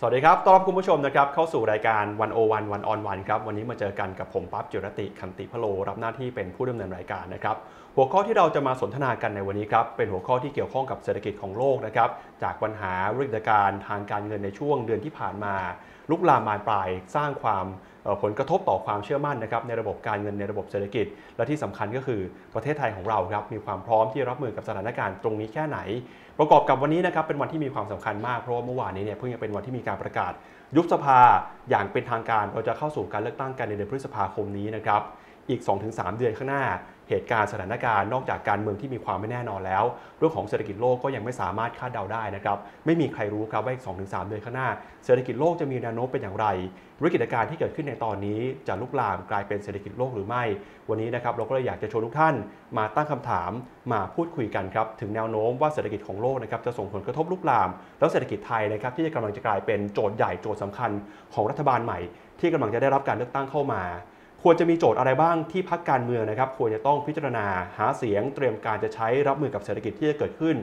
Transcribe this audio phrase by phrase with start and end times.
[0.00, 7.56] สวัสดีครับ ต้อนรับคุณผู้ชมนะครับเข้าสู่รายการวันโอวันวันออนวันครับ วันนี้มาเจอกันกับผมปั๊บจิรติคันติพะโล รับหน้าที่เป็นผู้ดำเนินรายการนะครับ
[7.96, 12.10] หัวข้อที่เราจะมาสนทนากันในวันนี้ครับ เป็นหัวข้อที่เกี่ยวข้องกับเศรษฐกิจของโลกนะครับ
[12.42, 15.54] จากปัญหาวิกฤตการทางการเงินในช่วงเดือนที่ผ่านมา
[16.10, 17.66] ลุกลามมาปลาย สร้างความ
[18.22, 21.06] ผลกระทบต่อความเชื่อมั่นนะครับในระบบการเงินในระบบเศรษฐกิจ
[21.36, 22.20] และที่สำคัญก็คือ
[22.54, 25.78] ประเทศไทยของเราครับมีความพร้อมที่รับมือกับสถานการณ์ตรงนี้แค่ไหน
[26.38, 30.32] ประกอบกับวันนี้นะครับเป็นวันที่มีความสำคัญมากเพราะว่าเมื่อวานนี้เนี่ยเพิ่งจะเป็นวันที่มีการประกาศ
[30.76, 31.18] ยุบสภา
[31.70, 35.02] อย่างเป็นทางการเราจะเข้าสู่การเลือกตั้งกันในเดือนพฤษภาคมนี้นะครับ
[35.50, 36.64] อีก 2-3 เดือนข้างหน้า
[37.08, 39.84] เหตุการณ์สถานการณ์นอกจากการเมืองที่มีความไม่แน่นอนแล้ว
[40.18, 44.68] เรื่องของเศรษฐกิจโลกก็ยังไม่สามารถคาดเดาได้นะครับไม่มีใครรู้ครับว่าอีก2-3เดือนข้างหน้า
[45.04, 46.46] เศรษฐกิจโลกจะมีแนวโน้มเป็นอย่างไร
[47.02, 50.44] วิกฤตการณ์ที่เกิดขึ้นในตอนนี้จะลุกลามกลายเป็นเศรษฐกิจโลกหรือไม่
[50.88, 52.34] วันนี้นะครับเราก็เลยอยากจะชวนทุกท่าน
[52.78, 53.50] มาตั้งคำถาม
[53.92, 60.90] มาพูดคุยกันครับถึงแนวโน้มว่าเศรษฐกิจของโลกนะครับจะส่งผลกระทบลุกลาม แล้วเศรษฐกิจไทยนะครับที่จะกำลังจะกลายเป็นโจทย์ใหญ่โจทย์สำคัญ
[61.34, 61.98] ของรัฐบาลใหม่
[62.40, 63.82] ที่กำลังจะได้รับการเลือกตั้งเข้ามา
[64.42, 67.46] ควรจะมีโจทย์อะไรบ้างที่พักการเมืองนะครับควรจะต้องพิจารณา
[67.78, 70.56] หาเสียงเตรียมการจะใช้รับมือกับเศรษฐกิจที่จะเกิดขึ้น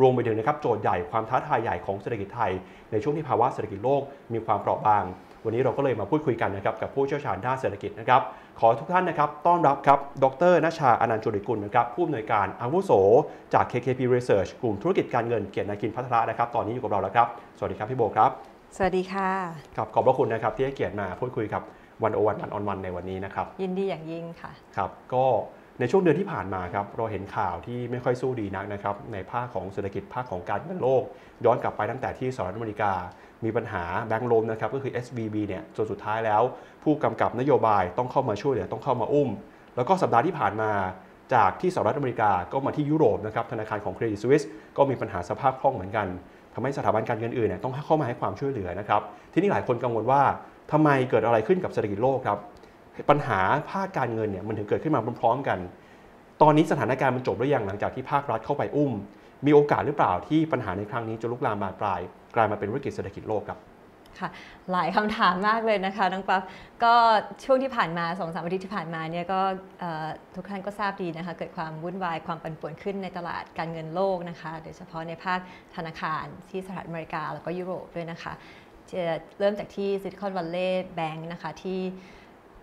[0.00, 2.52] รวมไปถึงนะครับโจทย์ใหญ่ความท้าทายใหญ่ของเศรษฐกิจไทย
[2.92, 5.04] ในช่วงที่ภาวะเศรษฐกิจโลกมีความเปราะบาง
[5.44, 8.22] วันนี้เราก็เลยมาพูดคุยกันนะครับกับผู้เชี่ยวชาญด้านเศรษฐกิจนะครับ
[8.60, 12.92] ขอทุกท่านนะครับต้อนรับครับดรนชาอนันต์จุริกุลนะครับผู้อำนวยการอาวุโส
[13.54, 17.28] จาก KKP Research กลุ่มธุรกิจการเงินเกียรตินาคินพัทระนะครับตอนนี้อยู่กับเราแล้วครับ
[17.58, 18.30] สวัสดีครับพี่โบครับ
[18.76, 19.30] สวัสดีค่ะ
[19.76, 21.62] ครับขอบพระคุณนะครับที่ให้เกียรติมาพูดคุยกับ
[22.02, 25.26] วันโอวันวันออนวันในวันนี้นะครับ ยินดีอย่างยิ่งค่ะครับก็
[25.80, 31.02] ในช่วงเดือนที่ผ่านมาครับเราเห็นข่าวที่ไม่ค่อยสู้ดีนักนะครับในภาคของเศรษฐกิจภาคของการเงินโลก
[31.44, 32.92] ย้อนกลับไปตั้งแต่ที่สหรัฐอเมริกา
[33.44, 36.42] มีปัญหาแบงก์ล้มนะครับก็คือ SVB เนี่ยจนสุดท้ายแล้ว
[36.82, 39.30] ผู้กำกับนโยบายต้องเข้ามาช่วยเหลือต้องเข้ามาอุ้ม
[39.76, 40.70] แล้วก็สัปดาห์ที่ผ่านมา
[41.34, 44.42] จากที่สหรัฐอเมริกาก็มาที่ยุโรปนะครับธนาคารของเครดิตสวิส
[44.76, 46.06] ก็มีปัญหาสภาพคล่องเหมือนกัน
[46.54, 49.00] ทำให้สถาบันการเงินอื่นเนี่ยต้องเข้ามาให้ความช่วยเหลือนะครับ
[49.32, 50.22] ทีนี้หลายคนกังวลว่า
[50.72, 52.38] ทำไมเกิดอะไรขึ้นกับเศรษฐกิจโลกครับ
[53.10, 55.58] ปัญหาภาคการเงินเนี่ยมันถึงเกิดขึ้นมาพร้อมๆกัน
[56.42, 58.92] ตอนนี้สถานการณ์มันจบหรือยังหลังจากที่ภาครัฐเข้าไปอุ้ม
[59.46, 62.00] มีโอกาสหรือเปล่าที่ปัญหาในครั้งนี้จะลุกลามบานปลาย
[62.34, 63.58] กลายมาเป็นวิกฤตเศรษฐกิจโลกครับ
[64.18, 64.28] ค่ะ
[64.72, 66.42] หลายคำถามมากเลยนะคะน้องปั๊บ
[66.84, 66.94] ก็
[67.44, 69.40] ช่วงที่ผ่านมาสองสามอาทิตย์ที่ผ่านมาเนี่ยก็
[70.34, 75.40] ทุกท่านก็ทราบดีนะคะเกิดความวุ่นวายความปั่นป่วนขึ้นในตลาดการเงินโลกนะคะ โดยเฉพาะในภาค
[75.76, 78.32] ธนาคารที่สหรัฐอเมริกาแล้วก็ยุโรปด้วยนะคะ
[79.38, 81.80] เริ่มจากที่ Silicon Valley Bank นะคะที่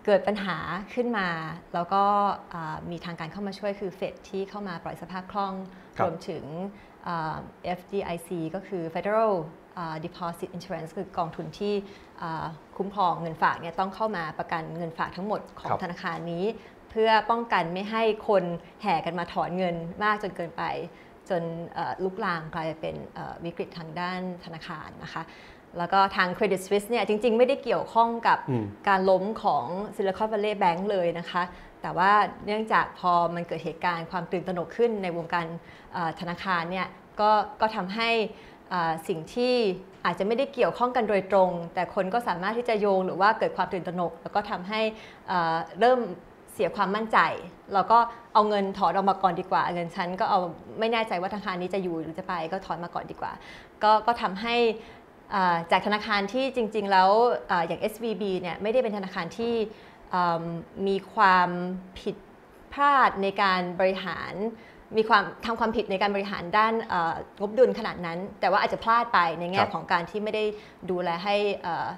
[0.06, 0.56] เกิดปัญหา
[0.94, 1.28] ขึ้นมา
[1.74, 2.04] แล้วก็
[2.52, 5.54] อ่ามีทางการเข้ามาช่วยคือเฟดที่เข้ามาปล่อยสภาพคล่อง
[5.98, 6.44] ครับรวมถึง
[7.06, 7.36] อ่า
[7.78, 9.32] FDIC ก็คือ Federal
[9.78, 11.74] อ่า Deposit Insurance คือกองทุนที่
[12.22, 12.46] อ่า
[12.76, 16.44] คุ้มครองเงินฝากเนี่ยต้องเข้ามาประกันเงินฝากทั้งหมดของครับธนาคารนี้
[16.90, 18.44] เพื่อป้องกันไม่ให้คน
[18.82, 20.62] แห่กันมาถอนเงินมากจนเกินไป
[21.30, 21.42] จน
[21.74, 25.22] เอ่อลุกลามกลายเป็นเอ่อวิกฤตทางด้านธนาคารนะคะ
[25.78, 29.64] แล้วก็ทาง Credit Suisse เนี่ยจริง ๆ ไม่ได้เกี่ยวข้องกับอืมการล้มของ
[29.96, 31.42] Silicon Valley Bank เลยนะคะ
[31.82, 32.12] แต่ว่า
[32.46, 35.46] เนื่องจากพอมันเกิดเหตุการณ์ความตื่นตระหนกขึ้นในวงการ
[35.92, 36.86] เอ่อธนาคารเนี่ย
[37.20, 37.30] ก็
[37.60, 38.10] ก็ทำให้
[38.70, 39.54] เอ่อสิ่งที่
[40.04, 44.80] อาจจะไม่ได้เกี่ยวข้องกันโดยตรง แต่คนก็สามารถที่จะโยงหรือว่าเกิดความตื่นตระหนก แล้วก็ทำให้
[45.28, 46.00] เอ่อเริ่ม
[46.52, 47.18] เสียความมั่นใจ
[47.74, 47.98] แล้วก็
[48.34, 50.40] เอาเงินถอนออกมาก่อนดีกว่า เงินฉันก็เอา
[50.78, 53.32] ไม่แน่ใจว่าธนาคารนี้จะอยู่หรือจะไปก็ถอนมาก่อนดีกว่า
[53.82, 54.97] ก็ก็ทำให้อ่า
[55.70, 57.10] จากธนาคารที่จริง ๆ แล้ว
[57.50, 59.54] อาอย่าง SVB เนี่ยไม่ได้เป็นธนาคารที่
[60.14, 60.44] อืม
[60.88, 61.48] มีความ
[62.00, 62.16] ผิด
[62.72, 64.34] พลาดในการบริหาร
[64.96, 70.44] มีความทำความผิดในการบริหารด้านเอ่องบดุลขนาดนั้น แต่ว่าอาจจะพลาดไปในแง่ครับของการที่ไม่ได้
[70.90, 71.88] ดูแลให้เอ่อ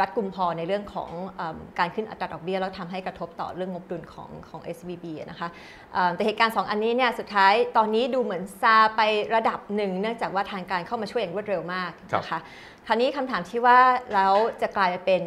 [0.00, 5.48] รัดกุมพอในเรื่องของเอมการขึ้นอัตราดอกเบี้ยแล้วทำให้กระทบต่อเรื่องงบดุลของของ SVB อะนะคะ
[5.92, 9.00] เอ่อแต่เหตุการณ์ 2 อันนี้เนี่ยสุดท้ายตอนนี้ดูเหมือนซาไป
[9.34, 12.38] ระดับหนึ่ง เนื่องจากว่าทางการเข้ามาช่วยอย่างรวดเร็วมากนะคะ
[12.86, 13.78] คราวนี้คำถามที่ว่า
[14.14, 15.22] แล้วจะกลายมาเป็น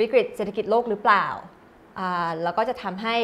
[0.00, 1.26] วิกฤตเศรษฐกิจโลกหรือเปล่า
[1.98, 3.16] อ่าแล้วก็จะทำให้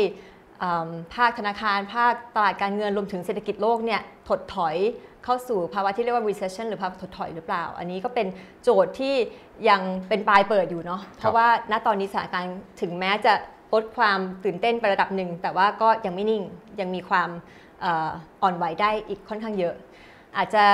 [0.63, 4.77] อืมภาคธนาคาร ภาคตลาดการเงินรวมถึงเศรษฐกิจโลกเนี่ยถดถอย
[5.25, 8.27] เข้าสู่ภาวะที่เรียกว่า recession หรือภาวะถดถอยหรือเปล่า อันนี้ก็เป็น
[8.63, 9.15] โจทย์ที่
[9.69, 13.33] ยังเป็นปลายเปิดอยู่เนาะเพราะว่าณตอนนี้สถานการณ์ถึงแม้จะ
[13.75, 16.43] ลดความตื่นเต้นไประดับหนึ่ง แต่ว่าก็ยังไม่นิ่ง
[16.81, 17.29] ยังมีความ
[17.81, 18.11] เอ่อ
[18.43, 19.75] อ่อนไหวได้อีกค่อนข้างเยอะ
[20.37, 20.65] อาจจะ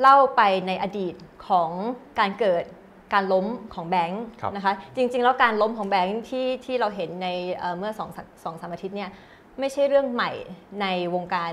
[0.00, 1.14] เล่าไปในอดีต
[1.48, 1.70] ของ
[2.18, 2.64] การเกิด
[3.12, 8.08] การล้มของแบงค์ครับนะคะจริง ๆ แล้วการล้มของแบงค์ที่ที่เราเห็นในเอ่อเมื่อสอง
[8.44, 9.10] สองสามอาทิตย์เนี่ย
[9.60, 10.30] ไม่ใช่เรื่องใหม่
[10.80, 11.52] ในวงการ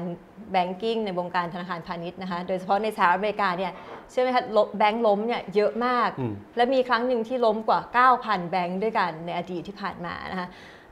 [0.52, 3.72] banking ในวงการธนาคารพาณิชย์นะคะ โดยเฉพาะในสหรัฐอเมริกาเนี่ย
[4.12, 7.80] เชื่อไหมคะล้มแบงค์ล้มเนี่ยเยอะมากอืมและมีครั้งหนึ่งที่ล้มกว่า
[8.16, 10.48] 9,000 แบงค์ด้วยกันในอดีตที่ผ่านมานะคะ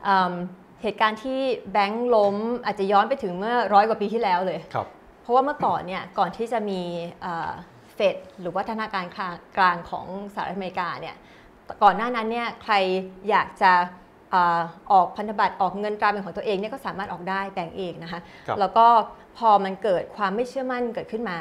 [0.08, 0.34] อืม
[0.84, 1.40] เหตุการณ์ที่
[1.74, 2.36] แบงค์ล้ม
[2.66, 4.88] อาจจะย้อนไปถึงเมื่อร้อยกว่าปีที่แล้วเลยครับ
[5.22, 6.81] เพราะว่าเมื่อก่อนเนี่ยก่อนที่จะมี
[7.96, 9.06] เฟดหรือว่าธนาคาร
[9.58, 11.16] กลางของสหรัฐอเมริกาเนี่ย
[11.84, 12.74] ก่อนหน้านั้นเนี่ยใคร
[13.30, 14.62] อยากจะเอ่อ
[14.92, 18.88] ออกพันธบัตรออกเงินตราเป็นของตัวเองเนี่ยก็สามารถออกได้แบ่งเองนะคะครับแล้วก็
[19.38, 21.38] พอมันเกิดความไม่เชื่อมั่นเกิดขึ้นมา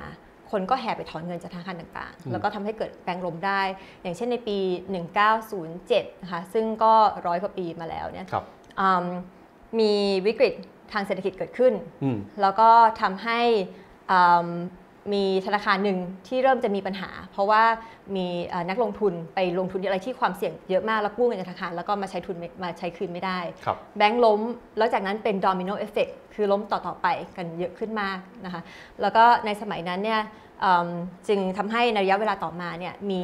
[0.50, 3.62] คนก็แห่ไปถอนเงินจากธนาคารต่างอืมๆแล้วก็ทำให้เกิดแบงก์ล้มได้
[4.02, 4.58] อย่างเช่นในปี
[5.40, 6.94] 1907นะคะซึ่งก็
[7.26, 8.44] ร้อยกว่าปีมาแล้วเนี่ยครับ
[8.80, 9.04] อืม
[9.80, 9.92] มี
[10.26, 10.54] วิกฤต
[10.92, 12.70] ทางเศรษฐกิจเกิดขึ้นอืมแล้วก็
[13.00, 13.40] ทำให้
[14.10, 14.20] อื
[15.12, 15.98] มมีธนาคารหนึ่ง
[16.28, 17.62] ที่เริ่มจะมีปัญหา เพราะว่า
[18.16, 24.40] มีเอ่อนักลงทุนไปลงทุนอะไรที่ความเสี่ยงเยอะมาก แล้วกู้เงินจากธนาคารแล้วก็มาใช้ทุนไม่มาใช้คืนไม่ได้ครับแบงก์ล้ม
[24.78, 28.62] แล้วจากนั้นเป็น domino effect คือล้มต่อ ๆ ไปกันเยอะขึ้นมากนะคะ
[29.00, 30.20] แล้วก็ในสมัยนั้นเนี่ย
[30.64, 30.88] อืม
[31.28, 33.22] จึงทำให้ในระยะเวลาต่อมาเนี่ยมี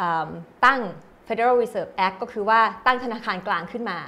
[0.00, 0.28] อืม
[0.64, 0.80] ตั้ง
[1.26, 3.98] Federal Reserve Act ก็คือว่าตั้งธนาคารกลางขึ้นมา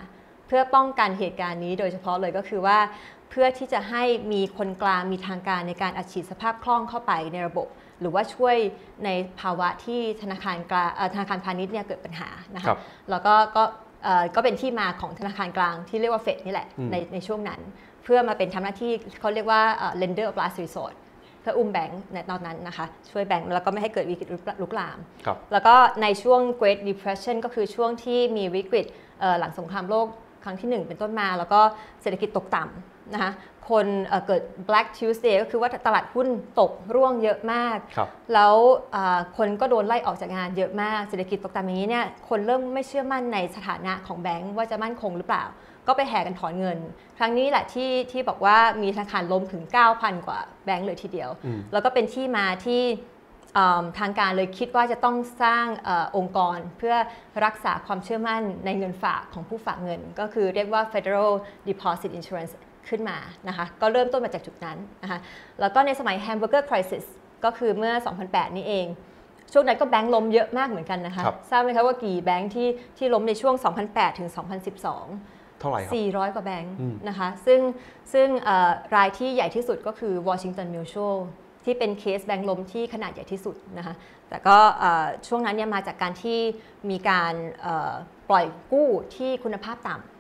[0.47, 2.79] เพื่อป้องกันเหตุการณ์นี้โดยเฉพาะเลยก็คือว่า
[3.24, 4.03] เพื่อที่จะให้
[4.33, 7.69] มีคนกลางมีทางการในการอัดฉีดสภาพคล่องเข้าไปในระบบ
[8.01, 8.57] หรือว่าช่วย
[9.05, 9.09] ใน
[9.41, 12.79] ภาวะที่ธนาคารกลางเอ่อธนาคารพาณิชย์เนี่ยเกิดปัญหานะครัคะบ
[13.11, 13.63] แล้วก็ก็
[14.05, 17.61] เอ่อก็เป็นที่มาของธนาคารกลางที่เรียกว่าเฟดนี่แหละอืมในในช่วงนั้น
[18.05, 20.95] เพื่อมาเป็นทำหน้าที่เขาเรียกว่าเอ่อ lender of last resort
[21.41, 24.29] เพื่ออุ้มแบงก์ในตอนนั้นนะคะ ช่วยแบงก์แล้วก็ไม่ให้เกิดวิกฤต
[24.63, 28.87] ลุกลามครับแล้วก็ในช่วง Great Depression ก็คือช่วงที่มีวิกฤต
[29.21, 30.07] เอ่อหลังสงครามโลก
[30.45, 31.61] ครั้งที่ 1 เป็นต้นมา แล้วก็
[32.03, 33.33] เศรษฐกิจตกต่ำ นะคะ
[33.71, 36.29] คนเอ่อเกิด Black Tuesday ก็คือว่าตลาดหุ้น
[36.61, 38.55] ตกร่วงเยอะมากครับแล้ว
[38.93, 45.45] เอ่อคนก็โดนไล่ออกจากงานเยอะมากเศรษฐกิจตกต่ำอย่างนี้เนี่ยคนเริ่มไม่เชื่อมั่นในสถานะของแบงก์ว่าจะมั่นคงหรือเปล่า
[45.87, 46.79] ก็ไปแห่กันถอนเงิน
[47.19, 49.63] ครั้งนี้แหละที่ที่บอกว่ามีธนาคารล้มถึง
[49.95, 52.83] 9,000 กว่าแบงก์เลยทีเดียวอืมแล้วก็เป็นที่มาที่
[53.55, 56.95] เอิ่มทางการเลยคิดว่าจะต้องสร้างเออองค์กรเพื่อ
[57.45, 61.31] รักษาความเชื่อมั่นในเงินฝากของผู้ฝากเงิน ก็คือเรียกว่า Federal
[61.69, 62.53] Deposit Insurance
[62.89, 65.19] ขึ้นมานะคะก็เริ่มต้นมาจากจุดนั้นนะคะ
[65.61, 67.05] แล้วก็ในสมัย Hamburger Crisis
[67.45, 67.93] ก็คือเมื่อ
[68.25, 68.87] 2008 นี้เอง
[69.53, 73.55] ช่วงนั้นก็แบงก์ล้มเยอะมากเหมือนกันนะคะครับทราบไหมคะว่ากี่แบงก์ที่ที่ล้มในช่วง
[73.87, 74.29] 2008 ถึง
[74.95, 77.61] 2012 เท่าไหร่ครับ 400 กว่าแบงค์อืมนะคะซึ่ง
[78.13, 81.17] ซึ่งเอ่อรายที่ใหญ่ที่สุดก็คือ Washington Mutual
[81.65, 83.95] ที่เป็นเคสแบงค์ล้มที่ขนาดใหญ่ที่สุดนะคะ
[84.29, 86.39] แต่ก็เอ่อช่วงนั้นเนี่ยมาจากการที่
[86.91, 87.93] มีการเอ่อ
[88.31, 90.14] ปล่อยกู้ที่คุณภาพต่ำ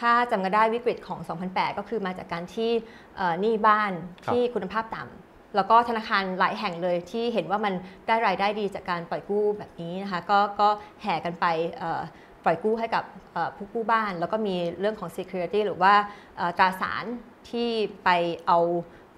[0.00, 2.70] ถ้าจำกันได้วิกฤตของ 2008 ก็คือมาจากการที่
[3.16, 3.92] เอ่อหนี้บ้าน
[4.24, 7.74] ครับที่คุณภาพต่ำแล้วก็ธนาคารหลายแห่งเลยที่เห็นว่ามัน
[8.06, 10.68] ได้รายได้ดีจากการปล่อยกู้แบบนี้นะคะก็ก็
[11.02, 11.46] แห่กันไป
[11.78, 12.00] เอ่อ
[12.44, 15.94] ปล่อยกู้ให้กับเอ่อผู้กู้บ้าน แล้วก็มีเรื่องของ security หรือว่า
[16.36, 17.04] เอ่อตราสาร
[17.50, 17.68] ที่
[18.04, 18.10] ไป
[18.46, 18.58] เอา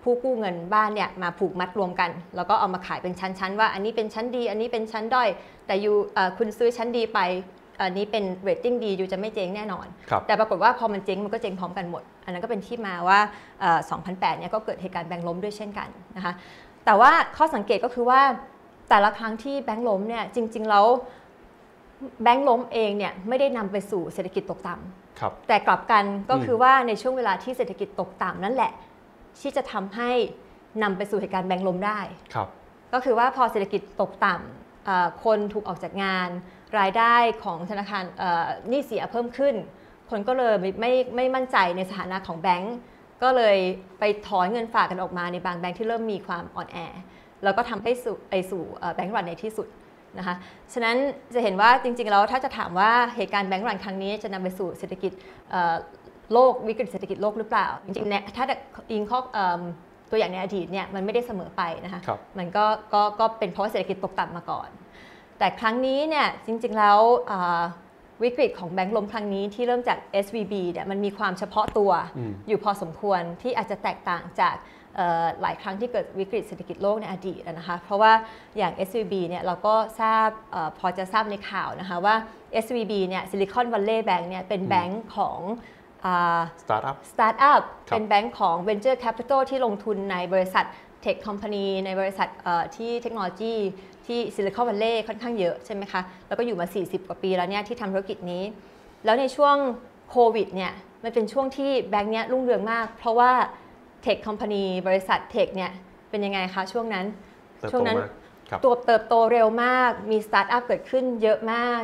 [0.03, 5.29] ผู้กู้เงินบ้านเนี่ยมาผูกมัดรวมกัน แล้วก็เอามาขายเป็นชั้นๆ ว่าอันนี้เป็นชั้นดี อันนี้เป็นชั้นด้อย
[5.67, 7.21] แต่ยูเอ่อคุณซื้อชั้นดีไป
[7.81, 13.19] อันนี้เป็น rating ดียูจะไม่เจ๊งแน่นอนครับแต่ปรากฏว่าพอมันเจ๊งมันก็เจ๊งพร้อมกันหมด อันนั้นก็เป็นที่มาว่า
[13.61, 16.33] เอ่อ2008เนี่ยก็เกิดเหตุการณ์แบงก์ล้มด้วยเช่นกันนะคะ
[16.85, 18.21] แต่ว่าข้อสังเกตก็คือว่า
[18.89, 20.87] แต่ละครั้งที่แบงก์ล้มเนี่ยจริงๆแล้ว
[22.23, 28.73] แบงก์ล้มเองเนี่ยไม่ได้นำไปสู่เศรษฐกิจตกต่ำครับแต่กลับกันก็อืมคือว่าในช่วงเวลาที่เศรษฐกิจตกต่ำนั่นแหละ
[29.41, 30.11] ที่จะทำให้
[30.83, 32.01] นำไปสู่เหตุการณ์แบงก์ล้มได้
[32.35, 32.49] ครับ
[32.93, 36.31] ก็คือว่าพอเศรษฐกิจตกต่ำเอ่อคนถูกออกจากงาน
[36.79, 39.55] รายได้ของธนาคารเอ่อหนี้เสียเพิ่มขึ้น
[40.11, 42.77] คนก็เลยไม่ไม่ไม่มั่นใจในสถานะของแบงก์
[43.23, 43.57] ก็เลย
[43.99, 46.79] ไปถอนเงินฝากกันออกมาในบางแบงก์ที่เริ่มมีความอ่อนแอ
[47.45, 49.67] แล้วก็ทำให้สู่ไปสู่เอ่อแบงก์รันในที่สุด
[50.19, 50.35] นะคะ
[50.73, 50.97] ฉะนั้น
[51.35, 55.13] จะเห็นว่าจริงๆแล้วถ้าจะถามว่าเหตุการณ์แบงก์รันครั้งนี้จะนำไปสู่เศรษฐกิจ
[55.51, 55.77] เอ่อ
[56.33, 58.45] โลกวิกฤตเศรษฐกิจโลกหรือเปล่า จริงๆเนี่ยถ้า
[58.91, 59.61] อิงข้อเอิ่ม
[60.11, 62.65] ตัวอย่างในอดีตเนี่ยมันไม่ได้เสมอไปนะคะครับมันก็
[62.95, 64.69] ก็ก็เป็นเพราะว่าเศรษฐกิจตกต่ำมาก่อน
[65.39, 66.99] แต่ครั้งนี้เนี่ยจริงๆแล้ว
[67.31, 67.63] อ่า
[68.25, 74.57] วิกฤตของแบงก์ล้มครั้งนี้ที่เริ่มจาก SVB เนี่ยมันมีความเฉพาะตัวอืมอยู่พอสมควรที่อาจจะแตกต่างจาก
[74.97, 78.13] เอ่อหลายครั้งที่เกิดวิกฤตเศรษฐกิจโลกในอดีตอะนะคะ เพราะว่า
[78.57, 82.15] อย่าง SVB เนี่ยเราก็ทราบเออพอจะทราบในข่าวนะคะว่า
[82.65, 85.39] SVB เนี่ย Silicon Valley Bank เนี่ยเป็นแบงก์ของ
[86.05, 90.65] อ่า startup startup ครับเป็นแบงก์ของ Venture Capital ที่ลงทุนในบริษัท
[91.03, 93.55] tech company ในบริษัทเอ่อที่เทคโนโลยี
[94.09, 98.43] ที่ Silicon Valley ค่อนข้างเยอะใช่ไหมคะ แล้วก็อยู่มา 40 กว่าปีแล้วเนี่ยที่ทำธุรกิจนี้
[99.05, 99.57] แล้วในช่วง
[100.11, 100.73] โควิดเนี่ย
[101.05, 103.33] มันเป็นช่วงที่แบงก์เนี้ยรุ่งเรืองมาก เพราะว่า
[104.03, 105.71] tech company บริษัท tech เนี่ย
[106.11, 107.07] เป็นยังไงคะช่วงนั้น
[107.59, 108.11] เติบโตช่วงนั้นมาก
[108.51, 111.81] ครับตัวเติบโตเร็วมาก มีสตาร์ทอัพเกิดขึ้นเยอะมาก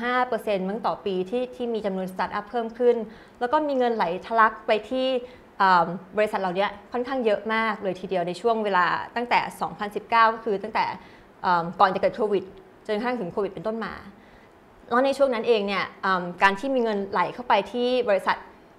[0.00, 2.96] 25%มั้งต่อปีที่ที่มีจำนวนสตาร์ทอัพเพิ่มขึ้น
[3.40, 5.06] แล้วก็มีเงินไหลทะลักไปที่
[5.60, 9.40] อ่าบริษัทเหล่านี้ค่อนข้างเยอะมากเลยทีเดียวในช่วงเวลาตั้งแต่
[9.90, 10.98] 2019 ก็คือตั้งแต่อ่า
[11.80, 12.44] ก่อนจะเกิดโควิด
[12.86, 13.92] จนกระทั่งถึงโควิดเป็นต้นมา
[14.88, 18.36] แล้วในช่วงนั้นเองเนี่ยอ่าการที่มีเงินไหลเข้าไปที่บริษัท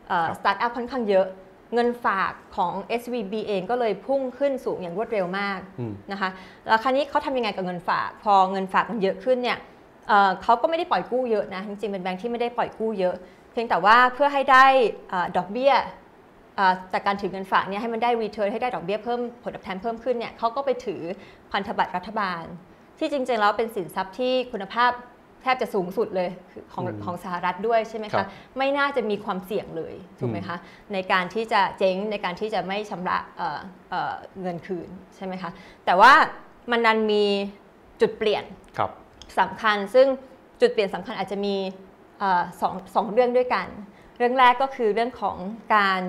[0.10, 1.28] ครับสตาร์ทอัพค่อนข้างเยอะ
[1.74, 6.30] เงินฝากของ SVB เองก็เลยพุ่งขึ้นสูงอย่างรวดเร็วมากอืมนะคะ
[6.68, 9.58] แล้วคราวนี้เขาทำยังไงกับเงินฝาก พอเงินฝากมันเยอะขึ้นเนี่ย
[10.08, 13.16] เอ่อเขาก็ไม่ได้ปล่อยกู้เยอะนะ จริงๆ เป็นแบงค์ที่ไม่ได้ปล่อยกู้เยอะ
[13.52, 14.66] เพียงแต่ว่าเพื่อให้ได้
[15.10, 16.02] เอ่อดอกเบี้ยเอ่อ
[16.94, 21.02] จากการถือเงินฝากเนี่ยให้มันได้ return ให้ได้ดอกเบี้ยเพิ่มผลตอบแทนเพิ่มขึ้นเนี่ยเขาก็ไปถือ
[21.52, 22.44] พันธบัตรรัฐบาล
[23.00, 24.92] ที่จริงๆแล้วเป็นสินทรัพย์ที่คุณภาพ
[25.42, 30.58] แทบจะสูงสุดเลยคือของอืมของสหรัฐด้วยใช่ไหมครัคะบไม่น่าจะมีความเสี่ยงเลยถูกไหมอืมคะ
[30.94, 35.52] ในการที่จะเจ๊งในการที่จะไม่ชำระเอ่อเอ่อเงินคืนใช่ไหมคะ
[35.86, 36.14] แต่ว่า
[36.72, 37.26] มันนันมี
[38.02, 38.44] จุดเปลี่ยน
[38.78, 38.92] ครับ
[39.40, 40.08] สำคัญ ซึ่ง
[40.62, 41.56] จุดเปลี่ยนสำคัญอาจจะมี
[42.20, 43.68] เอ่อสองสองเรื่องด้วยกัน
[44.18, 45.38] เรื่องแรกก็คือเรื่องของ
[45.76, 46.02] การ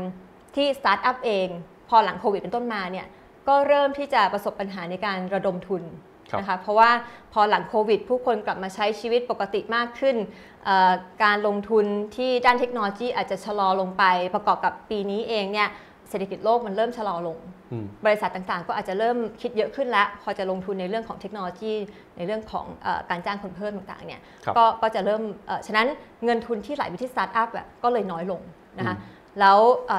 [0.57, 1.49] ที่สตาร์ทอัพเอง
[1.89, 3.07] พอหลังโควิดเป็นต้นมาเนี่ย
[3.49, 5.83] ก็เริ่มที่จะประสบปัญหาในการระดมทุน
[6.31, 6.91] ครับนะคะเพราะว่า
[7.33, 10.17] พอหลังโควิด ผู้คนกลับมาใช้ชีวิตปกติมากขึ้น
[10.65, 10.93] เอ่อ
[11.25, 11.85] การลงทุน
[12.17, 15.69] ที่ด้านเทคโนโลยีอาจจะชะลอลงไป ประกอบกับปีนี้เองเนี่ย
[16.11, 17.39] เศรษฐกิจโลกมันเริ่มชะลอลง
[17.73, 21.75] อืมบริษัทต่างๆ ก็อาจจะเริ่มคิดเยอะขึ้นแล้ว พอจะลงทุนในเรื่องของเทคโนโลยี
[22.17, 25.87] ในเรื่องของเออการจ้างคนเพิ่มต่างๆเนี่ยครับก็ก็จะเริ่มเอ่อฉะนั้น
[26.25, 28.41] เงินทุนที่ไหลไปที่สตาร์ทอัพอะก็เลยน้อยลง
[28.79, 29.59] นะคะอืม แล้ว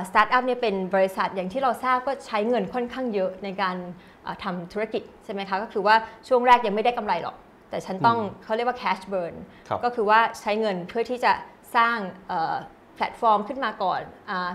[0.09, 3.75] สตาร์ทอัพเนี่ยเป็นบริษัทอย่างที่เราทราบก็ใช้เงินค่อนข้างเยอะในการ
[4.23, 5.95] เอ่อทำธุรกิจใช่ไหมคะก็คือว่า
[6.27, 7.35] ช่วงแรกยังไม่ได้กำไรหรอก
[7.69, 9.33] แต่ฉันต้องเขาเรียกว่า cash burn
[9.67, 11.33] ครับก็คือว่าใช้เงินเพื่อที่จะ
[11.75, 12.55] สร้างเอ่อ
[12.95, 14.51] แพลตฟอร์มขึ้นมาก่อนอา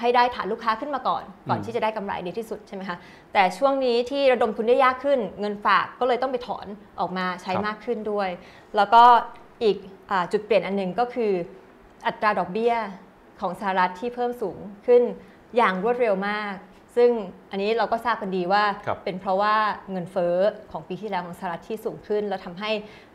[0.00, 2.96] ให้ได้ฐานลูกค้าขึ้นมาก่อน ก่อนอืมที่จะได้กำไรดีที่สุดใช่ไหมคะ
[3.32, 6.66] แต่ช่วงนี้ที่ระดมทุนได้ยากขึ้น เงินฝากก็เลยต้องไปถอน
[7.00, 8.28] ออกมาใช้มากขึ้นด้วย
[8.76, 9.02] แล้วก็
[9.62, 9.76] อีก
[10.10, 11.32] อาจุดเปลี่ยนอันหนึ่งก็คือ
[12.06, 12.74] อัตราดอกเบี้ย
[13.40, 15.02] ของสหรัฐที่เพิ่มสูงขึ้น
[15.56, 16.54] อย่างรวดเร็วมาก
[16.96, 17.10] ซึ่ง
[17.50, 19.54] อันนี้เราก็ทราบกันดีว่าครับเป็นเพราะว่า
[19.90, 20.36] เงินเฟ้อ
[20.72, 22.70] ของปีที่แล้วของสหรัฐที่สูงขึ้น แล้วทำให้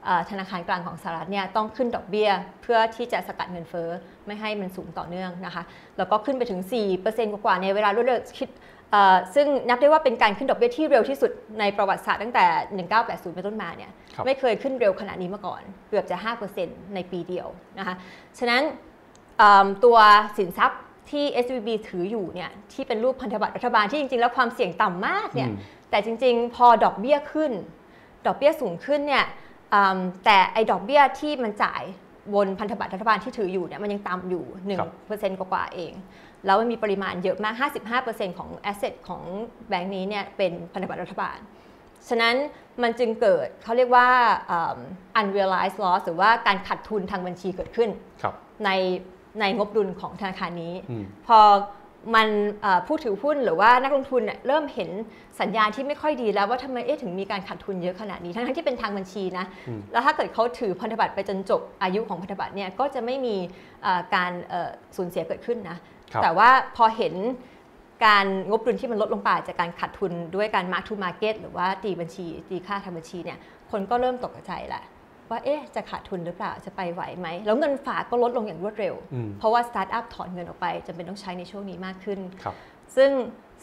[0.07, 2.29] อ่าธนาคารกลางของสหรัฐเนี่ยต้องขึ้นดอกเบี้ย
[2.61, 3.89] เพื่อที่จะสกัดเงินเฟ้อ
[4.25, 5.63] ไม่ให้มันสูงต่อเนื่องนะคะ
[5.97, 6.61] แล้วก็ขึ้นไปถึง
[6.97, 8.49] 4%กว่าๆในเวลารวดเร็วคิด
[8.91, 12.45] เอ่อซึ่งนับได้ว่าเป็นการขึ้นดอกเบี้ยที่เร็วที่สุดในประวัติศาสตร์ตั้งแต่
[12.87, 16.17] 1980 เป็นต้นมาเนี่ยครับไม่เคยขึ้นเร็วขนาดนี้มาก่อน เกือบจะ
[16.55, 17.47] 5%ในปีเดียว
[17.79, 17.95] นะคะ
[18.39, 18.90] ฉะนั้นเอิ่ม
[19.83, 19.98] ตัว
[20.38, 20.81] สินทรัพย์
[21.12, 25.57] ที่ SVB ถืออยู่เนี่ยที่เป็นรูปพันธบัตรรัฐบาลที่จริงๆ แล้วความเสี่ยงต่ำมากเนี่ยอืม
[25.89, 27.51] แต่จริงๆ พอดอกเบี้ยขึ้น
[28.27, 29.25] ดอกเบี้ยสูงขึ้นเนี่ย
[29.74, 31.83] อืมแต่ไอ้ดอกเบี้ยที่มันจ่าย
[32.33, 34.45] บนพันธบัตรรัฐบาลที่ถืออยู่เนี่ยมันยังต่ำอยู่
[34.79, 34.89] ครับ
[35.21, 35.93] 1%กว่าๆเอง
[36.45, 37.55] แล้วมันมีปริมาณเยอะมาก
[37.98, 39.24] 55%ของ asset ของ
[39.67, 41.38] แบงก์นี้เนี่ยเป็นพันธบัตรรัฐบาล
[42.10, 42.36] ฉะนั้น
[42.81, 44.07] มันจึงเกิดเขาเรียกว่า
[44.51, 44.77] อืม
[45.19, 47.89] unrealized loss หรือว่าการขาดทุนทางบัญชีเกิดขึ้น
[48.21, 48.69] ครับใน
[49.39, 51.39] ในงบดุลของธนาคารนี้อืมพอ
[52.15, 52.27] มัน
[52.61, 54.89] เอ่อผู้ถือหุ้นหรือว่านักลงทุนเนี่ยเริ่มเห็น
[55.41, 63.35] สัญญาณที่ไม่ค่อยดีแล้วว่าทำไมเอ๊ะถึงมีการขาดทุนเยอะขนาดนี้ทั้งๆที่เป็นทางบัญชีนะอืมแล้วถ้าเกิดเขาถือพันธบัตรไปจนจบอายุของพันธบัตรเนี่ยก็จะไม่มี
[63.83, 65.77] เอ่อการเอ่อสูญเสียเกิดขึ้นนะ
[66.13, 67.13] ครับแต่ว่าพอเห็น
[68.05, 73.38] การงบดุลที่มันลดลงไปจากการขาดทุนด้วยการ mark to market หรือว่าตีบัญชีตีค่าทางบัญชีเนี่ย
[73.71, 74.83] คนก็เริ่มตกใจแหละ
[75.31, 82.55] ว่าเอ๊ะจะขาดทุนหรือเปล่าจะไปไหวไหมแล้วเงินฝากก็ลดลงอย่างรวดเร็วอืมเพราะว่าสตาร์ทอัพถอนเงินออกไปจำเป็นต้องใช้ในช่วงนี้มากขึ้นครับ
[82.95, 83.11] ซึ่ง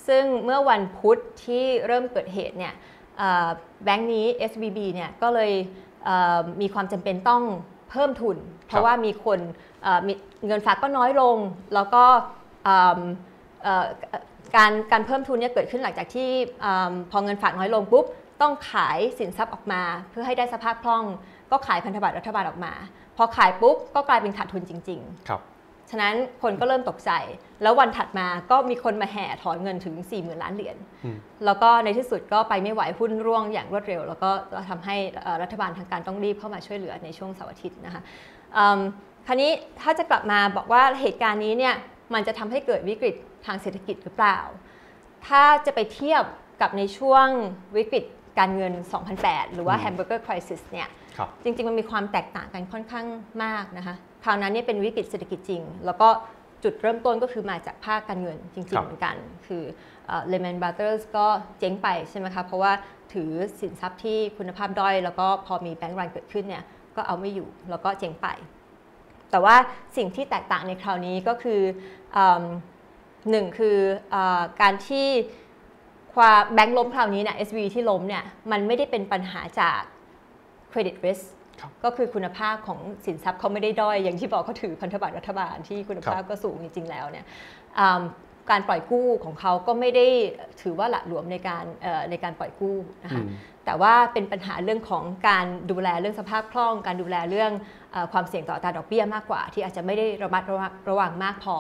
[0.07, 2.75] ซึ่งเมื่อวันพุธที่เริ่มเกิดเหตุเนี่ย
[3.19, 3.49] เอ่อ
[3.85, 5.53] แบงก์นี้ SBB เนี่ยก็เลย
[6.05, 7.43] เอ่อมีความจำเป็นต้อง
[7.91, 9.41] เพิ่มทุน เพราะว่ามีคน
[9.83, 10.13] เอ่อมี
[10.47, 11.37] เงินฝากก็น้อยลง
[11.75, 12.05] แล้วก็
[12.65, 13.01] เอิ่ม
[13.63, 13.87] เอ่อ
[14.57, 16.29] การการเพิ่มทุนเนี่ยเกิดขึ้นหลังจากที่
[16.61, 18.07] เอิ่มพอเงินฝากน้อยลงปุ๊บ
[18.43, 21.05] ต้องขายสินทรัพย์ออกมา เพื่อให้ได้สภาพคล่อง
[21.53, 22.73] ก็ขายพันธบัตรรัฐบาลออกมา
[23.17, 25.43] พอขายปุ๊บก็กลายเป็นขาดทุนจริง ๆ ครับ
[25.91, 27.11] ฉะนั้นคนก็เริ่มตกใจ
[27.63, 34.31] แล้ววันถัดมาก็มีคนมาแห่ถอนเงินถึง 4 0,000 ล้านเหรียญอืมแล้วก็ในที่สุดก็ไปไม่ไหวหุ้นร่วงอย่างรวดเร็ว แล้วก็
[34.71, 38.03] ทำให้เอ่อรัฐบาลทางการต้องรีบเข้ามาช่วยเหลือในช่วงเสาร์อาทิตย์นะคะ
[38.57, 38.81] อืม
[39.27, 39.51] คราวนี้
[39.81, 41.75] ถ้าจะกลับมาบอกว่าเหตุการณ์นี้เนี่ย
[42.15, 43.15] มันจะทำให้เกิดวิกฤต
[43.47, 44.39] ทางเศรษฐกิจหรือเปล่า
[45.27, 46.23] ถ้าจะไปเทียบ
[46.61, 47.27] กับในช่วง
[47.77, 48.05] วิกฤต
[48.39, 48.73] การเงิน
[49.15, 50.98] 2008 หรือว่าอืม Hamburger Crisis เนี่ยครับ
[51.45, 53.07] จริงๆมันมีความแตกต่างกันค่อนข้าง
[53.45, 53.95] มากนะคะ
[54.25, 56.09] คราวนั้นเนี่ยเป็นวิกฤตเศรษฐกิจจริง แล้วก็
[56.65, 59.63] จุดเริ่มต้นก็คือมาจากภาคการเงินจริง ๆ เหมือนกัน คือ
[60.29, 61.27] เลม a นบ r เ t อร์สก็
[61.59, 62.73] เจ๊งไปใช่ไหมคะ เพราะว่า
[63.13, 66.65] ถือสินทรัพย์ที่คุณภาพด้อย แล้วก็พอมีแบงก์รันเกิดขึ้นเนี่ย
[66.97, 68.29] ก็เอาไม่อยู่แล้วก็เจ๊งไป
[69.31, 69.57] แต่ว่า
[69.97, 71.61] สิ่งที่แตกต่างในคราวนี้ก็คือ
[72.17, 72.19] อ
[73.31, 73.79] หนึ่งคือ
[74.15, 74.17] อ
[74.61, 75.09] การที่
[76.15, 79.81] ความแบงก์ล้มคราวนี้เนี่ย SV ที่ล้มเนี่ยมันไม่ได้เป็นปัญหาจาก
[80.73, 81.25] credit risk
[81.61, 87.27] ครับก็คือคุณภาพของสินทรัพย์เขาไม่ได้ด้อย อย่างที่บอกเขาถือพันธบัตรรัฐบาลที่คุณภาพก็สูงจริงๆแล้วเนี่ย
[87.79, 88.03] อืม
[88.51, 90.07] การปล่อยกู้ของเขาก็ไม่ได้
[90.63, 93.29] ถือว่าหละหลวมในการเอ่อในการปล่อยกู้นะคะอืม
[93.65, 97.53] แต่ว่าเป็นปัญหาเรื่องของการดูแลเรื่องสภาพคล่อง การดูแลเรื่อง
[97.93, 101.57] เออความเสี่ยงต่ออัตราดอกเบี้ยมากกว่า ที่อาจจะไม่ได้ระมัดระวังระวังมากพอ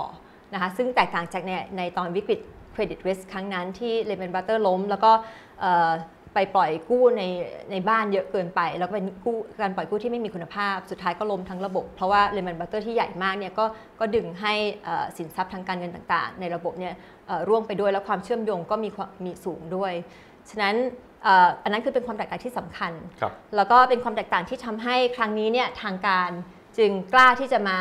[0.52, 2.40] นะคะซึ่งแตกต่างจากในในตอนวิกฤต
[2.72, 5.12] credit risk ครั้งนั้นที่ Lehman Brothers ล้ม แล้วก็
[5.60, 5.90] เอ่อ
[6.35, 7.23] ไปปล่อยกู้ใน
[7.70, 13.64] ในบ้านเยอะเกินไป แล้วก็เป็นกู้การปล่อยกู้ที่ไม่มีคุณภาพ สุดท้ายก็ล้มทั้งระบบ เพราะว่า Lehman Brothers ที่ใหญ่มากเนี่ยก็
[14.00, 14.54] ก็ดึงให้
[14.85, 16.94] เอ่อสินทรัพย์ทางการเงินต่างๆ ในระบบเนี่ย
[17.26, 19.92] เอ่อร่วงไปด้วยแล้วความเชื่อมโยงก็มีความมีสูงด้วย
[20.50, 20.75] ฉะนั้น
[21.25, 26.30] เอ่ออันนั้นคือเป็นความแตกต่างที่สำคัญครับแล้วก็เป็นความแตกต่างที่ทำให้ครั้งนี้เนี่ยทางการ
[26.78, 27.78] จึงกล้าที่จะมา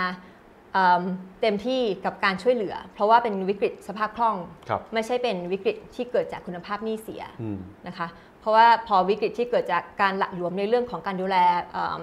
[0.74, 1.04] เอิ่ม
[1.42, 4.38] เต็มที่กับการช่วยเหลือ เพราะว่าเป็นวิกฤตสภาพคล่อง
[4.70, 11.38] ครับไม่ใช่เป็นวิกฤตที่เกิดจากคุณภาพหนี้เสียอืมนะคะเพ ราะว่าพอวิกฤตที่เกิดจากการหละหลวมในเรื่องของการดูแล
[11.72, 12.02] เอิ่ม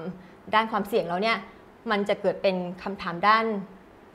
[0.55, 1.37] ด้านความเสี่ยงแล้วเนี่ย
[1.91, 3.45] มันจะเกิดเป็นคำถามด้าน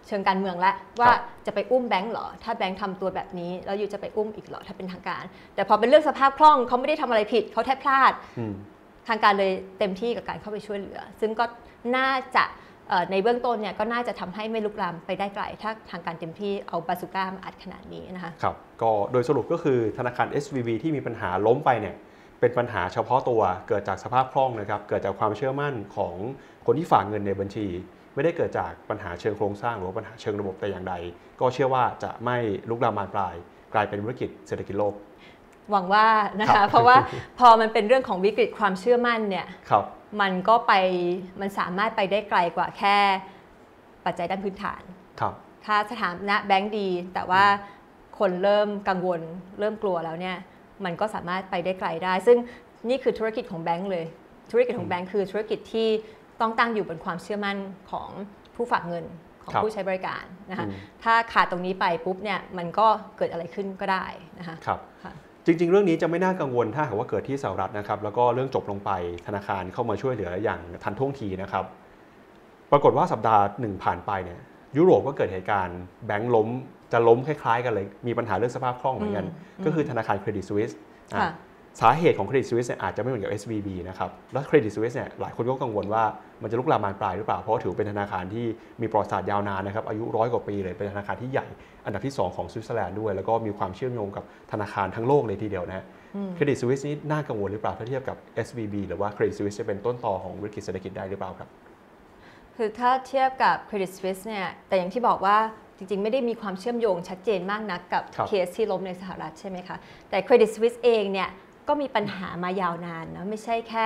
[0.07, 0.71] เชิงการเมืองและ
[1.01, 1.12] ว่า
[1.45, 5.24] จะไปอุ้มแบงก์เหรอ ถ้าแบงก์ทำตัวแบบนี้ แล้วอยู่จะไปอุ้มอีกเหรอ ถ้าเป็นทางการ
[5.55, 8.53] แต่พอเป็นเรื่องสภาพคล่องเขาไม่ได้ทำอะไรผิดเขาแค่พลาดอืม
[9.07, 11.45] ทางการเลยเต็มที่กับการเข้าไปช่วยเหลือ ซึ่งก็
[11.95, 12.43] น่าจะ
[12.89, 21.95] เอ่อในเบื้องต้นเนี่ยก็น่าจะทำให้ไม่ลุกลามไปได้ไกล ถ้าทางการเต็มที่เอาบาซูก้ามาอัดขนาดนี้นะคะครับก็โดยสรุปก็คือธนาคาร SVB ที่มีปัญหาล้มไปเนี่ย
[22.39, 26.15] เป็นปัญหาเฉพาะตัวเกิดจากสภาพคล่องนะครับเกิดจากความเชื่อมั่นของ
[26.65, 27.67] คนที่ฝากเงินในบัญชี
[28.15, 30.96] ไม่ได้เกิดจากปัญหาเชิงโครงสร้างหรือว่าปัญหาเชิงระบบแต่อย่างใด
[31.39, 32.38] ก็เชื่อว่าจะไม่
[32.69, 33.36] ลุกลามบานปลาย
[33.74, 34.93] กลายเป็นวิกฤตเศรษฐกิจโลก
[35.72, 36.08] หวังว่า
[36.41, 36.98] นะครัคะบเพราะว่า
[37.39, 39.86] พอมันเป็นเรื่องของวิกฤตความเชื่อมั่นเนี่ยครับ
[40.22, 40.74] มันก็ไป
[41.39, 42.98] มันสามารถไปได้ไกลกว่าแค่
[44.05, 44.81] ปัจจัยด้านพื้นฐาน
[45.19, 45.34] ครับ
[45.65, 47.43] ถ้าสถานะแบงก์ดี แต่ว่า
[48.19, 49.22] คนเริ่มกังวล
[49.60, 50.38] เริ่มกลัวแล้วเนี่ย
[50.86, 52.38] มันก็สามารถไปได้ไกลได้ ซึ่ง
[52.89, 54.05] นี่คือธุรกิจของแบงก์เลย
[54.51, 55.88] ธุรกิจของแบงก์คือธุรกิจที่
[56.41, 57.57] ต้องตั้งอยู่บนความเชื่อมั่น
[57.91, 58.09] ของ
[58.55, 59.05] ผู้ฝากเงิน
[59.43, 64.05] ของครับผู้ใช้บริการนะคะอืมถ้าขาดตรงนี้ไปปุ๊บเนี่ยมันก็เกิดอะไรขึ้นก็ได้
[64.39, 65.13] นะคะครับค่ะ
[65.45, 68.91] จริง ๆ เรื่องนี้จะไม่น่ากังวลถ้าหากว่าเกิดที่สหรัฐนะครับแล้วก็เรื่องจบลงไป
[69.27, 71.65] ธนาคารเข้ามาช่วยเหลืออย่างทันท่วงทีนะครับ
[72.71, 74.39] ปรากฏว่าสัปดาห์หนึ่งผ่านไปเนี่ย
[74.77, 76.48] ยุโรปก็เกิดเหตุการณ์แบงก์ล้ม
[76.91, 80.71] จะล้มคล้ายๆกันเลย มีปัญหาเรื่องสภาพคล่องเหมือนกันอืมก็คือธนาคารเครดิตสวิส
[81.15, 81.32] ค่ะ
[81.82, 86.04] สาเหตุของเครดิตสวิสเนี่ยอาจจะไม่เหมือนกับ SVB นะครับ แล้วเครดิตสวิสเนี่ยหลายคนก็กังวลว่า
[86.41, 88.45] มันจะลุกลามบานปลายหรือเปล่า เพราะว่าถือเป็นธนาคารที่
[88.82, 91.47] มีประวัติศาสตร์ยาวนานนะครับ อายุร้อยกว่าปีเลย เป็นธนาคารที่ใหญ่
[91.86, 101.49] อันดับที่สองของสวิตเซอร์แลนด์ด้วย แล้วก็มีความเชื่อมโยงกับธนาคารทั้งโลกเลยทีเดียวนะฮะอืม Credit Suisse นี่น่ากังวลหรือเปล่าถ้าเทียบกับ SVB หรือว่า Credit Suisse จะเป็นต้นตอของวิกฤตเศรษฐกิจได้หรือเปล่าครับ
[102.56, 105.38] คือถ้าเทียบกับ Credit Suisse เนี่ยแต่อย่างที่บอกว่า
[105.79, 109.77] จริงๆ ไม่ได้มีความเชื่อมโยงชัดเจนมากนักกับครับเคสที่ล้มในสหรัฐใช่ไหมคะ
[110.09, 111.29] แต่ Credit Suisse เองเนี่ย
[111.67, 113.85] ก็มีปัญหามายาวนานนะไม่ใช่แค่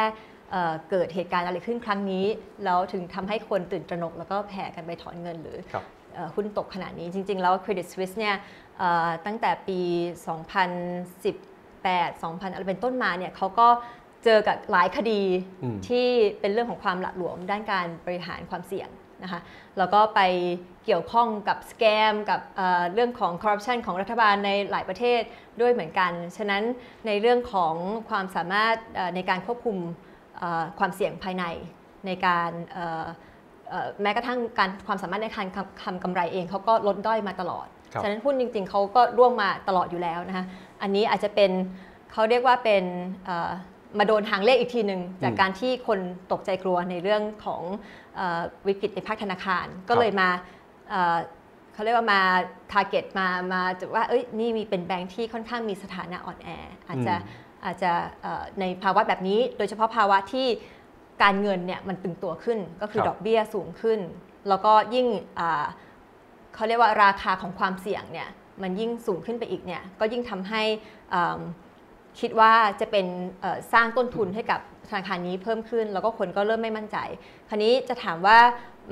[0.52, 2.26] เอ่อเกิดเหตุการณ์อะไรขึ้นครั้งนี้
[2.64, 8.36] แล้วถึงทำให้คนตื่นตระหนก แล้วก็แผ่กันไปถอนเงินหรือครับเอ่อหุ้นตกขนาดนี้จริง ๆ แล้ว Credit Suisse เนี่ย
[8.78, 9.80] เอ่อตั้งแต่ปี
[11.02, 13.68] 2018 2000 อะไรเป็นต้นมาเนี่ยเขาก็
[14.24, 15.22] เจอกับหลายคดี
[15.64, 16.08] อืมที่
[16.40, 18.90] เป็นเรื่องของความหละหลวมด้านการบริหารความเสี่ยง
[19.24, 19.40] นะคะ
[19.78, 20.22] แล้วก็ไป
[20.86, 25.22] เกี่ยวข้องกับสแกมกับเอ่อเรื่องของคอร์รัปชันของรัฐบาลในหลายประเทศ
[25.62, 26.64] ด้วยเหมือนกัน ฉะนั้น
[27.08, 27.74] ในเรื่องของ
[28.10, 29.78] ความสามารถเอ่อในการควบคุม
[30.38, 31.46] เอ่อความเสี่ยงภายใน
[32.06, 33.06] ในการเอ่อ
[33.70, 35.48] เอ่อแม้กระทั่งการความสามารถในการ
[35.84, 40.46] ทำกำไรเองเขาก็ลดด้อยมาตลอดครับฉะนั้นหุ้นจริงๆเขาก็ร่วงมาตลอดอยู่แล้วนะคะ
[40.82, 41.52] อันนี้อาจจะเป็น
[42.12, 42.84] เขาเรียกว่าเป็น
[43.26, 43.52] เอ่อ
[44.00, 46.00] มาโดนหางเลขอีกทีหนึ่งจากการที่คน
[46.32, 47.62] ตกใจกลัวในเรื่องของ
[48.16, 50.30] เออวิกฤตในภาคธนาคารก็เลยมา
[50.90, 51.18] เอ่อ
[51.74, 52.22] เขาเรียกว่ามา
[52.72, 56.50] t a r g e t มามาจะว่าเอ้ยนี่มีเป็นแบงค์ที่ค่อนข้างมีสถานะอ่อนแอ
[56.88, 57.92] อาจจะอืมอาจจะ
[58.22, 60.48] เอ่อในภาวะแบบนี้ โดยเฉพาะภาวะที่
[61.24, 64.00] การเงินเนี่ยมันตึงตัวขึ้นก็คือครับดอกเบี้ยสูงขึ้น
[64.50, 65.08] แล้วก็ยิ่ง
[65.40, 65.66] อ่า
[66.54, 68.30] เขาเรียกว่าราคาของความเสี่ยงเนี่ย
[68.62, 70.64] มันยิ่งสูงขึ้นไปอีกเนี่ยก็ยิ่งทำให้
[71.14, 71.40] อ่า
[72.20, 73.06] คิดว่าจะเป็น
[73.42, 76.98] เอ่อสร้างต้นทุนให้กับธนาคารนี้เพิ่มขึ้น แล้วก็คนก็เริ่มไม่มั่นใจ
[77.50, 78.40] คราวนี้จะถามว่า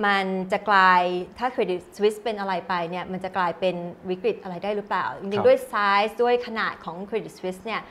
[0.05, 1.01] มันจะกลาย
[1.37, 3.75] ถ้า Credit Suisse เป็นอะไรไปเนี่ยมันจะกลายเป็น
[4.09, 5.73] วิกฤตอะไรได้หรือเปล่าครัริงๆด้วยไซ
[6.07, 7.81] ส์ด้วยขนาดของ Credit Suisse เนี่ย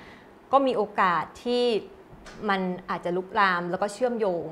[0.53, 1.65] ก็มีโอกาสที่
[2.49, 4.47] มันอาจจะลุกลามแล้วก็เชื่อมโยง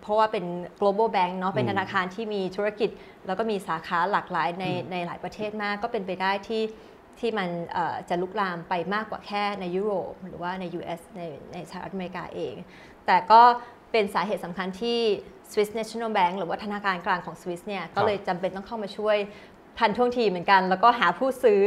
[0.00, 0.44] เพราะว่าเป็น
[0.80, 2.90] global bank เนาะเป็นอืมธนาคารที่มีธุรกิจ
[3.26, 6.62] แล้วก็มีสาขาหลากหลายในอืมในหลายประเทศมาก ก็เป็นไปได้ที่
[7.20, 12.54] ที่มันเอ่อจะลุกลามไปมากกว่าแค่ในยุโรป หรือว่าใน US ในในสหรัฐอเมริกาเอง
[13.06, 13.42] แต่ก็
[13.92, 15.00] เป็นสาเหตุสำคัญที่
[15.50, 19.16] Swiss National Bank หรือว่าธนาคารกลางของสวิสเนี่ยก็เลยจำเป็นต้องเข้ามาช่วย
[19.78, 21.62] ทันท่วงทีเหมือนกัน แล้วก็หาผู้ซื้อ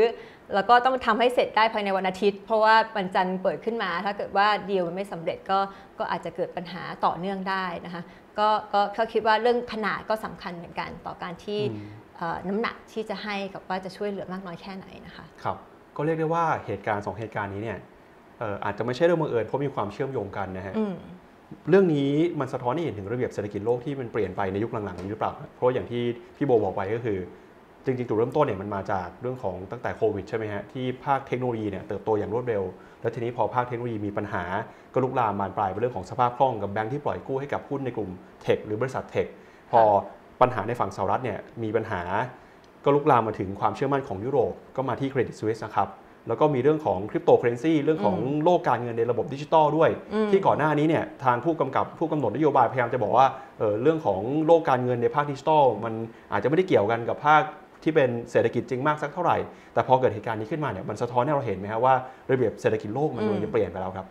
[0.53, 5.59] แล้วก็ต้องทำให้เสร็จได้ภายในวันอาทิตย์ เพราะว่าวันจันทร์เปิดขึ้นมา ถ้าเกิดว่าดีลมันไม่สำเร็จก็
[5.99, 8.03] ก็อาจจะเกิดปัญหาต่อเนื่องได้นะคะ
[8.39, 12.02] ก็ก็เขาคิดว่าเรื่องขนาดก็สำคัญเหมือนกันต่อการที่อืมเอ่อ
[12.47, 15.57] น้ำหนักที่จะให้กับว่าจะช่วยเหลือมากน้อยแค่ไหนนะคะครับ
[15.95, 17.77] ก็เรียกได้ว่าเหตุการณ์สองเหตุการณ์นี้เนี่ย
[18.39, 20.95] เอ่ออาจจะไม่ใช่เรื่องบังเอิญเพราะมีความเชื่อมโยงกันนะฮะอืม
[21.69, 26.03] เรื่องนี้มันสะท้อนให้เห็นถึงระเบียบเศรษฐกิจโลกที่มันเปลี่ยนไปในยุคหลังๆนี้หรือเปล่าครับเพราะอย่างที่
[26.36, 27.17] พี่โบบอกไปก็คือ
[27.86, 32.63] จริงๆจุดเริ่มต้นเนี่ยมันมาจากเรื่องของตั้งแต่โควิดใช่ไหมฮะที่ภาคเทคโนโลยีเนี่ยเติบโตอย่างรวดเร็ว
[33.01, 34.43] แล้วทีนี้พอภาคเทคโนโลยีมีปัญหา
[34.93, 38.09] ก็ลุกลามบานปลายไปเรื่องของสภาพคล่องกับแบงค์ที่ปล่อยกู้ให้กับหุ้นในกลุ่ม
[38.41, 39.27] เทคหรือบริษัทเทค
[39.71, 39.81] พอ
[40.41, 42.01] ปัญหาในฝั่งสหรัฐเนี่ยมีปัญหา
[42.83, 45.89] ก็ลุกลามมาถึงความเชื่อมั่นของยุโรปก็มาที่ Credit Suisse นะครับ
[46.27, 53.27] แล้วก็มีเรื่องของคริปโตเคอเรนซีเรื่องของโลกการเงินในระบบดิจิตอลด้วยอืมที่ก่อนหน้านี้เนี่ยทางผู้กำกับผู้กำหนดนโยบายพยายามจะบอกว่า
[53.59, 55.93] เอ่อเรื่องของโลกการเงินในภาคดิจิตอลมัน
[56.31, 57.41] อาจจะไม่ได้เกี่ยวกันกับภาค
[57.83, 59.37] ที่เป็นเศรษฐกิจจริงมากสักเท่าไหร่
[59.73, 61.95] แต่พอเกิดเหตุการณ์นี้ขึ้นมาเนี่ยมันสะท้อนให้เราเห็นไหมครับว่า
[62.31, 64.07] ระเบียบเศรษฐกิจโลกมันกำลังจะเปลี่ยนไปแล้วครับ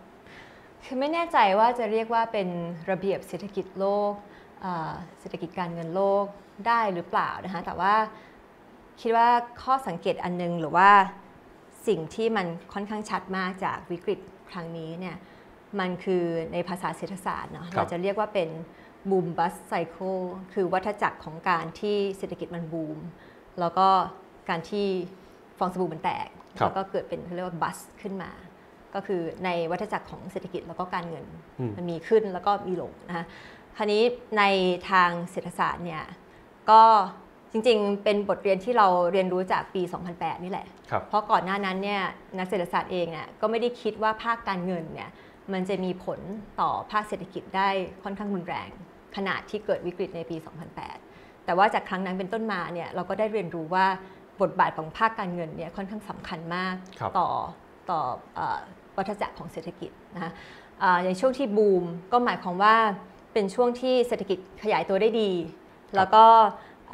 [0.85, 2.49] คือไม่แน่ใจว่าจะเรียกว่าเป็น
[2.91, 4.32] ระเบียบเศรษฐกิจโลกอ่า
[5.21, 6.25] เศรษฐกิจการเงินโลก
[6.67, 7.95] ได้หรือเปล่านะคะแต่ว่า
[9.01, 9.29] คิดว่า
[9.63, 10.91] ข้อสังเกตอันนึงหรือว่า
[11.89, 14.21] สิ่งที่มันค่อนข้างชัดมากจากวิกฤต
[14.51, 15.17] ครั้งนี้เนี่ย
[15.81, 18.49] มันคือในภาษาเศรษฐศาสตร์เนาะครับเราจะเรียกว่าเป็น
[19.11, 20.17] บูมบัสไซเคิล
[20.53, 22.99] คือวัฏจักรของการที่เศรษฐกิจมันบูม
[23.61, 23.89] แล้วก็
[24.49, 24.87] การที่
[25.59, 28.31] ฟองสบู่มันแตกครับแล้วก็เกิดเป็นเขาเรียกว่าบัสขึ้นมา
[28.95, 31.25] ก็คือในวัฏจักรของเศรษฐกิจแล้วก็การเงิน
[31.59, 33.25] อืมมันมีขึ้นแล้วก็มีลงนะคะ
[33.77, 34.03] คราวนี้
[34.39, 34.43] ใน
[34.91, 36.03] ทางเศรษฐศาสตร์เนี่ย
[36.71, 36.83] ก็
[37.53, 39.83] จริงๆ เป็นบทเรียนที่เราเรียนรู้จากปี
[40.13, 42.03] 2008 นี่แหละครับเพราะก่อนหน้านั้นเนี่ย
[42.39, 45.11] นักเศรษฐศาสตร์เองเนี่ยก็ไม่ได้คิดว่าภาคการเงินเนี่ย
[45.53, 46.21] มันจะมีผล
[46.61, 47.69] ต่อภาคเศรษฐกิจได้
[48.03, 48.69] ค่อนข้างรุนแรง
[49.17, 50.37] ขนาดที่เกิดวิกฤตในปี
[50.91, 53.87] 2008 แต่ว่าจากครั้งนั้นเป็นต้นมาเนี่ยเราก็ได้เรียนรู้ว่า
[54.41, 57.29] บทบาทของภาคการเงินเนี่ยค่อนข้างสำคัญมากครับต่อ
[57.91, 58.01] ต่อ
[58.35, 58.59] เอ่อ
[58.97, 60.33] วัฏจักรของเศรษฐกิจนะคะ
[60.83, 62.77] อ่าอย่างช่วงที่บูมก็หมายความว่า
[63.33, 65.31] เป็นช่วงที่เศรษฐกิจขยายตัวได้ดี
[65.97, 66.25] แล้วก็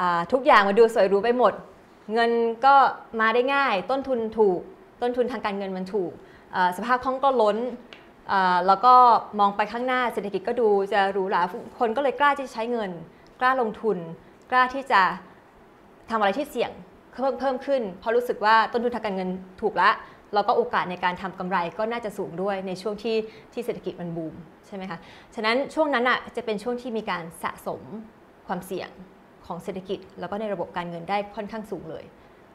[0.01, 1.53] อ่าทุกอย่างมาดูสวยหรูไปหมด
[2.15, 2.31] เงิน
[2.67, 2.75] ก็
[3.21, 4.61] มาได้ง่าย ต้นทุนถูก
[5.03, 6.13] ต้นทุนทางการเงินมันถูก
[6.55, 7.57] อ่าสภาพคล่องก็ล้น
[8.33, 8.95] อ่าแล้วก็
[9.41, 11.43] มองไปข้างหน้าเศรษฐกิจก็ดูจะหรูหรา
[11.79, 12.91] คนก็เลยกล้าที่จะใช้เงิน
[13.41, 13.99] กล้าลงทุน
[14.51, 15.03] กล้าที่จะ
[16.11, 16.71] ทำอะไรที่เสี่ยง
[17.13, 19.31] เพิ่มเพิ่มขึ้น เพราะรู้สึกว่าต้นทุนทางการเงิน
[19.63, 19.91] ถูกละ
[20.35, 23.17] แล้วก็โอกาสในการทำกำไรก็น่าจะสูงด้วยในช่วงที่
[23.53, 24.35] ที่เศรษฐกิจมันบูม
[24.69, 24.99] ใช่ไหมคะ
[25.35, 27.83] ฉะนั้นช่วงนั้นอะจะเป็นช่วงที่มีการสะสม
[28.47, 28.91] ความเสี่ยง
[29.47, 32.05] ของเศรษฐกิจ แล้วก็ในระบบการเงินได้ค่อนข้างสูงเลย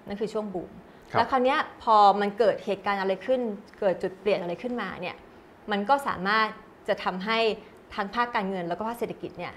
[0.08, 0.71] นั่นคือช่วงบูม
[1.12, 3.41] ครับแล้วคราวเนี้ยพอมันเกิดเหตุการณ์อะไรขึ้น
[3.80, 5.15] เกิดจุดเปลี่ยนอะไรขึ้นมาเนี่ย
[5.71, 6.47] มันก็สามารถ
[6.88, 7.39] จะทำให้
[7.93, 9.54] ทางภาคการเงินแล้วก็ภาคเศรษฐกิจเนี่ย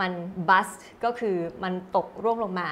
[0.00, 0.12] มัน
[0.48, 0.68] บัส
[1.04, 2.68] ก็คือมันตกร่วงลงมา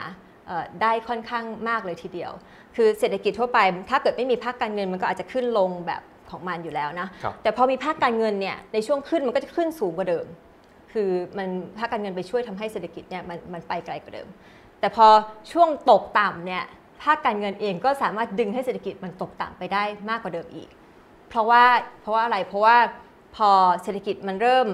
[0.46, 2.32] เอ่อได้ค่อนข้างมากเลยทีเดียว
[2.76, 3.58] คือเศรษฐกิจทั่วไป
[3.90, 10.26] ถ้าเกิดไม่มีภาคการเงินมันก็อาจจะขึ้นลงแบบ ของมันอยู่แล้วนะครับแต่พอมีภาคการเงินเนี่ยในช่วงขึ้นมันก็จะขึ้นสูงกว่าเดิม
[10.92, 14.28] คือมันภาคการเงินไปช่วยทำให้เศรษฐกิจเนี่ยมันมันไปไกลกว่าเดิม
[14.80, 15.06] แต่พอ
[15.52, 16.64] ช่วงตกต่ำเนี่ย
[17.02, 20.68] ภาคการเงินเองก็สามารถดึงให้เศรษฐกิจมันตกต่ำไปได้มากกว่าเดิมอีก
[21.28, 21.64] เพราะว่า
[22.00, 22.76] เพราะว่าอะไรเพราะว่า
[23.36, 23.50] พอ
[23.82, 24.66] เศรษฐกิจมันเริ่ม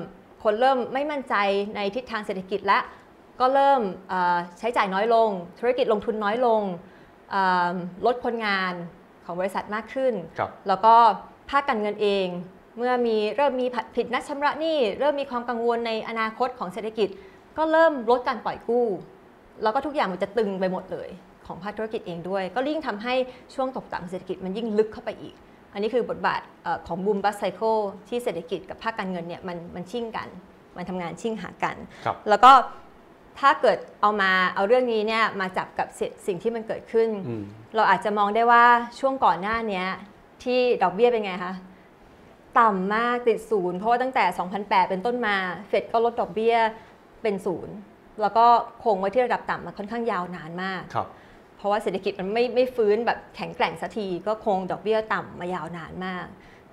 [0.43, 1.35] คนเริ่มไม่มั่นใจ
[1.77, 2.79] ในทิศทางเศรษฐกิจและ
[3.41, 6.63] ก็เริ่มเอ่อใช้จ่ายน้อยลง ธุรกิจลงทุนน้อยลง
[7.31, 7.75] เอ่อ
[8.07, 8.73] ลดคนงาน
[9.25, 10.95] ของบริษัทมากขึ้นครับแล้วก็
[11.53, 12.27] ภาคการเงินเอง
[12.79, 17.09] เมื่อมีเริ่มมีผิดนัดชำระหนี้เริ่มมีความกังวลในอนาคตของเศรษฐกิจ
[17.59, 18.87] ก็เริ่มลดการปล่อยกู้
[19.63, 21.09] แล้วก็ทุกอย่างมันจะตึงไปหมดเลย
[21.47, 23.15] ของภาคธุรกิจเองด้วย ก็ยิ่งทำให้
[23.55, 25.35] ช่วงตกต่ำเศรษฐกิจมันยิ่งลึกเข้าไปอีก
[25.73, 27.77] อันนี้คือบทบาทเอ่อของบูมบัสไซเคิล
[28.09, 30.29] ที่เศรษฐกิจกับภาคการเงินเนี่ยมันมันชิ่งกัน
[30.77, 32.53] มันทำงานชิ่งหากันครับแล้วก็
[33.41, 37.43] ถ้าเกิดเอามาเอาเรื่องนี้เนี่ยมาจับกับสิ่งสิ่งที่มันเกิดขึ้นอืม
[37.77, 38.65] เราอาจจะมองได้ว่า
[38.99, 39.87] ช่วงก่อนหน้าเนี้ย
[40.45, 41.55] ที่ดอกเบี้ยเป็นไงคะ
[42.61, 44.25] ต่ำมากติดศูนย์เพราะว่าตั้งแต่
[44.59, 45.37] 2008 เป็นต้นมา
[45.69, 46.57] เฟดก็ลดดอกเบี้ย
[47.23, 47.75] เป็นศูนย์
[48.21, 48.47] แล้วก็
[48.85, 51.09] คงไว้ที่ระดับต่ำมาค่อนข้างยาวนานมากครับ
[51.57, 56.27] เพราะว่าเศรษฐกิจมันไม่ไม่ฟื้นแบบแข็งแกร่งสักทีก็คงดอกเบี้ยต่ำมายาวนานมาก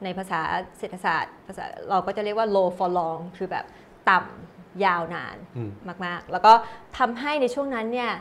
[0.04, 0.42] ในภาษา
[0.78, 3.66] เศรษฐศาสตร์ภาษาเราก็จะเรียกว่า low for long คือแบบ
[4.10, 5.72] ต่ำยาวนานอืม
[6.06, 6.54] มากๆ แล้วก็
[6.98, 8.12] ทำให้ในช่วงนั้นเนี่ย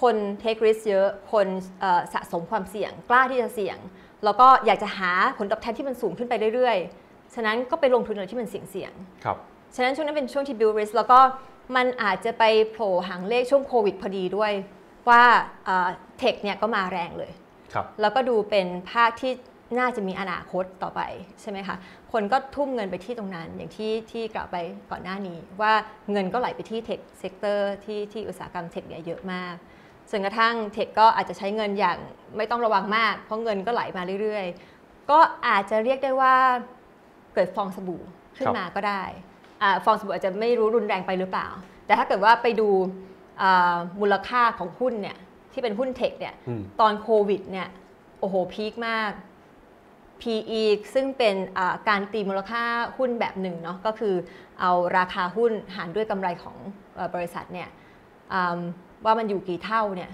[0.00, 1.46] คน take risk เยอะคน
[1.80, 3.78] เอ่อสะสมความเสี่ยงกล้าที่จะเสี่ยง
[4.24, 8.92] แล้วก็อยากจะหาผลตอบแทนที่มันสูงขึ้นไปเรื่อยๆ ฉะนั้นก็ไปลงทุนอะไรที่มันเสี่ยง
[9.24, 11.20] ครับๆฉะนั้นช่วงนั้นเป็นช่วงที่ build risk แล้วก็
[11.76, 14.52] มันอาจจะไปโผล่หางเลขช่วงโควิดพอดีด้วย
[15.08, 15.22] ว่า
[16.18, 17.32] tech เนี่ยก็มาแรงเลย
[17.72, 19.32] ครับแล้วก็ดูเป็นภาคที่
[19.78, 21.00] น่าจะมีอนาคตต่อไป
[21.40, 21.76] ใช่ไหมคะ
[22.12, 24.56] คนก็ทุ่มเงินไปที่ตรงนั้น อย่างที่ที่กล่าวไป
[24.90, 25.72] ก่อนหน้านี้ ว่า
[26.12, 29.54] เงินก็ไหลไปที่ tech sector ที่ที่อุตสาหกรรม tech เนี่ยเยอะมาก
[30.10, 31.98] จนกระทั่ง tech ก็อาจจะใช้เงินอย่าง
[32.36, 36.34] ไม่ต้องระวังมาก เพราะเงินก็ไหลมาเรื่อยๆ ก็อาจจะเรียกได้ว่า
[37.34, 38.02] เกิดฟองสบู่
[38.36, 39.02] ขึ้นครับมาก็ได้
[39.62, 41.48] อ่าฟองสบู่อาจจะไม่รู้รุนแรงไปหรือเปล่า
[41.86, 42.68] แต่ถ้าเกิดว่าไปดู
[43.42, 45.16] อ่ามูลค่าของหุ้นเนี่ย
[45.52, 47.68] ที่เป็นหุ้นเทคเนี่ยอืมตอนโควิดเนี่ย
[48.20, 49.10] โอ้โหพีคมาก
[50.20, 50.62] PE
[50.94, 52.62] ซึ่งเป็นอ่าการตีมูลค่า
[52.98, 54.14] หุ้นแบบหนึ่งเนาะก็คือ
[54.60, 56.56] เอาราคาหุ้นหารด้วยกำไรของ
[56.96, 57.68] เออบริษัทเนี่ย
[58.32, 58.60] อืม
[59.04, 60.10] ว่ามันอยู่กี่เท่าเนี่ย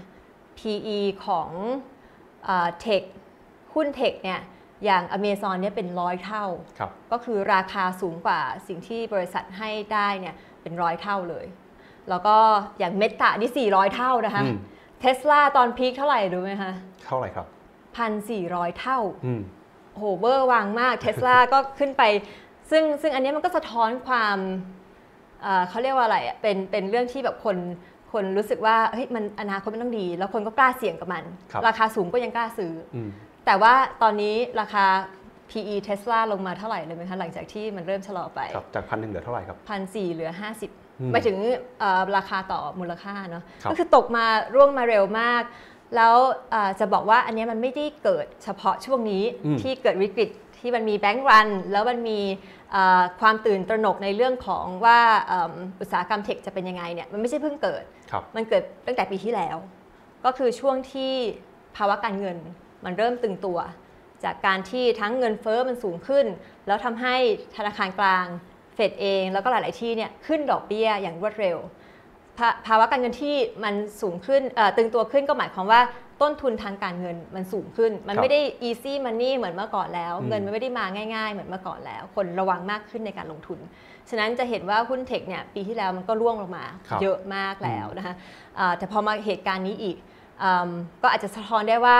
[0.57, 1.49] PE ของ
[2.81, 3.01] เทค
[3.73, 4.41] หุ้นเทคเนี่ย
[4.85, 6.45] อย่าง Amazon เนี่ยเป็นร้อยเท่า
[6.79, 11.45] ครับก็คือราคาสูงกว่าสิ่งที่บริษัทให้ได้เนี่ยเป็นร้อยเท่าเลย
[12.09, 12.37] แล้วก็
[12.79, 14.57] อย่างเมตานี่ 400 เท่านะคะอืม
[14.99, 16.73] เทสลาตอนพีคเท่าไหร่รู้ไหมคะ
[17.05, 17.45] เท่าไหร่ครับ
[17.95, 19.41] พันสี่ร้อยเท่าอืม
[19.91, 22.03] โอ้โหเบอร์วางมากเทสลาก็ขึ้นไป
[22.71, 24.37] ซึ่งซึ่งอันเนี้ยมันก็สะท้อนความ
[25.41, 27.57] เอ่อเขาเรียกว่าอะไรอะเป็นเป็นเรื่องที่แบบคน
[28.13, 33.09] คนรู้สึกว่าเฮ้ยมันอนาคตมันต้องดี แล้วคนก็กล้าเสี่ยงกับมันครับราคาสูงก็ยังกล้าซื้ออืม
[33.45, 34.85] แต่ว่าตอนนี้ราคา
[35.49, 41.37] PE Tesla ลงมาเท่าไหร่เลยไหมคะหลังจากที่มันเริ่มชะลอไปครับจากพันหนึ่งเหลือเท่าไหร่ครับพันสี่เหลืออืม50หมายถึง
[41.79, 45.43] เอ่อราคาต่อมูลค่าเนาะครับก็คือตกมาร่วงมาเร็วมาก
[45.95, 46.15] แล้ว
[46.51, 52.19] เอ่อจะบอกว่าอันเนี้ยมันไม่ได้เกิดเฉพาะช่วงนี้อืมที่เกิดวิกฤตที่มันมีแบงก์รัน แล้วมันมี
[52.62, 52.62] เอ่อ
[53.19, 59.57] ความตื่นตระหนกในเรื่องของว่าเอิ่มอุตสาหกรรมเทคจะเป็นยังไงเนี่ยมันไม่ใช่เพิ่งเกิดครับมันเกิดตั้งแต่ปีที่แล้ว
[60.25, 61.13] ก็คือช่วงที่
[61.77, 62.37] ภาวะการเงิน
[62.85, 63.59] มันเริ่มตึงตัว
[64.23, 66.25] จากการที่ทั้งเงินเฟอ้อมันสูงขึ้น
[66.67, 67.15] แล้วทำให้
[67.55, 68.25] ธนาคารกลาง
[68.75, 71.57] เฟดเอง แล้วก็หลาย ๆ ที่เนี่ยขึ้นดอกเบี้ยอย่างรวดเร็ว
[72.37, 75.81] ภาภาวะการเงินที่มันสูงขึ้นเอ่อตึงตัวขึ้นก็หมายความว่า
[76.23, 83.59] ต้นทุนทางการเงินมันสูงขึ้น มันครับไม่ได้ easy money เหมือนเมื่อก่อนแล้วอืมเงินมันไม่ได้มาง่าย ๆ เหมือนเมื่อก่อนแล้ว คนระวังมากขึ้นในการลงทุน
[84.09, 88.15] ฉะนั้นจะเห็นว่าหุ้นเทคเนี่ยปีที่แล้วมันก็ร่วงลงมาครับเยอะมากแล้วนะคะ
[88.59, 89.97] อ่าแต่พอมาเหตุการณ์นี้อีก
[90.43, 90.69] อม
[91.01, 91.99] ก็อาจจะสะท้อนได้ว่า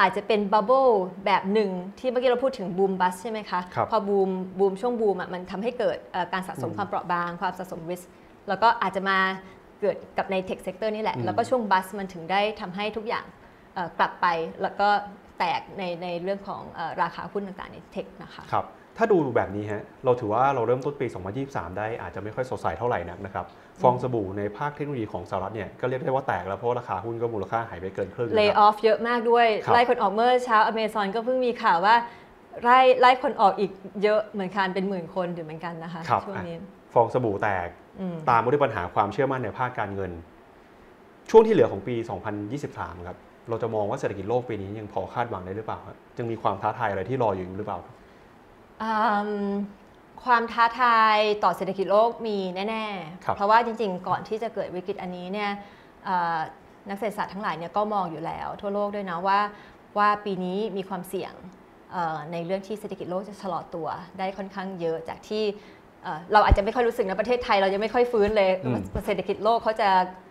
[0.00, 0.86] อาจจะเป็นบับเบิล
[1.26, 8.04] แบบหนึ่งที่เมื่อกี้เราพูดถึงบูมบัสใช่ไหมคะครับพอบูมบูมช่วงบูมอะมันทำให้เกิดเอ่อการสะสมอืมความเปราะบาง ความสะสม risk
[8.48, 9.18] แล้วก็อาจจะมา
[9.84, 13.24] เกิดกับใน tech sector นี่แหละอืมแล้วก็ช่วงบัสมันถึงได้ทำให้ทุกอย่าง
[13.74, 14.26] เอ่อกลับไป
[14.62, 14.88] แล้วก็
[15.38, 18.66] แตกในในเรื่องของเอ่อราคาหุ้นต่างๆในเทคนะคะครับ
[18.98, 21.06] ถ้าดูแบบนี้ฮะเราถือว่าเราเริ่มต้นปี
[21.42, 23.46] 2023 ได้อาจจะไม่ค่อยสดใสเท่าไหร่นักนะครับ
[23.82, 31.94] ฟองสบู่ในภาคเทคโนโลยีของสหรัฐเนี่ยก็เรียกได้ว่าแตกแล้วเพราะว่าราคาหุ้นก็มูลค่าหายไปเกินครึ่งนะเลิคกรับออฟเยอะมากด้วยครับไล่คนออกเมื่อเช้าอเมซอนก็เพิ่งมีข่าวว่า
[32.62, 36.56] ไล่ไล่คนออกอีกเยอะเหมือนกันเป็นหมื่นคนอยู่เหมือนกันนะคะครับช่วงนี้
[36.94, 37.83] ฟองสบู่แตกอืม
[38.30, 40.12] ตามมาด้วยปัญหาความเชื่อมั่นในภาคการเงิน
[41.30, 41.94] ช่วงที่เหลือของปี
[42.50, 47.78] 2023 ครับ เราจะมองว่าเศรษฐกิจโลกปีนี้ยังพอคาดหวังได้หรือเปล่าครับยังมีความท้าทายอะไรที่รออยู่หรือเปล่า
[48.82, 48.90] อื
[49.50, 49.52] ม
[50.24, 52.84] ความท้าทายต่อเศรษฐกิจโลกมีแน่
[53.24, 55.50] ครับๆเพราะว่าจริงๆ ก่อนที่จะเกิดวิกฤตอันนี้เนี่ย
[56.04, 56.38] เอ่อ
[56.88, 59.40] นักเศรษฐศาสตร์ทั้งหลายเนี่ยก็มองอยู่แล้ว ทั่วโลกด้วยนะว่า
[59.98, 61.32] ว่าปีนี้มีความเสี่ยง
[61.92, 65.44] เอ่อในเรื่องที่เศรษฐกิจโลกจะชะลอตัวได้ค่อนข้างเยอะจากที่
[66.04, 69.88] เอ่อเราอาจจะไม่ค่อยรู้สึกนะประเทศไทยเรายังไม่ค่อยฟื้นเลยอืมเศรษฐกิจโลกเขาจะ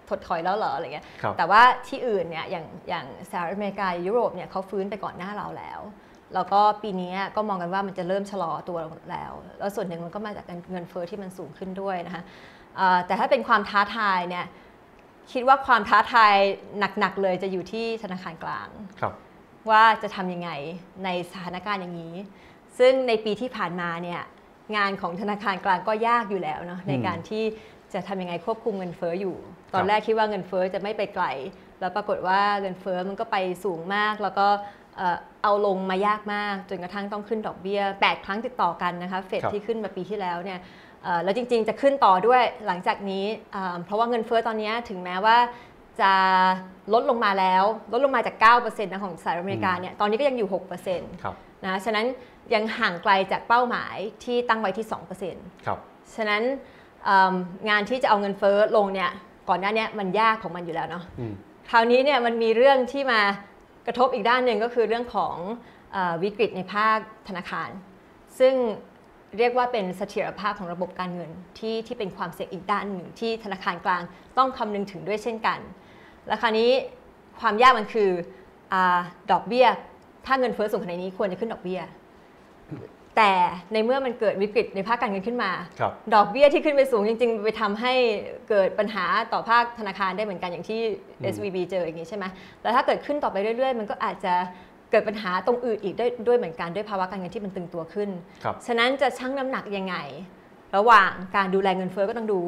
[0.10, 5.80] ถดถอยแล้วเหรออะไรเงี้ยครับแต่ว่าที่อื่นเนี่ยอย่างอย่างสหรัฐอเมริกายุโรปเนี่ยเขาฟื้นไปก่อนหน้าเราแล้ว
[6.34, 12.24] แล้วก็ปีนี้ก็มองกันว่ามันจะเริ่มชะลอตัวลงแล้ว แล้วส่วนหนึ่งมันก็มาจากเงินเฟ้อที่มันสูงขึ้นด้วยนะคะ
[12.78, 14.46] เอ่อแต่ถ้าเป็นความท้าทายเนี่ย
[15.32, 16.36] คิดว่าความท้าทาย
[17.00, 19.14] หนักๆเลยจะอยู่ที่ธนาคารกลางครับ
[19.70, 20.50] ว่าจะทำยังไง
[21.04, 22.16] ในสถานการณ์อย่างนี้
[22.78, 24.22] ซึ่งในปีที่ผ่านมาเนี่ย
[24.76, 27.44] งานของธนาคารกลางก็ยากอยู่แล้วเนาะในการที่
[27.94, 29.36] จะทำยังไงควบคุมเงินเฟ้ออยู่
[29.74, 31.26] ตอนแรกคิดว่าเงินเฟ้อจะไม่ไปไกล
[31.80, 34.48] แล้วปรากฏว่าเงินเฟ้อมันก็ไปสูงมาก แล้วก็
[34.98, 40.60] เอ่อเอาลงมายากมาก จนกระทั่งต้องขึ้นดอกเบี้ยแปดครั้งติดต่อกันนะคะ เฟดครับที่ขึ้นมาปีที่แล้วเนี่ย
[41.04, 45.38] เอ่อแล้วจริงๆจะขึ้นต่อด้วยหลังจากนี้เอ่อเพราะว่าเงินเฟ้อตอนนี้ถึงแม้ว่า
[46.02, 46.14] จะ
[46.94, 50.50] ลดลงมาแล้ว ลดลงมาจาก 9%นะของสหรัฐอเมริกาเนี่ย ตอนนี้ก็ยังอยู่
[50.86, 52.06] 6%ครับนะ ฉะนั้น
[52.54, 54.88] ยังห่างไกลจากเป้าหมายที่ตั้งไว้ที่
[55.26, 55.80] 2%ครับ
[56.16, 56.44] ฉะนั้น
[57.04, 57.34] เอิ่ม
[57.70, 59.12] งานที่จะเอาเงินเฟ้อลงเนี่ย
[59.50, 61.34] ก่อนหน้าเนี้มันยากของมันอยู่แล้วเนาะอืม
[61.70, 63.22] คราวนี้เนี่ยมันมีเรื่องที่มา
[63.88, 65.36] กระทบอีกด้านหนึ่งก็คือเรื่องของ
[65.92, 67.70] เออวิกฤตในภาคธนาคาร
[68.40, 68.54] ซึ่ง
[69.38, 74.04] เรียกว่าเป็นเสถียรภาพของระบบการเงินที่ที่เป็นความเสี่ยงอีกด้านหนึ่งที่ธนาคารกลาง
[74.38, 75.60] ต้องคำนึงถึงด้วยเช่นกัน
[76.28, 76.70] และคราวนี้
[77.40, 78.10] ความยากมันคือ
[78.74, 79.00] อา
[79.32, 79.68] ดอกเบี้ย
[80.26, 81.82] ถ้าเงินเฟ้อสูงขนาดนี้ควรจะขึ้นดอกเบี้ย
[83.18, 83.34] แต่
[83.74, 87.94] ในเมื่อมันเกิดวิกฤตในภาคการเงินขึ้นมาครับดอกเบี้ยที่ขึ้นไปสูงจริง ๆ ไปทำให้
[88.50, 90.80] เกิดปัญหาต่อภาคธนาคารได้เหมือนกันอย่างที่
[91.20, 92.26] อืม SVB เจออย่างนี้ใช่ไหม
[92.62, 94.34] แล้วถ้าเกิดขึ้นต่อไปเรื่อย ๆ มันก็อาจจะ
[94.92, 98.10] เกิดปัญหาตรงอื่นอีกด้วยด้วยเหมือนกันด้วยภาวะการเงินที่มันตึงตัวขึ้น
[98.44, 99.96] ครับฉะนั้นจะชั่งน้ำหนักยังไง
[100.76, 102.40] ระหว่างการดูแลเงินเฟ้อก็ต้องดู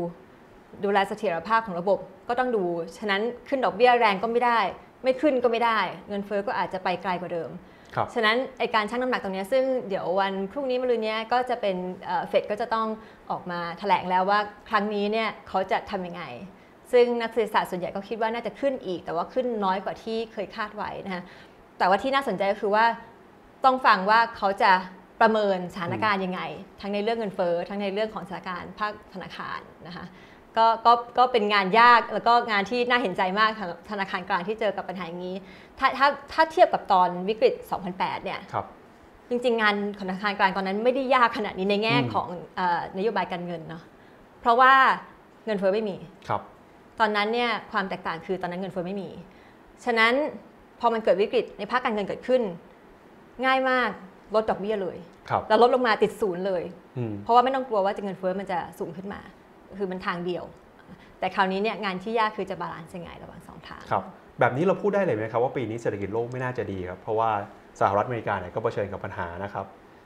[0.83, 2.63] ดูแลเสถียรภาพของระบบก็ต้องดู
[2.97, 4.59] ฉะนั้นขึ้นดอกเบี้ยแรงก็ไม่ได้
[5.03, 7.74] ไม่ขึ้นก็ไม่ได้ เงินเฟ้อก็อาจจะไปไกลกว่าเดิมครับ
[8.15, 11.75] ฉะนั้นไอการชั่งน้ำหนักตรงนี้ซึ่งเดี๋ยววันพรุ่งนี้มะรืนนี้ก็จะเป็น
[12.29, 12.87] เฟดก็จะต้อง
[13.31, 16.23] ออกมาแถลงแล้วว่าครั้งนี้เนี่ยเขาจะทำยังไง
[16.91, 21.23] ซึ่งนักเศรษฐศาสตร์ส่วนใหญ่ก็คิดว่าน่าจะขึ้นอีก แต่ว่าขึ้นน้อยกว่าที่เคยคาดไว้นะคะ
[21.79, 22.85] แต่ว่าที่น่าสนใจก็คือว่า
[23.65, 24.71] ต้องฟังว่าเขาจะ
[25.21, 26.41] ประเมินสถานการณ์ยังไง
[26.81, 30.05] ทั้งในเรื่องเงินเฟ้อทั้งในเรื่องของสถานการณ์ภาคธนาคารนะคะ
[30.57, 35.35] ก็ก็ก็เป็นงานยากแล้วก็งานที่น่าเห็นใจมากสำหรับธนาคารกลางที่เจอกับปัญหาอย่างนี้
[35.79, 37.53] ถ้าถ้าถ้าเทียบกับตอนวิกฤต
[37.89, 38.65] 2008 เนี่ยครับ
[39.29, 43.83] จริงๆ งานของธนาคารกลางตอนนั้นไม่ได้ยากขนาดนี้ในแง่อืมของเออนโยบายการเงินเนาะ
[44.41, 44.73] เพราะว่า
[45.45, 45.95] เงินเฟ้อไม่มี
[46.27, 46.41] ครับ
[46.99, 49.09] ตอนนั้นเนี่ยความแตกต่างคือตอนนั้นเงินเฟ้อไม่มี
[49.85, 50.13] ฉะนั้น
[50.79, 52.41] พอมันเกิดวิกฤตในภาคการเงินเกิดขึ้น
[53.45, 53.89] ง่ายมาก
[54.35, 54.97] ลดดอกเบี้ยเลย
[55.29, 56.63] ครับแล้วลดลงมาติดศูนย์เลย
[56.97, 59.19] อืมเพราะว่าไม่ต้องกลัวว่าจะเงินเฟ้อมันจะสูงขึ้นมา
[59.79, 60.43] คือมันทางเดียว
[61.19, 64.03] แต่คราวนี้เนี่ยงานที่ยากคือจะ balance ยังไงระหว่างสองทางงทางครับ
[64.39, 67.29] แบบนี้เราพูดได้เลยไหมครับว่าปีนี้เศรษฐกิจโลกไม่น่าจะดีครับเพราะว่า
[67.79, 69.65] สหรัฐอเมริกาเนี่ยก็เผชิญกับปัญหานะครับ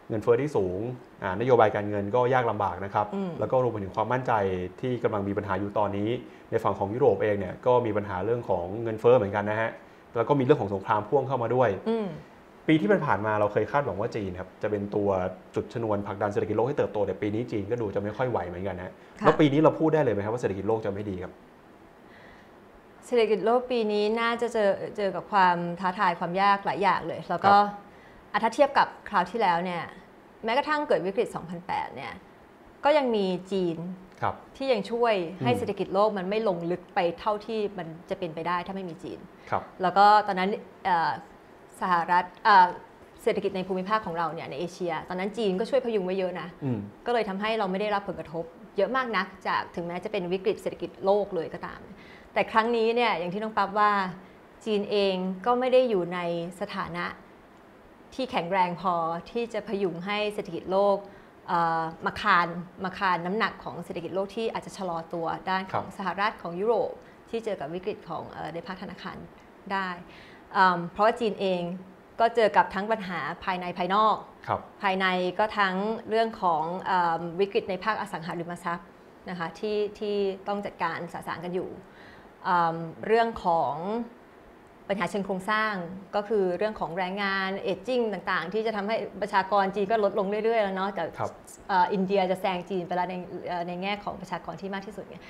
[0.10, 0.80] เงินเฟ้อที่สูง
[1.24, 4.34] อ่านโยบายการเงินก็ยากลำบากนะครับอืมแล้วก็รวมไปถึงความมั่นใจ
[4.82, 6.10] ที่กำลังมีปัญหาอยู่ตอนนี้
[6.52, 9.70] ในฝั่งของยุโรปเองเนี่ยก็มีปัญหาเรื่องของเงินเฟ้อเหมือนกันนะฮะ
[10.16, 12.08] แล้วก็มีเรื่องของสงครามพ่วงเข้ามาด้วยอืม
[12.70, 15.10] ปีที่ผ่านๆมาเราเคยคาดหวังว่าจีนครับจะเป็นตัว
[15.56, 21.32] จุดชนวนผลักดันเศรษฐกิจโลกให้เติบโตแต่ปีนี้จีนก็ดูจะไม่ค่อยไหวเหมือนกันนะค่ะแล้วปีนี้เราพูดได้เลยไหมครับว่าเศรษฐกิจโลกจะไม่ดีครับ
[23.06, 27.66] เศรษฐกิจโลกปีนี้น่าจะเจอเจอกับความท้าทายความยากหลายอย่างเลย แล้วก็ครับ
[28.32, 29.84] อะถ้าเทียบกับคราวที่แล้วเนี่ย
[30.46, 31.28] แม้กระทั่งเกิดวิกฤต
[31.62, 32.14] 2008 เนี่ย
[32.86, 33.78] ก็ยังมีจีน
[34.22, 40.50] ครับที่ยังช่วยให้อืมเศรษฐกิจโลกมันไม่ลงลึกไปเท่าที่มันจะเป็นไปได้ถ้าไม่มีจีนครับแล้วก็ตอนนั้น
[40.86, 41.12] เอ่อ
[41.82, 42.68] สหรัฐเอ่อ
[43.24, 48.44] เศรษฐกิจในภูมิภาคของเราเนี่ยในเอเชีย ตอนนั้นจีนก็ช่วยพยุงไว้เยอะนะอืมก็เลยทำให้เราไม่ได้รับผลกระทบ
[48.78, 51.82] เยอะมากนักจากถึงแม้จะเป็นวิกฤตเศรษฐกิจโลกเลยก็ตาม
[52.34, 53.92] แต่ครั้งนี้เนี่ยอย่างที่น้องปั๊บว่า
[54.66, 55.16] จีนเอง
[55.46, 56.20] ก็ไม่ได้อยู่ใน
[56.62, 57.06] สถานะ
[58.14, 58.94] ที่แข็งแรงพอ
[59.32, 60.98] ที่จะพยุงให้เศรษฐกิจโลก
[61.48, 62.48] เอ่อมาคาน
[62.84, 66.92] มาคานน้ำหนักของเศรษฐกิจโลกที่อาจจะชะลอตัวด้านของครับสหรัฐของยุโรป
[67.30, 69.18] ที่เจอกับวิกฤตของเออในภาคธนาคาร
[69.74, 70.29] ได้อืม
[70.92, 71.62] เพราะว่าจีนเอง
[72.20, 74.16] ก็เจอกับทั้งปัญหาภายในภายนอก
[74.48, 75.06] ครับภายใน
[75.40, 75.76] ก็ทั้ง
[76.10, 78.88] เรื่องของเอมวิกฤตในภาคอสังหาริมทรัพย์
[79.30, 80.16] นะคะที่ที่
[80.48, 81.70] ต้องจัดการสะสางกันอยู่
[82.48, 83.76] อืมเรื่องของ
[84.92, 85.74] ปัญหาเชิงโครงสร้าง
[86.16, 91.32] ก็คือเรื่องของแรงงานเอจจิ้งต่างๆ ที่จะทำให้ประชากรจีนก็ลดลงเรื่อยๆ แล้วเนาะแต่ครับ
[91.70, 93.16] เอ่ออินเดียจะแซงจีนไปแล้วใน
[93.48, 95.24] เอ่อในแง่ของประชากรที่มากที่สุดเนี่ย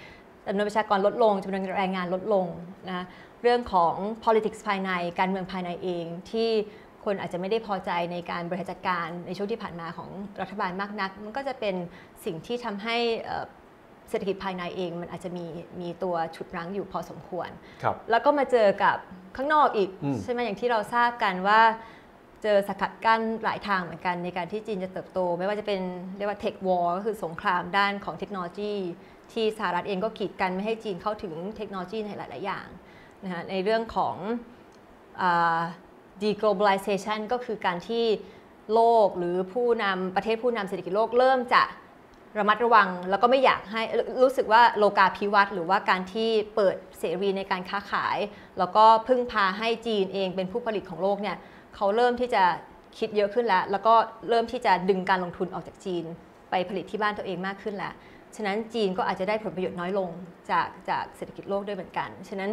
[0.49, 2.45] จำนวนประชากรลดลงจำนวนแรงงานลดลง
[2.87, 3.05] นะ
[3.43, 3.93] เรื่องของ
[4.25, 6.49] politics ภายในการเมืองภายในเองที่
[7.05, 10.09] คนอาจจะไม่ได้พอใจในการบริหารจัดการในช่วงที่ผ่านมาของ
[10.41, 11.75] รัฐบาลมากนัก มันก็จะเป็น
[12.25, 13.45] สิ่งที่ทำให้เอ่อ
[14.09, 15.45] เศรษฐกิจภายในเอง มันอาจจะมี
[15.81, 17.49] มีตัวฉุดรั้งอยู่พอสมควร
[17.83, 18.97] ครับแล้วก็มาเจอกับ
[19.37, 21.61] ข้างนอกอีกอืมใช่ไหมอย่างที่เราทราบกันว่า
[22.43, 25.81] เจอสกัดกั้นหลายทางเหมือนกันในการที่จีนจะเติบโต ไม่ว่าจะเป็น
[26.17, 28.75] เรียกว่าเทควอ r ก็คือสงครามด้านของเทคโนโลยี
[29.33, 32.67] ที่สหรัฐเองก็กีดกันไม่ให้จีนเข้าถึงเทคโนโลยีในหลาย ๆ อย่าง
[33.23, 34.15] นะคะในเรื่องของ
[35.21, 35.23] อ
[36.23, 38.05] deglobalization ก็คือการที่
[38.73, 41.63] โลกหรือผู้นำประเทศผู้นำเศรษฐกิจโลกเริ่มจะ
[42.37, 43.81] ระมัดระวังแล้วก็ไม่อยากให้
[44.21, 48.17] รู้สึกว่าโลกาภิวัตน์หรือว่าการที่เปิดเสรีในการค้าขาย
[48.59, 51.37] แล้วก็พึ่งพาให้จีนเองเป็นผู้ผลิตของโลกเนี่ย
[51.75, 52.43] เขาเริ่มที่จะ
[52.97, 53.93] คิดเยอะขึ้นแล้ว แล้วก็
[54.29, 56.03] เริ่มที่จะดึงการลงทุนออกจากจีน
[56.49, 57.93] ไปผลิตที่บ้านตัวเองมากขึ้นแล้ว
[58.35, 60.09] ฉะนั้นจีนก็อาจจะได้ผลประโยชน์น้อยลง
[60.51, 62.51] จากจากเศรษฐกิจโลกด้วยเหมือนกัน ฉะนั้น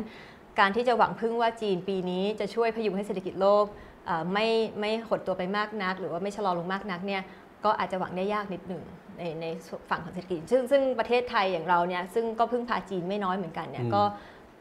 [0.58, 3.64] การที่จะหวังพึ่งว่าจีนปีนี้จะช่วยพยุงให้เศรษฐกิจโลก
[4.06, 4.46] เอ่อไม่
[4.80, 7.22] ไม่หดตัวไปมากนัก หรือว่าไม่ชะลอลงมากนักเนี่ย
[7.64, 8.82] ก็อาจจะหวังได้ยากนิดหนึ่ง
[9.18, 9.46] ในใน
[9.90, 14.02] ฝั่งของเศรษฐกิจ ซึ่งซึ่งประเทศไทยอย่างเราเนี่ยซึ่งก็พึ่งพาจีนไม่น้อยเหมือนกันเนี่ยอืมก็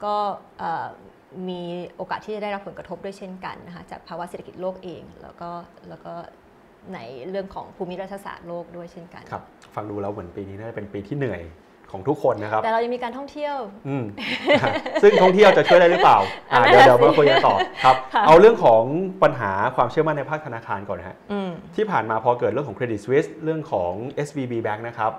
[0.05, 0.15] ก็
[0.59, 0.87] เอ่อ
[1.49, 1.61] มี
[1.95, 5.49] โอกาสที่จะได้รับผลกระทบด้วยเช่นกันนะคะจากภาวะเศรษฐกิจโลกเอง แล้วก็
[5.89, 6.13] แล้วก็
[6.93, 6.99] ใน
[7.29, 9.43] เรื่องของภูมิรัฐศาสตร์โลกด้วยเช่นกันครับ
[9.75, 11.41] ฟังดูแล้วเหมือนปีนี้น่าจะเป็นปีที่เหนื่อย
[11.91, 13.55] ของทุกคนนะครับ แต่เรายังมีการท่องเที่ยว
[13.87, 14.03] อืม
[15.01, 16.17] ซึ่งท่องเที่ยวจะช่วยได้หรือเปล่า
[16.51, 18.83] อ่าอะเดี๋ยวเดี๋ยวนั่นมาน่ะสิคุยกันต่อครับค่ะเอาเรื่องของ
[19.23, 23.91] ปัญหาความเชื่อมั่นในภาคธนาคารก่อนนะฮะอืมที่ผ่านมาพอเกิดเรื่องของ Credit Suisse เรื่องของ
[24.27, 25.11] SVB Bank นะครับ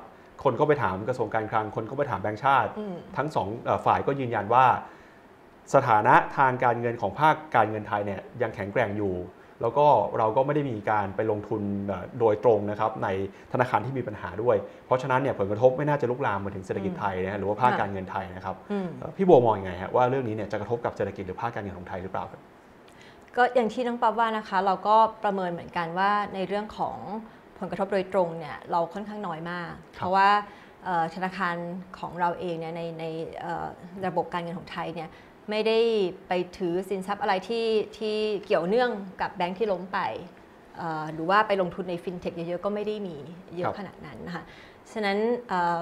[0.45, 4.67] คนก็ไปถามกระทรวงการคลัง คนก็ไปถามแบงก์ชาติอืมทั้งสองเอ่อฝ่ายก็ยืนยันว่า
[5.75, 9.15] สถานะทางการเงินของภาคการเงินไทยเนี่ยยังแข็งแกร่งอยู่
[9.63, 9.87] แล้วก็
[10.19, 13.09] เราก็ไม่ได้มีการไปลงทุนเอ่อโดยตรงนะครับใน
[13.53, 14.57] ธนาคารที่มีปัญหาด้วย
[14.87, 22.41] เพราะฉะนั้นเนี่ยผลกระทบไม่น่าจะลุกลามมาถึงเศรษฐกิจไทยนะฮะหรือว่าภาคการเงินไทยนะครับอืมเอ่อพี่บัวมองยังไงฮะว่าเรื่องนี้เนี่ยจะกระทบกับเศรษฐกิจหรือภาคการเงินของไทยหรือเปล่าครับ
[23.37, 26.97] ก็อย่างที่น้องป๊อบว่านะคะ เราก็ประเมินเหมือนกันว่าในเรื่องของ
[27.59, 30.29] ผลกระทบโดยตรงเนี่ยเราค่อนข้างน้อยมากครับเพราะว่า
[30.85, 31.57] เอ่อธนาคาร
[31.99, 33.05] ของเราเองเนี่ยในใน
[33.41, 33.67] เอ่อ
[34.07, 35.09] ระบบการเงินของไทยเนี่ย
[35.51, 35.79] ไม่ได้
[36.29, 37.67] ไปถือสินทรัพย์อะไรที่
[37.99, 38.91] ที่เกี่ยวเนื่อง
[39.21, 39.99] กับแบงค์ที่ล้มไป
[40.77, 43.17] เอ่อหรือว่าไปลงทุนในฟินเทคเยอะๆ ก็ไม่ได้มี
[43.57, 44.45] เยครัอะบขนาดนั้นนะคะ
[44.93, 45.19] ฉะนั้น
[45.49, 45.81] เอ่อ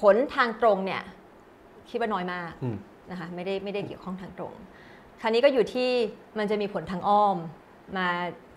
[0.00, 1.02] ผลทางตรงเนี่ย
[1.90, 2.76] คิดว่าน้อยมากอืม
[3.10, 4.54] นะคะไม่ได้ไม่ได้เกี่ยวข้องทางตรง
[5.20, 5.90] คราวนี้ก็อยู่ที่
[6.38, 7.36] มันจะมีผลทางอ้อม
[7.98, 8.08] มา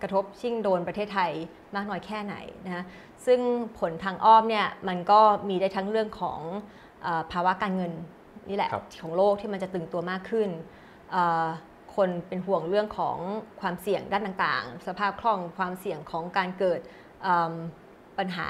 [0.02, 1.32] กระทบชิ่งโดนประเทศไทย
[1.74, 2.34] มากน้อยแค่ไหน
[2.66, 2.84] นะคะ
[3.26, 3.40] ซึ่ง
[3.78, 6.40] ผลทางอ้อมเนี่ยมันก็มีได้ทั้งเรื่องของ
[7.02, 7.92] เเอ่อภาวะการเงิน
[8.48, 10.48] นี่แหละครับของโลกที่มันจะตึงตัวมากขึ้น
[11.12, 11.46] เอ่อ
[11.96, 13.18] คนเป็นห่วงเรื่องของ
[13.60, 16.80] ความเสี่ยงด้านต่างๆ สภาพคล่องความเสี่ยงของการเกิด
[17.22, 17.54] เอิ่ม
[18.18, 18.48] ปัญหา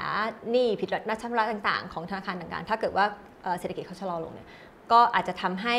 [0.51, 3.05] หนี้ผิดนัดชำระต่างๆ ของธนาคารต่างๆ ถ้าเกิดว่า
[3.43, 4.47] เอ่อเศรษฐกิจเขาชะลอลงเนี่ย
[4.91, 5.77] ก็อาจจะทำให้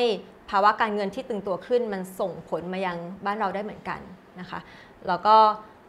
[0.51, 4.01] ภาวะการเงินที่ตึงตัวขึ้น มันส่งผลมายังบ้านเราได้เหมือนกัน
[4.41, 4.61] นะคะ
[5.09, 5.37] แล้วก็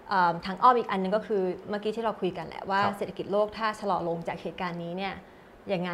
[0.09, 5.13] เอิ่มทางอ้อมอีกอันหนึงก็คือเมื่อกี้ที่เราคุยกันแหละว่าครับเศรษฐกิจโลกถ้าชะลอลงจากเหตุการณ์นี้เนี่ย
[5.73, 5.91] ยังไง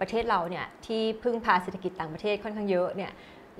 [0.00, 3.12] ประเทศเราเนี่ยที่พึ่งพาเศรษฐกิจต่างประเทศค่อนข้างเยอะเนี่ย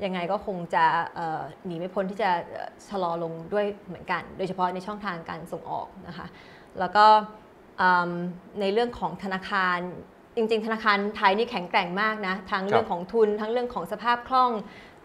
[0.04, 0.84] ยังไงก็คงจะ
[1.14, 6.26] เอ่อหนีไม่พ้นที่จะเอ่อชะลอลงด้วยเหมือนกัน โดยเฉพาะในช่องทางการส่งออกนะคะ
[6.78, 7.06] แล้วก็
[7.80, 8.12] อืม
[8.60, 9.78] ในเรื่องของธนาคาร
[10.36, 14.52] จริง ๆ ธนาคารไทยนี่แข็งแกร่งมากนะทั้งเรื่องของทุน ทั้งเรื่องของสภาพคล่อง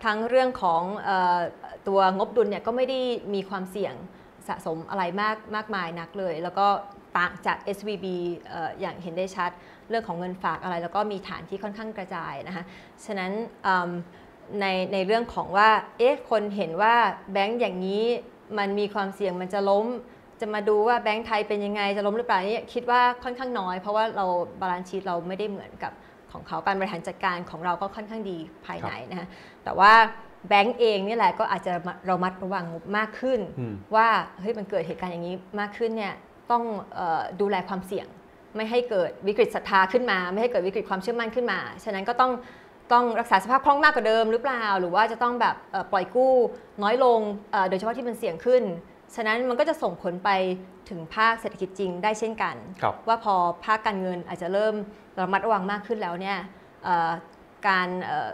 [0.05, 1.39] ทั้งเรื่องของเออ
[1.87, 2.99] ตัวงบดุลเนี่ยก็ไม่ได้
[3.33, 3.93] มีความเสี่ยง
[4.47, 6.67] สะสมอะไรมากมากมายนักเลย แล้วก็
[7.17, 8.05] ต่างจาก SVB
[8.49, 9.51] เอ่ออย่างเห็นได้ชัด
[9.89, 12.63] เรื่องของเงินฝากอะไร แล้วก็มีฐานที่ค่อนข้างกระจายนะคะ
[13.05, 13.31] ฉะนั้น
[13.67, 13.91] อืม
[14.61, 16.95] ในในเรื่องของว่าเอ๊ะคนเห็นว่า
[17.33, 18.03] แบงก์อย่างนี้
[18.57, 19.85] มันมีความเสี่ยงมันจะล้ม
[20.41, 24.25] จะมาดูว่าแบงก์ไทยเป็นยังไงจะล้มหรือเปล่านี่คิดว่าค่อนข้างน้อย เพราะว่าเรา
[24.61, 25.91] balance sheet เราไม่ได้เหมือนกับ
[26.31, 29.27] ของเขาการบริหารจัดการของเราก็ค่อนข้างดีภายในนะคะ
[29.63, 29.93] แต่ว่า
[30.49, 31.73] แบงก์เองนี่แหละก็อาจจะ
[32.07, 32.65] ระมัดระวัง
[32.97, 34.07] มากขึ้นอืมว่า
[34.41, 36.13] เฮ้ยมันเกิดเหตุการณ์อย่างนี้มากขึ้นเนี่ย
[36.51, 36.63] ต้อง
[36.95, 38.07] เออดูแลความเสี่ยง
[38.57, 42.31] ไม่ให้เกิดวิกฤตศรัทธาขึ้นมา ไม่ให้เกิดวิกฤตความเชื่อมั่นขึ้นมา ฉะนั้นก็ต้อง
[42.93, 46.33] ต้องรักษาสภาพคล่องมากกว่าเดิมหรือเปล่า หรือว่าจะต้องแบบเอ่อปล่อยกู้
[46.83, 47.19] น้อยลง
[47.51, 48.63] เอ่อโดยเฉพาะที่มันเสี่ยงขึ้น
[49.15, 50.29] ฉะนั้นมันก็จะส่งผลไป
[50.89, 53.35] ถึงภาคเศรษฐกิจจริงได้เช่นกันครับว่าพอ
[53.65, 54.75] ภาคการเงินอาจจะเริ่ม
[55.19, 56.37] ระมัดระวังมากขึ้นแล้วเนี่ย
[56.83, 57.11] เอ่อ
[57.67, 58.29] การเอ่อ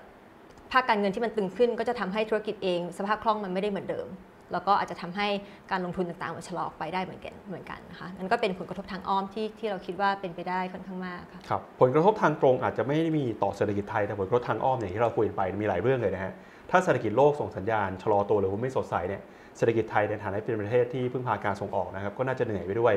[0.72, 4.08] ภาคการเงินที่มันตึงขึ้น ก็จะทำให้ธุรกิจเอง สภาพคล่องมันไม่ได้เหมือนเดิม
[4.52, 5.28] แล้วก็อาจจะทำให้
[5.72, 16.34] การลงทุนต่างๆมันชะลอออกไปได้เหมือนกันเหมือนกันนะคะนั่นก็เป็นผลกระทบทางอ้อมที่ที่เราคิดว่าเป็นไปได้ค่อนข้างมากค่ะครับผลกระทบทางตรงอาจจะไม่ได้มีต่อเศรษฐกิจไทยแต่ผลกระทบทางอ้อมอย่างที่เราคุยกันไปมีหลายเรื่องเลยนะฮะ
[16.72, 19.22] ถ้าเศรษฐกิจโลกส่งสัญญาณชะลอตัวหรือว่าไม่สดใสเนี่ย
[19.58, 22.94] เศรษฐกิจไทยในฐานะเป็นประเทศที่พึ่งพาการส่งออกนะครับก็น่าจะเหนื่อยไปด้วย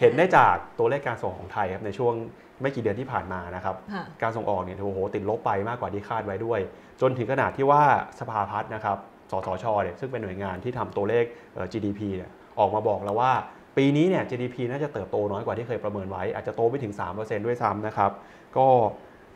[0.00, 2.14] เห็นได้จากตัวเลขการส่งของไทยครับในช่วง
[2.62, 6.60] ไม่กี่เดือนที่ผ่านมานะครับค่ะการส่งออกเนี่ยโอ้โหติดลบไปมากกว่าที่คาดไว้ด้วย
[7.00, 7.82] จนถึงขนาดที่ว่า
[8.20, 8.98] สภาพัฒน์นะครับ
[9.30, 11.24] สสชเนี่ยซึ่งเป็นหน่วยงานที่ทำตัวเลข
[11.54, 13.32] เอ่อ GDP เนี่ยออกมาบอกแล้วว่า
[13.76, 18.10] ปีนี้เนี่ย GDP น่าจะเติบโตน้อยกว่าที่เคยประเมินไว้ อาจจะโตไม่ถึง 3%ด้วยซ้ำนะครับ
[18.56, 18.66] ก็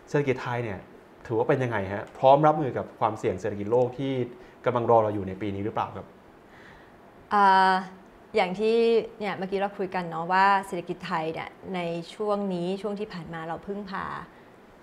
[0.09, 0.79] เศรษฐกิจไทยเนี่ย
[1.27, 4.13] ถือว่าเป็นยังไงฮะพร้อมรับมือกับความเสี่ยงเศรษฐกิจโลกที่
[4.65, 6.07] กำลังรอเราอยู่ในปีนี้หรือเปล่าครับ
[7.35, 7.75] อ่า
[8.37, 8.77] อย่างที่
[9.19, 11.81] เนี่ยเมื่อกี้เราคุยกันเนาะว่าเศรษฐกิจไทยเนี่ยใน
[12.15, 14.05] ช่วงนี้ช่วงที่ผ่านมาเราพึ่งพา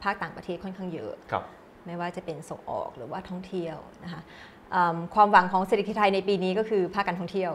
[0.03, 1.43] ภาคต่างประเทศค่อนข้างเยอะครับ
[1.85, 4.48] ไม่ว่าจะเป็นส่งออกหรือว่าท่องเที่ยวนะคะอืม
[5.15, 7.51] ความหวังของเศรษฐกิจไทยในปีนี้ก็คือภาคการท่องเที่ยว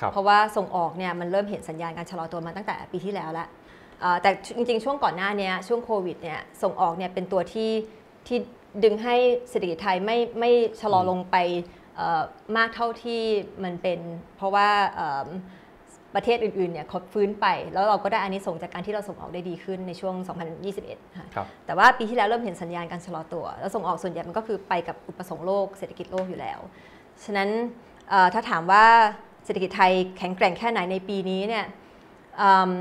[0.00, 3.48] ครับเพราะว่าส่งออกเนี่ยมันเริ่มเห็นสัญญาณการชะลอตัวมาตั้งแต่ปีที่แล้วแล้ว
[4.00, 7.70] เอ่อแต่จริงๆ ช่วงก่อนหน้าเนี้ยช่วงโควิดเนี่ยส่งออกเนี่ยเป็นตัวที่
[8.26, 8.38] ที่
[8.84, 9.16] ดึงให้
[9.50, 10.50] เศรษฐกิจไทยไม่ไม่
[10.80, 11.36] ชะลอลงไป
[11.96, 12.22] เอ่อ
[12.56, 13.22] มากเท่าที่
[13.64, 13.98] มันเป็น
[14.36, 15.28] เพราะว่าเอิ่ม
[16.18, 20.14] ประเทศอื่นๆเนี่ยเขาฟื้นไป แล้วเราก็ได้อานิสงส์จากการที่เราส่งออกได้ดีขึ้นในช่วง
[20.66, 26.58] 2021 ค่ะครับแต่ว่าปีที่แล้วเริ่มเห็นสัญญาณการชะลอตัว แล้วส่งออกส่วนใหญ่มันก็คือไปกับอุปสงค์โลกเศรษฐกิจโลกอยู่แล้ว
[27.24, 27.48] ฉะนั้น
[28.08, 28.84] เอ่อถ้าถามว่า
[29.44, 31.64] เศรษฐกิจไทยแข็งแกร่งแค่ไหนในปีนี้เนี่ย
[32.40, 32.72] อืม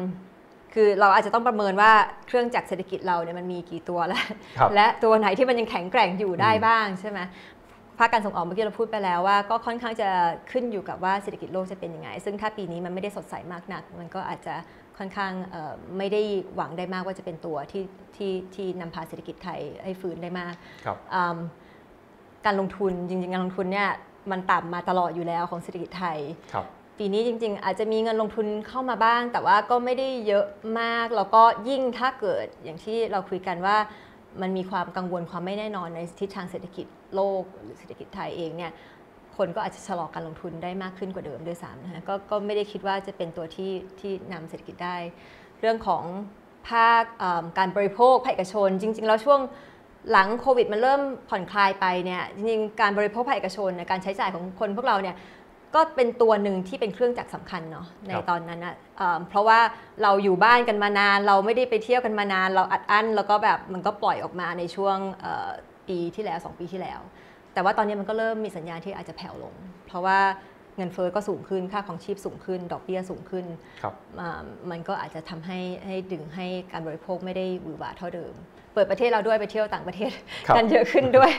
[0.74, 1.92] คือเราอาจจะต้องประเมินว่า
[2.28, 4.22] เครื่องจักรเศรษฐกิจเราเนี่ยมันมีกี่ตัวแล้ว
[4.58, 7.20] ครับและตัวไหนที่มันยังแข็งแกร่งอยู่ได้อืมบ้างใช่ไหม
[7.98, 10.10] ภาคการส่งออกเมื่อกี้เราพูดไปแล้วว่าก็ค่อนข้างจะ
[10.52, 14.56] ขึ้นอยู่กับว่าเศรษฐกิจโลกจะเป็นยังไง ซึ่งถ้าปีนี้มันไม่ได้สดใสมากนัก มันก็อาจจะ
[14.98, 16.22] ค่อนข้างเอ่อไม่ได้
[16.56, 17.84] หวังได้มากว่าจะเป็นตัวที่
[18.16, 20.54] ที่ที่นำพาเศรษฐกิจไทยให้ฟื้นได้มาก
[20.86, 21.38] ครับอืม
[22.46, 23.90] การลงทุนจริงๆการลงทุนเนี่ย
[24.32, 26.20] มันต่ำมาตลอดอยู่แล้วของเศรษฐกิจไทย
[26.54, 26.66] ครับ
[26.98, 30.46] ปีนี้จริง ๆ อาจจะมีเงินลงทุนเข้ามาบ้าง แต่ว่าก็ไม่ได้เยอะ
[30.80, 33.78] มากแล้วก็ยิ่งถ้าเกิดอย่างที่เราคุยกันว่า
[34.42, 36.86] มันมีความกังวลความไม่แน่นอนในทิศทางเศรษฐกิจ
[37.16, 38.72] โลกหรือเศรษฐกิจไทยเองเนี่ย
[39.38, 44.98] คนก็อาจจะชะลอการลงทุนได้มากขึ้นกว่าเดิมด้วยซ้ำนะคะกก็ไม่ได้คิดว่าจะเป็นตัวที่ที่นำเศรษฐกิจได้
[45.60, 46.04] เรื่องของ
[46.70, 47.04] ภาค
[47.58, 49.40] การบริโภคภาคเอกชน จริง ๆ แล้วช่วง
[50.12, 55.16] หลังโควิดมันเริ่มผ่อนคลายไปเนี่ยจริงๆการบริโภคภาคเอกชนนการใช้จ่ายของคนพวกเราเนี่ย
[55.76, 59.60] ก็เป็นตัวหนึ่งที่เป็นเครื่องจักรสำคัญเนาะในครับตอนนั้นนะเอิ่มเพราะว่า
[60.04, 65.50] เราอยู่บ้านกันมานาน เราไม่ได้ไปเที่ยวกันมานาน เราอัดอั้นแล้วก็แบบมันก็ปล่อยออกมาในช่วงเอ่อ
[65.88, 67.00] ปีที่แล้ว 2 ปีที่แล้ว
[67.54, 69.54] แต่ว่าตอนนี้มันก็เริ่มมีสัญญาณที่อาจจะแผ่วลง
[69.88, 70.20] เพราะว่า
[70.78, 73.46] เงินเฟ้อก็สูงขึ้นค่าของชีพสูงขึ้น ดอกเบี้ยสูงขึ้น
[73.82, 74.42] ครับอ่า
[74.72, 78.34] มันก็อาจจะทำให้ให้ดึงให้การบริโภคไม่ได้หวือหวาเท่าเดิม
[78.74, 80.12] เปิดประเทศเราด้วยไปเที่ยวต่างประเทศ
[80.48, 81.32] ครับกันเยอะขึ้นด้วย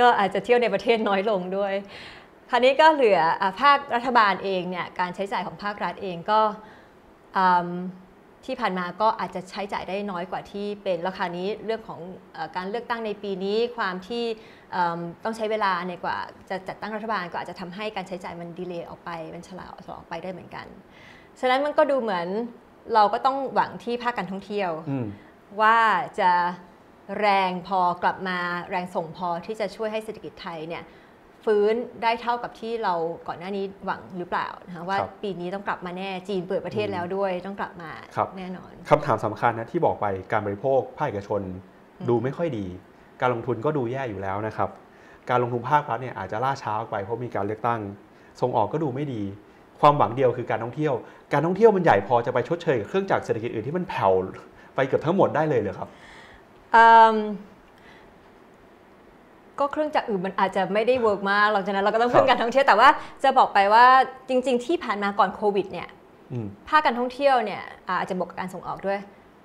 [0.00, 1.72] ก็อาจจะเที่ยวในประเทศน้อยลงด้วย
[2.50, 6.40] คราวนี้ก็เหลืออาภาครัฐบาลเองเนี่ยการใช้จ่ายของภาครัฐเองก็
[7.36, 7.70] อืม
[8.44, 12.00] ที่ผ่านมาก็อาจจะใช้จ่ายได้น้อยกว่าที่เป็นราคราวนี้เรื่องของ
[12.32, 14.24] เออการเลือกตั้งในปีนี้ความที่
[14.72, 16.16] เอิ่มต้องใช้เวลาในกว่า
[16.50, 20.66] จะจัดตั้งรัฐบาลก็อาจจะทำให้การใช้จ่ายมันดีเลย์ออกไปมันชะลาออกไปได้เหมือนกัน
[21.40, 22.28] ฉะนั้นมันก็ดูเหมือน
[22.94, 25.06] เราก็ต้องหวังที่ภาคการท่องเที่ยวอืม
[25.60, 25.78] ว่า
[26.20, 26.32] จะ
[27.20, 28.38] แรงพอกลับมา
[28.70, 30.82] แรงส่งพอที่จะช่วยให้เศรษฐกิจไทยเนี่ย
[31.46, 32.94] ฟื้นได้เท่ากับที่เรา
[33.28, 41.40] ก่อนหน้านี้หวังหรือเปล่านะคะว่าครับปีนี้ต้องกลับมาแน่จีนเปิดประเทศแล้วด้วยต้องกลับมาครับแน่นอนคำถามสำคัญนะที่บอกไปการบริโภคภาคเอกชน
[42.08, 42.66] ดูไม่ค่อยดี
[43.20, 44.70] การลงทุนก็ดูแย่อยู่แล้วนะครับ
[45.30, 47.80] การลงทุนภาครัฐเนี่ยอาจจะล่าช้าออกไปเพราะมีการเลือกตั้ง
[48.40, 49.22] ส่งออกก็ดูไม่ดี
[49.80, 50.94] ความหวังเดียวคือการท่องเที่ยว
[51.32, 54.12] การท่องเที่ยวมันใหญ่พอจะไปชดเชยกับเครื่องจักรเศรษฐกิจอื่นที่มันแผ่ว
[54.74, 55.88] ไปเกือบทั้งหมดได้เลยเหรอครับ
[56.76, 57.16] อืม
[59.58, 62.88] ก็เครื่องจักรอื่นมันอาจจะไม่ได้ work มากหลังจากนั้นเราก็ต้องพึ่งการท่องเที่ยวแต่ว่า
[63.24, 63.86] จะบอกไปว่า
[64.28, 65.88] จริง ๆ ที่ผ่านมาก่อนโควิดเนี่ย
[66.32, 68.98] อืมภาคการท่องเที่ยวเนี่ยอ่าอาจจะบวกกับการส่งออกด้วย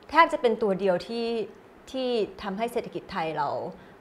[0.10, 1.28] แทบจะเป็นตัวเดียวที่
[1.92, 2.08] ที่
[2.44, 3.48] ทำให้เศรษฐกิจไทยเรา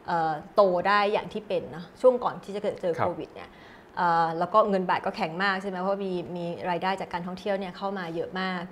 [0.06, 3.48] เอ่อโตได้อย่างที่เป็นนะช่วงก่อนที่จะเกิดเจอครับโควิดเนี่ย
[3.96, 8.62] เอ่อแล้วก็เงินบาทก็แข็งมากใช่ไหมเพราะมีมีรายได้จากการท่องเที่ยวเนี่ยเข้ามาเยอะมาก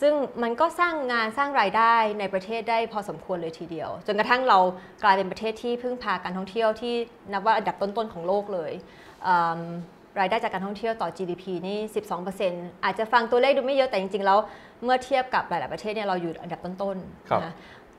[0.00, 4.58] ซึ่งมันก็สร้างงานสร้างรายได้ในประเทศได้พอสมควรเลยทีเดียว จนกระทั่งเรา
[5.02, 6.94] กลายเป็นประเทศที่พึ่งพาการท่องเที่ยวที่
[7.32, 8.72] นับว่าอันดับต้นๆของโลกเลย
[9.26, 9.60] อืม
[10.20, 11.78] รายได้จากการท่องเที่ยวต่อ GDP นี่
[12.32, 14.38] 12%อาจจะฟังตัวเลขดูไม่เยอะแต่จริงๆ แล้ว
[14.84, 16.96] เมื่อเทียบกับหลายๆประเทศเนี่ยเราอยู่อันดับต้น
[17.30, 17.52] ครับๆนะคะ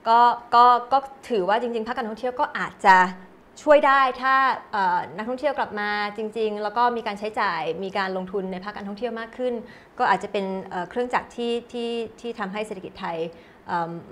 [0.08, 0.20] ก็
[0.56, 0.98] ก็ก็
[1.30, 2.96] ถือว่าจริงๆภาคการท่องเที่ยวก็อาจจะ
[3.64, 4.36] ช่วยได้ถ้า
[5.18, 9.54] นักท่องเที่ยวกลับมาจริง ๆ แล้วก็มีการใช้จ่ายมีการลงทุนในภาคการท่องเที่ยวมากขึ้น
[10.00, 10.46] ก็อาจจะเป็น
[10.90, 13.18] เครื่องจักรที่ที่ที่ทำให้เศรษฐกิจไทย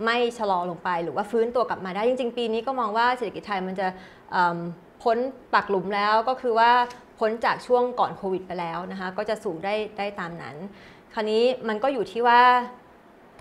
[0.06, 3.88] ไม่ชะลอลงไป หรือว่าฟื้นตัวกลับมาได้จริง ๆ ปีนี้ก็มองว่าเศรษฐกิจไทยมันจะ
[5.04, 5.18] พ้น
[5.54, 6.72] ปากหลุมแล้วก็คือว่า
[7.20, 10.56] พ้นจากช่วงก่อนโควิดไปแล้วนะคะก็จะสูงได้ได้ตามนั้น
[11.14, 12.42] คราวนี้มันก็อยู่ที่ว่า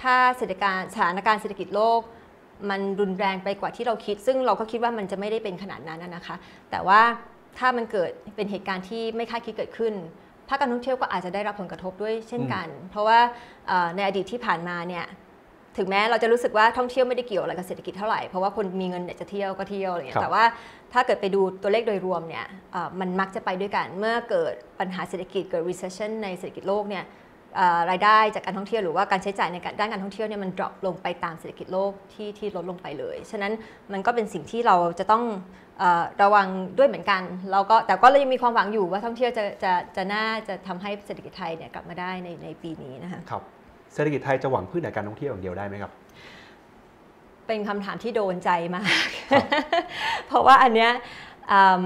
[0.03, 2.01] ถ้าเศรษฐการสถานการณ์เศรษฐกิจโลก
[2.71, 6.37] มันรุนแรงไปกว่าที่เราคิด ซึ่งเราก็คิดว่ามันจะไม่ได้เป็นขนาดนั้นนะนะคะ
[6.71, 7.01] แต่ว่า
[7.59, 9.95] ถ้ามันเกิดเป็นเหตุการณ์ที่ไม่คาดคิดเกิดขึ้น
[10.49, 13.19] ภาคการท่องเที่ยวก็อาจจะได้รับผลกระทบด้วยเช่นกัน เพราะว่า
[13.69, 15.05] เอ่อในอดีตที่ผ่านมาเนี่ย
[15.79, 20.45] ถึงแม้เราจะรู้สึกว่าท่องเที่ยวไม่ได้เกี่ยวอะไรกับเศรษฐกิจเท่าไหร่ เพราะว่าคนมีเงินเนี่ยจะเที่ยวก็เที่ยวอะไรเงี้ครัยบแต่ว่า
[20.93, 27.22] ถ้าเกิดไปดูตัวเลขโดยรวมเนี่ยเอ่อมันมักจะไปด้วยกัน เมื่อเกิดปัญหาเศรษฐกิจเกิด recession ในเศรษฐกิจโลกเนี่ยเอ่อ
[27.91, 33.53] รายได้จากการท่องเที่ยวหรือว่าการใช้จ่ายในการด้านการท่องเที่ยวเนี่ยมัน drop ลงไปตามเศรษฐกิจโลกที่ที่ลดลงไปเลย ฉะนั้น
[33.93, 35.25] มันก็เป็นสิ่งที่เราจะต้อง
[35.79, 36.47] เอ่อระวัง
[36.79, 37.23] ด้วยเหมือนกัน
[37.53, 43.43] เราก็แต่ก็เรายังมีความหวังอยู่ว่าท่องเที่ยวจะจะจะน่าจะทำให้เศรษฐกิจไทยเนี่ยกลับมาได้ในในปีนี้นะคะครับ
[43.95, 45.93] เศรษฐกิจไทยจะหวังพึ่งแต่การท่องเที่ยวอย่างเดียวได้ไหมครับ
[47.47, 49.09] เป็นคำถามที่โดนใจมาก
[50.27, 50.91] เพราะว่าอันเนี้ย
[51.53, 51.81] อืม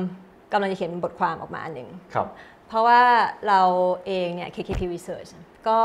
[0.52, 2.28] กำลังจะเขียนบทความออกมาอันหนึ่งครับ
[2.68, 3.00] เพราะว่า
[3.48, 3.60] เรา
[4.06, 5.30] เองเนี่ย KKP Research
[5.68, 5.78] ก็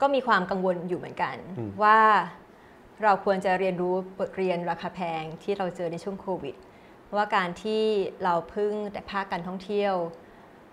[0.00, 2.00] ก็มีความกังวลอยู่เหมือนกันอืมว่า
[3.02, 6.56] เราควรจะเรียนรู้บทเรียนราคาแพงที่เราเจอในช่วงโควิด
[7.16, 7.82] ว่าการที่
[8.24, 9.94] เราพึ่งแต่ภาคการท่องเที่ยว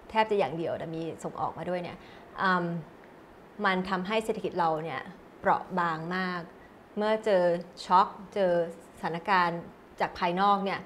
[0.09, 1.97] แทบจะอย่างเดียวแต่มีส่งออกมาด้วยเนี่ย
[2.41, 2.65] อืม
[3.65, 5.01] มันทำให้เศรษฐกิจเราเนี่ย
[5.39, 6.41] เปราะบางมาก
[6.97, 7.43] เมื่อเจอ
[7.85, 8.51] ช็อคเจอ
[8.97, 9.59] สถานการณ์
[9.99, 10.79] จากภายนอกเนี่ย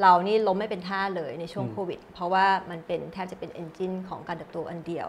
[0.00, 5.08] เรานี่ล้มไม่เป็นท่าเลยในช่วงอืมโควิด เพราะว่ามันเป็นแทบจะเป็นเอนจินของการเติบโตอันเดียว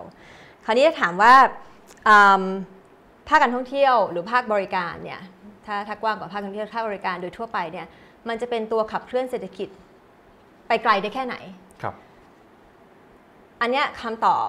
[0.65, 1.33] คราวนี้จะถามว่า
[2.07, 2.43] อืม
[3.27, 5.21] ภาคการท่องเที่ยวหรือภาคบริการเนี่ย
[5.65, 7.87] ถ้าถ้ากว้างกว่าภาคท่องเที่ยวภาคบริการโดยทั่วไปเนี่ย
[8.27, 9.69] มันจะเป็นตัวขับเคลื่อนเศรษฐกิจ
[10.67, 11.35] ไปไกลได้แค่ไหน
[11.81, 11.95] ครับ
[13.61, 14.47] อันเนี้ยคำตอบ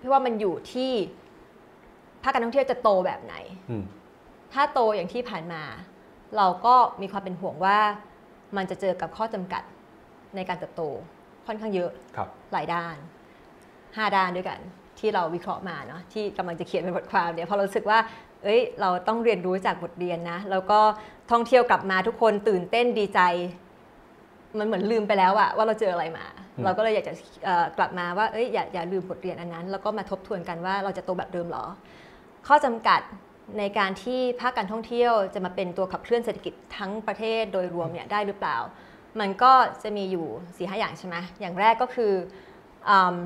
[0.00, 0.92] พี่ว่ามันอยู่ที่
[2.22, 3.34] ภาคการท่องเที่ยวจะโตแบบไหน
[3.70, 3.84] อืม
[4.52, 5.62] ถ้าโตอย่างที่ผ่านมา
[6.36, 7.78] เราก็มีความเป็นห่วงว่า
[8.56, 9.62] มันจะเจอกับข้อจำกัด
[10.36, 10.82] ในการเติบโต
[11.46, 12.96] ค่อนข้างเยอะครับหลายด้าน
[13.60, 14.58] 5 ด้านด้วยกัน
[15.02, 17.98] ที่เราวิเคราะห์มาเนาะที่กำลังจะเขียนเป็นบทความเนี่ยเพราะเรารู้สึกว่า
[18.42, 20.80] เอ้ยเราต้องเรียนรู้จากบทเรียนนะ แล้วก็
[21.30, 23.20] ท่องเที่ยวกลับมาทุกคนตื่นเต้นดีใจ
[24.58, 26.24] มันเหมือนลืมไปแล้วอะว่าเราเจออะไรมา
[26.56, 31.64] อืมเราก็เลยอยากจะเอ่อกลับมาว่าเอ้ยอย่าอย่าลืมบทเรียนอันนั้น แล้วก็มาทบทวนกันว่าเราจะโตแบบเดิมเหรอ
[32.46, 33.00] ข้อจำกัด
[33.58, 38.58] ในการที่ภาคการท่องเที่ยวจะมาเป็นตัวขับเคลื่อนเศรษฐกิจทั้งประเทศโดยรวมเนี่ยได้หรือเปล่า
[39.20, 42.12] มันก็จะมีอยู่4ีหอย่างใช่ไหมอย่างแรกก็คือ
[42.88, 43.16] อืม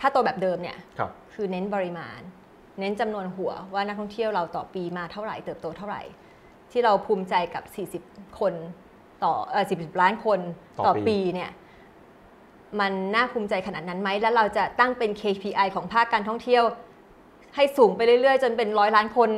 [0.00, 2.20] ถ้าโตแบบเดิมเนี่ยครับคือเน้นปริมาณ
[2.80, 6.02] เน้นจำนวนหัวว่านักท่องเที่ยวเราต่อปีมาเท่าไหร่เติบโตเท่าไหร่
[6.70, 7.64] ที่เราภูมิใจกับ
[8.02, 8.54] 40 คน
[9.24, 10.40] ต่อเออ40ล้านคน
[10.78, 11.50] ต่อต่อปีปีเนี่ย
[12.80, 16.64] มันน่าภูมิใจขนาดนั้นไหม แล้วเราจะตั้งเป็น KPI ของภาคการท่องเที่ยว
[17.56, 19.30] ให้สูงไปเรื่อย ๆ จนเป็นร้อยล้านคน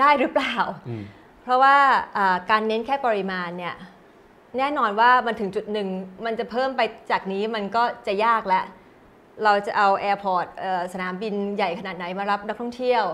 [0.00, 0.56] ได้หรือเปล่า
[0.88, 1.04] อืม
[1.42, 1.76] เพราะว่า
[2.16, 3.74] อ่าการเน้นแค่ปริมาณเนี่ย
[4.58, 5.88] แน่นอนว่ามันถึงจุดหนึ่ง
[6.24, 6.80] มันจะเพิ่มไป
[7.10, 8.64] จากนี้มันก็จะยากแล้ว
[9.44, 10.46] เราจะเอา airport
[10.92, 13.04] สนามบินใหญ่ขนาดไหนมารับนักท่องเที่ยว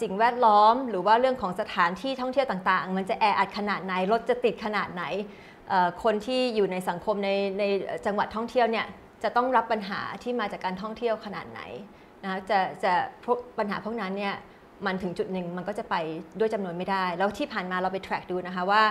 [0.00, 5.04] สิ่งแวดล้อม หรือว่าเรื่องของสถานที่ท่องเที่ยวต่างๆ มันจะแออัดขนาดไหนรถจะติดขนาดไหน
[6.02, 7.64] คนที่อยู่ในสังคมในใน
[8.06, 8.86] จังหวัดท่องเที่ยวเนี่ย
[9.22, 11.60] จะต้องรับปัญหาที่มาจากการท่องเที่ยวขนาดไหน
[12.24, 12.92] นะจะจะ
[13.24, 14.34] พวกปัญหาพวกนั้นเนี่ย
[14.86, 15.94] มันถึงจุดหนึ่งมันก็จะไป
[16.38, 18.82] ด้วยจำนวนไม่ได้ แล้วที่ผ่านมาเราไป track ดูนะคะว่า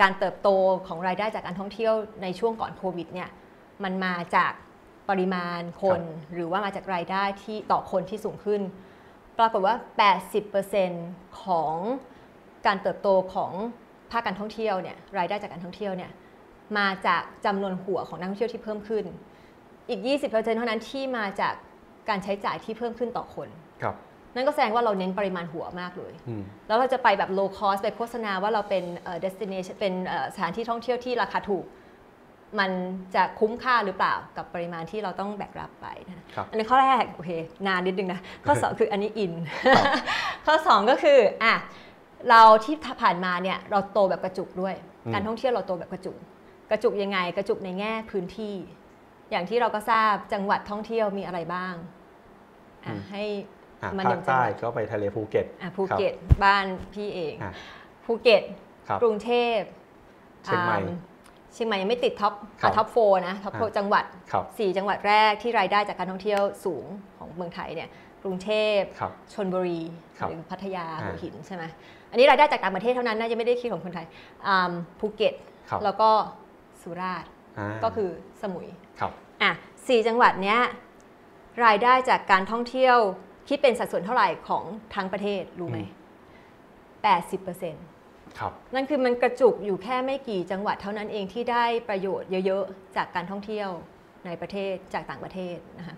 [0.00, 0.48] การเติบโต
[0.86, 3.28] ของรายได้จากการท่องเที่ยวในช่วงก่อนโควิดเนี่ย
[3.84, 4.52] มันมาจาก
[5.10, 6.00] ปริมาณคน
[6.34, 8.60] หรือว่ามาจากรายได้ที่ต่อคนที่สูงขึ้น
[9.38, 9.74] ปรากฏว่า
[10.58, 11.74] 80%ของ
[12.66, 13.52] การเติบโตของ
[14.10, 16.10] ภาคการท่องเที่ยวเนี่ยรายได้จากการท่องเที่ยวเนี่ย
[16.78, 19.04] มาจากจำนวนหัวของนักท่องเที่ยวที่เพิ่มขึ้น
[19.88, 21.54] อีก 20%เท่านั้นที่มาจาก
[22.08, 23.48] การใช้จ่ายที่เพิ่มขึ้นต่อคน
[23.82, 23.96] ครับ
[24.34, 31.64] นั่นก็แสดงว่าเราเน้นปริมาณหัวมากเลยอืมแล้วเราจะไปแบบ low cost ไปโฆษณาว่าเราเป็นเอ่อ destination เป็นเอ่อสถานที่ท่องเที่ยวที่ราคาถูก
[32.58, 32.70] มัน
[33.14, 37.30] จะคุ้มค่าหรือเปล่ากับปริมาณที่เราต้องแบกรับไปนะครับอันนี้ข้อแรกโอเค
[37.66, 39.32] นานนิดนึงนะข้อ 2 คืออันนี้อิน
[40.46, 41.54] ข้อ 2 ก็คืออะ
[42.28, 44.74] เราที่ผ่านมาเนี่ยเราโตแบบกระจุกด้วย
[45.06, 46.16] อืมการท่องเที่ยวเราโตแบบกระจุก
[46.70, 48.54] กระจุกยังไงกระจุกในแง่พื้นที่
[49.30, 51.74] อย่างที่เราก็ทราบจังหวัดท่องเที่ยวมีอะไรบ้าง
[52.84, 53.24] อะให้
[53.82, 57.52] อะมาภาหนึ่คงจังหใต้วัดก็ไปทะเลภูเก็ตอะภูเก็ตบ้านพี่เองอะ
[58.04, 58.42] ภูเก็ต
[58.88, 59.58] ครับกรุงเทพ
[60.44, 61.11] เชียงใหม่อ่า
[61.54, 62.96] เชียงใหม่ยังไม่ติดท็อปครับท็อปโฟ
[63.28, 66.84] นะท็อปโฟอ่าจังหวัดครับ4จังหวัดแรกที่รายได้จากการท่องเที่ยวสูง
[67.18, 67.88] ของเมืองไทยเนี่ย
[68.22, 69.80] กรุงเทพครับชนบุรี
[70.18, 71.64] ครับหรือพัทยาอ่าหัวหินใช่ไหม
[72.10, 74.06] อันนี้รายได้จากต่างประเทศเท่านั้นน่าจะไม่ได้คิดของคนไทย
[74.46, 75.34] อ่าภูเก็ต
[75.70, 76.10] ครับแล้วก็
[76.82, 78.10] สุราษฎร์อ่าก็คือ
[78.42, 78.68] สมุย
[79.00, 79.10] ครับ
[79.42, 79.50] อะ
[79.88, 80.60] สี่จังหวัดเนี้ย
[81.64, 82.98] รายได้จากการท่องเที่ยว
[83.48, 85.78] คิดเป็นสัดส่วนเท่าไหร่ของทั้งประเทศรู้ไหม
[87.02, 88.01] แปดสิบเปอร์เซ็นต์ครับ
[88.74, 93.68] นั่นคือมันกระจุกอยู่แค่ไม่กี่จังหวัดเท่านั้นเองที่ได้ประโยชน์เยอะๆ จากการท่องเที่ยว
[94.26, 95.96] ในประเทศจากต่างประเทศนะคะ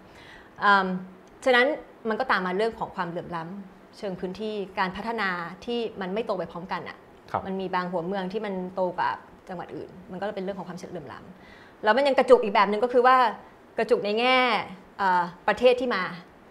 [0.64, 0.86] อืม
[1.44, 1.66] ฉะนั้น
[2.08, 5.28] มันก็ตามมาเรื่องของความเหลื่อมล้ำเชิงพื้นที่การพัฒนา
[5.64, 6.96] ที่มันไม่โตไปพร้อมกันอะ
[7.30, 9.10] ครับมันมีบางหัวเมืองที่มันโตกว่า
[9.48, 13.16] จังหวัดอื่น มันก็เป็นเรื่องของความเหลื่อมล้ำแล้วมันยังกระจุกอีกแบบหนึ่งก็คือว่า
[13.78, 14.36] กระจุกในแง่
[14.98, 16.02] เอ่อประเทศที่มา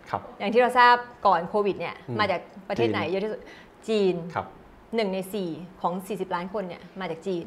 [0.10, 3.42] ครับอย่างที่เราทราบก่อนโควิดเนี่ยอืมมาจากประเทศจีนไหนเยอะที่สุด
[3.88, 4.16] จีน
[4.94, 5.20] ครับหนึ่งใน
[5.50, 7.46] 4 ของ 40 ล้านคนเนี่ยมาจากจีน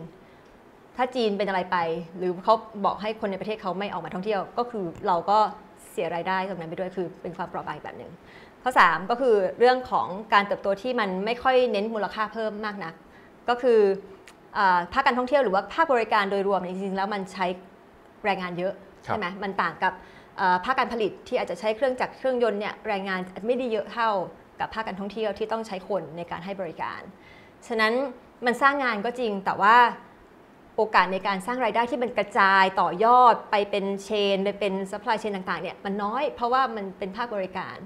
[0.96, 1.76] ถ้าจีนเป็นอะไรไป
[2.18, 5.38] หรือเขาบอกให้คนในประเทศเขาไม่ออกมาท่องเที่ยว ก็คือเราก็
[5.90, 8.12] เสียรายได้ตรงนั้นไปด้วยคือเป็นความเปราะบางอีกแบบหนึ่ง
[8.62, 12.94] ข้อ 3 ก็คือเรื่องของการเติบโตที่มันไม่ค่อยเน้นมูลค่าเพิ่มมากนัก
[13.48, 13.80] ก็คือ
[14.58, 17.46] อาภาคการท่องเที่ยวหรือว่าภาคบริการโดยรวมเนี่ยจริงๆแล้วมันใช้
[18.24, 18.72] แรงงานเยอะ
[19.06, 19.92] ครับใช่ไหมมันต่างกับ
[20.36, 24.10] เอ่อภาคการผลิตที่อาจจะใช้เครื่องจักรเครื่องยนต์เนี่ยแรงงานไม่ได้เยอะเท่า
[24.60, 27.00] กับภาคการท่องเที่ยวที่ต้องใช้คนในการให้บริการ
[27.66, 27.92] ฉะนั้น
[28.46, 29.76] มันสร้างงานก็จริงแต่ว่า
[30.76, 37.76] โอกาสในการสร้างรายได้ที่มันกระจายต่อยอดไปเป็น chain ไปเป็น supply chain ต่างๆเนี่ยมันน้อยเพราะว่ามันเป็นภาคบริการ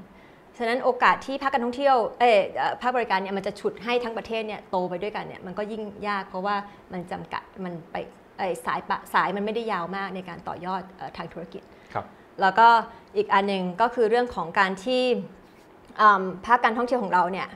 [0.59, 6.57] ฉะนั้นโอกาสที่ภาคการท่องเที่ยวเออเอ่อภาคบริการเนี่ยมันจะฉุดให้ทั้งประเทศเนี่ยโตไปด้วยกันเนี่ยมันก็ยิ่งยากเพราะว่า
[6.93, 7.97] มันจำกัดมันไป
[8.39, 11.63] เอ่อสายป่านมันไม่ได้ยาวมากในการต่อยอดเอ่อทางธุรกิจ
[11.93, 12.05] ครับ
[12.41, 12.69] แล้วก็
[13.17, 15.03] อีกอันหนึ่งก็คือเรื่องของการที่
[16.01, 17.49] อืมภาคการท่องเที่ยวของเราเนี่ย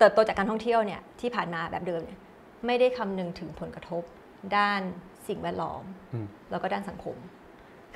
[0.00, 2.18] เติบโตจากการท่องเที่ยวเนี่ยที่ผ่านมาแบบเดิมเนี่ย
[2.66, 4.02] ไม่ได้คำนึงถึงผลกระทบ
[4.56, 4.80] ด้าน
[5.28, 5.82] สิ่งแวดล้อม
[6.12, 7.16] อืมแล้วก็ด้านสังคม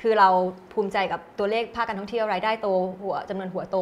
[0.01, 0.29] คือเรา
[0.73, 2.67] ภูมิใจกับตัวเลขภาคการท่องเที่ยวรายได้โต
[3.01, 3.77] หัวจำนวนหัวโต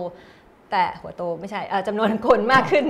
[0.71, 2.86] แต่หัวโตไม่ใช่เอ่อจำนวนคนมากขึ้น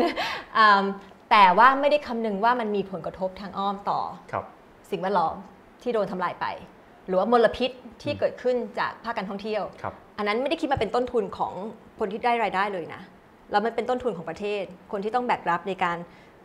[0.57, 0.83] อืม
[1.31, 3.99] แต่ว่าไม่ได้คำนึงว่ามันมีผลกระทบทางอ้อมต่อ
[4.31, 4.45] ครับ
[4.91, 5.35] สิ่งแวดล้อม
[5.81, 6.45] ที่โดนทำลายไป
[7.07, 7.71] หรือว่ามลพิษ
[8.01, 11.53] ที่เกิดขึ้นจากภาคการท่องเที่ยวครับอันนั้นไม่ได้คิดมาเป็นต้นทุนของ
[11.99, 13.01] คนที่ได้รายได้เลยนะ
[13.53, 15.97] แล้วมันเป็นต้นทุนของประเทศ คนที่ต้องแบกรับในการ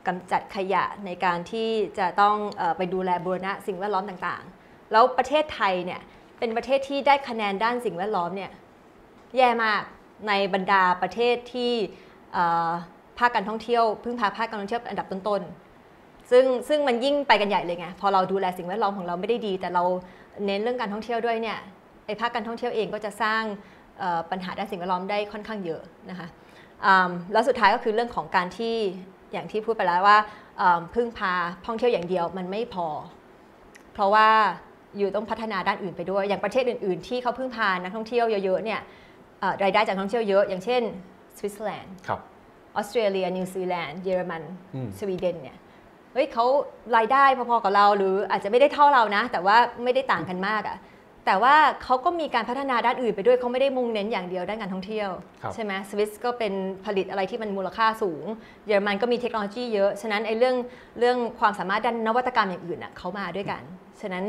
[0.06, 6.00] กำจัดขยะในการที่จะต้องอไปดูแลบูรณะสิ่งแวดล้อมต่างๆ แล้วประเทศไทยเนี่ย
[6.38, 8.50] เป็นประเทศที่ได้คะแนนด้านสิ่งแวดล้อมเนี่ย
[9.36, 9.82] แย่มาก
[10.28, 11.72] ในบรรดาประเทศที่
[13.18, 19.84] ภาคการท่องเที่ยวพึ่งพาภาคการท่องเที่ยวอันดับต้นๆ ซึ่งซึ่งมันยิ่งไปกันใหญ่เลยไง พอเราดูแลสิ่งแวดล้อมของเราไม่ได้ดี แต่เรา
[20.46, 21.58] เน้นเรื่องการท่องเที่ยวด้วยเนี่ย
[22.06, 23.42] ไอ้ภาคการท่องเที่ยวเองก็จะสร้าง
[24.30, 26.28] ปัญหาด้านสิ่งแวดล้อมได้ค่อนข้างเยอะนะคะ
[27.32, 28.74] แล้วสุดท้ายก็คือเรื่องของการที่
[29.32, 30.18] อย่างที่พูดไปแล้วว่า
[30.60, 31.32] อืมพึ่งพา
[31.66, 32.88] ท่องเที่ยวอย่างเดียวมันไม่พอ
[33.92, 34.28] เพราะว่า
[34.96, 38.80] อยู่ต้องพัฒนาด้านอื่นไปด้วย อย่างประเทศอื่น ๆ ที่เขาพึ่งพานักท่องเที่ยวเยอะๆเนี่ย
[39.40, 40.82] เอ่อรายได้จากนักท่องเที่ยวเยอะ อย่างเช่น
[41.36, 42.20] สวิตเซอร์แลนด์ครับ
[42.76, 44.42] ออสเตรเลีย นิวซีแลนด์ เยอรมัน
[44.74, 45.56] อืมสวีเดนเนี่ย
[46.12, 46.44] เฮ้ยเขา
[46.96, 50.76] รายได้พอๆกับเราหรืออาจจะไม่ได้เท่าเรานะ แต่ว่าไม่ได้ต่างกันมากอะ
[51.28, 55.10] แต่ว่าเขาก็มีการพัฒนาด้านอื่นไปด้วยเขาไม่ได้มุ่งเน้นอย่างเดียวด้านการท่องเที่ยว
[55.42, 56.52] ครับใช่ไหมสวิสก็เป็น
[56.86, 58.24] ผลิตอะไรที่มันมูลค่าสูง
[58.66, 60.56] เยอรมันก็มีเทคโนโลยีเยอะ ฉะนั้นไอ้เรื่อง
[60.98, 63.62] เรื่องความสามารถด้านนวัตกรรมอย่างอื่นน่ะเขามาด้วยกัน
[64.00, 64.24] ฉะนั้น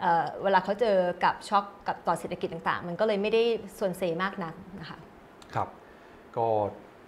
[0.00, 3.42] เอ่อเวลาเขาเจอกับช็อคกับต่อเศรษฐกิจต่างๆ มันก็เลยไม่ได้
[3.78, 4.98] ส่วนเซมากนักนะคะ
[5.54, 5.68] ครับ
[6.36, 6.46] ก็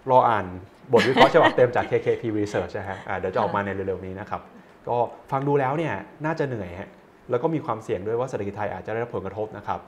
[0.09, 0.45] รออ่าน
[0.93, 4.41] บทวิเคราะห์ฉบับเต็มจาก KKP Research นะฮะอ่าเดี๋ยวจะออกมาในเร็วๆนี้นะครับ
[4.87, 4.97] ก็
[5.31, 5.93] ฟังดูแล้วเนี่ย
[6.25, 6.89] น่าจะเหนื่อยฮะ
[7.29, 9.79] แล้วก็มีความเสี่ยงด้วยว่าเศรษฐกิจไทยอาจจะได้รับผลกระทบนะครับ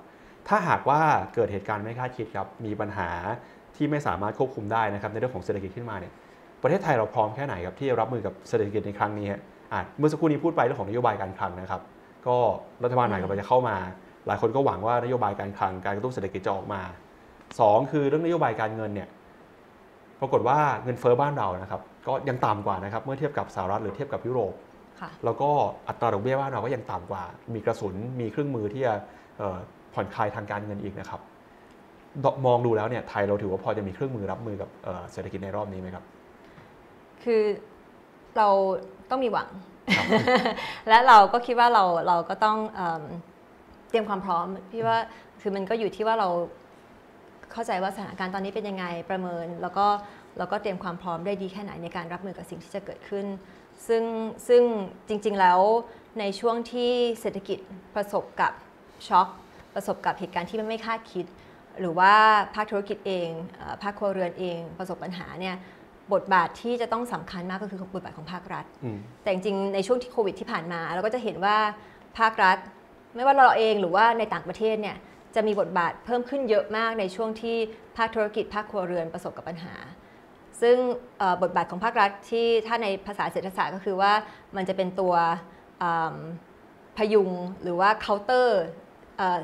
[0.48, 1.02] ถ้าหากว่า
[1.36, 3.10] เกิดเหตุการณ์ไม่คาดคิดครับ มีปัญหา
[3.76, 6.14] ที่ไม่สามารถควบคุมได้นะครับในเรื่องของเศรษฐกิจขึ้นมาเนี่ย
[6.64, 11.82] ประเทศไทยเราพร้อมแค่ไหนครับที่จะรับมือกับเศรษฐกิจในครั้งนี้อะเมื่อสักครู่นี้พูดไปเรื่องของนโยบายการคลังนะครับ
[12.28, 12.38] ก็
[12.84, 13.76] รัฐบาลใหม่กำลังจะเข้ามา
[14.28, 16.82] หลายคนก็หวังว่านโยบายการคลังการกระตุ้นเศรษฐกิจจะออกมา
[17.60, 19.08] สองคือเรื่องนโยบายการเงินเนี่ย
[20.22, 24.54] ปรากฏว่าเงินเฟ้อบ้านเรานะครับ ก็ยังต่ำกว่านะครับเมื่อเทียบกับสหรัฐหรือเทียบกับยุโรป
[25.26, 25.50] แล้วก็
[25.88, 27.24] อัตราดอกเบี้ยบ้านเราก็ยังต่ำกว่า
[27.54, 28.94] มีกระสุนมีเครื่องมือที่จะ
[29.38, 29.58] เอ่อ
[29.94, 31.22] ผ่อนคลายทางการเงินอีกนะครับ
[32.24, 36.04] ดมองดูแล้วเนี่ยไทยเราถือว่าพอจะมีเครื่องมือรับมือกับเอ่อเศรษฐกิจในรอบนี้ไหมครับ
[37.24, 37.44] คือ
[38.38, 38.48] เรา
[39.10, 39.50] ต้องมีหวัง
[39.98, 40.06] ครับ
[40.90, 43.04] และเราก็คิดว่าเราเราก็ต้องเอิ่ม
[43.90, 44.98] เตรียมความพร้อมพี่ว่า
[45.42, 46.30] คือมันก็อยู่ที่ว่าเรา
[47.52, 49.88] เข้าใจว่าสถานการณ์ตอนนี้เป็นยังไงประเมิน แล้วก็
[50.38, 53.26] แล้วก็เตรียมความพร้อมได้ดีแค่ไหนในการรับมือกับสิ่งที่จะเกิดขึ้น
[53.88, 54.04] ซึ่ง
[54.48, 54.64] ซึ่ง
[55.08, 55.60] จริงๆแล้ว
[56.20, 57.60] ในช่วงที่เศรษฐกิจ
[57.96, 58.52] ประสบกับ
[59.08, 59.28] ช็อค
[59.76, 61.26] ประสบกับเหตุการณ์ที่มันไม่คาดคิด
[61.80, 62.14] หรือว่า
[62.56, 65.56] ภาคธุรกิจเองเอ่อภาคครัวเรือนเองประสบปัญหาเนี่ย
[66.14, 71.58] บทบาทที่จะต้องสำคัญมากก็คือบทบาทของภาครัฐอืมแต่จริงๆในช่วงที่โควิดที่ผ่านมา เราก็จะเห็นว่า
[72.20, 72.58] ภาครัฐ
[73.16, 74.98] ไม่ว่าเราเองหรือว่าในต่างประเทศเนี่ย
[75.36, 77.58] จะมีบทบาทเพิ่มขึ้นเยอะมากในช่วงที่
[77.98, 79.74] ภาคธุรกิจภาคครัวเรือนประสบกับปัญหา
[80.62, 80.78] ซึ่ง
[81.18, 84.14] เอ่อบทบาทของภาครัฐที่ถ้าในภาษาเศรษฐศาสตร์ก็คือว่า
[84.56, 85.14] มันจะเป็นตัว
[85.82, 86.18] อืม
[86.98, 87.30] พยุง
[87.64, 88.48] หรือว่า counter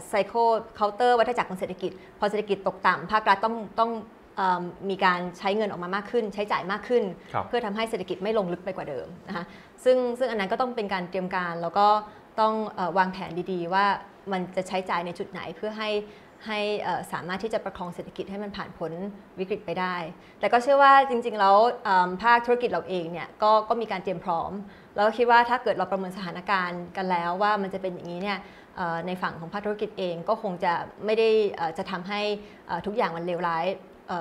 [0.08, 0.34] ไซโค
[0.76, 3.92] เคาน์เตอร์วัฏจักรของเศรษฐกิจ พอเศรษฐกิจตกต่ำภาครัฐต้องต้อง
[4.38, 7.04] เอมมีการใช้เงินออกมามากขึ้น ใช้จ่ายมากขึ้น
[7.34, 9.46] ครับเพื่อทำให้เศรษฐกิจไม่ลงลึกไปกว่าเดิมนะคะ
[9.84, 11.88] ซึ่งซึ่งอันนั้นก็ต้องเป็นการเตรียมการแล้วก็
[12.40, 13.86] ต้องเอ่อวางแผนดีๆ ว่า
[14.32, 15.90] มันจะใช้จ่ายในจุดไหนเพื่อให้
[16.48, 16.60] ให้
[17.14, 18.92] สามารถที่จะประคองเศรษฐกิจให้มันผ่านพ้น
[19.40, 19.96] วิกฤตไปได้
[20.40, 21.56] แต่ก็เชื่อว่าจริง ๆ แล้ว
[22.24, 24.52] ภาคธุรกิจเราเองเนี่ยก็ก็มีการเตรียมพร้อม
[24.96, 28.40] แล้วก็คิดว่าถ้าเกิดเราประเมินสถานการณ์กันแล้วว่ามันจะเป็นอย่างนี้เนี่ย
[29.08, 30.74] ในฝั่งของภาคธุรกิจเองก็คงจะ
[31.06, 31.30] ไม่ได้
[31.78, 32.22] จะทำให้
[32.86, 33.66] ทุกอย่างมันเลวร้าย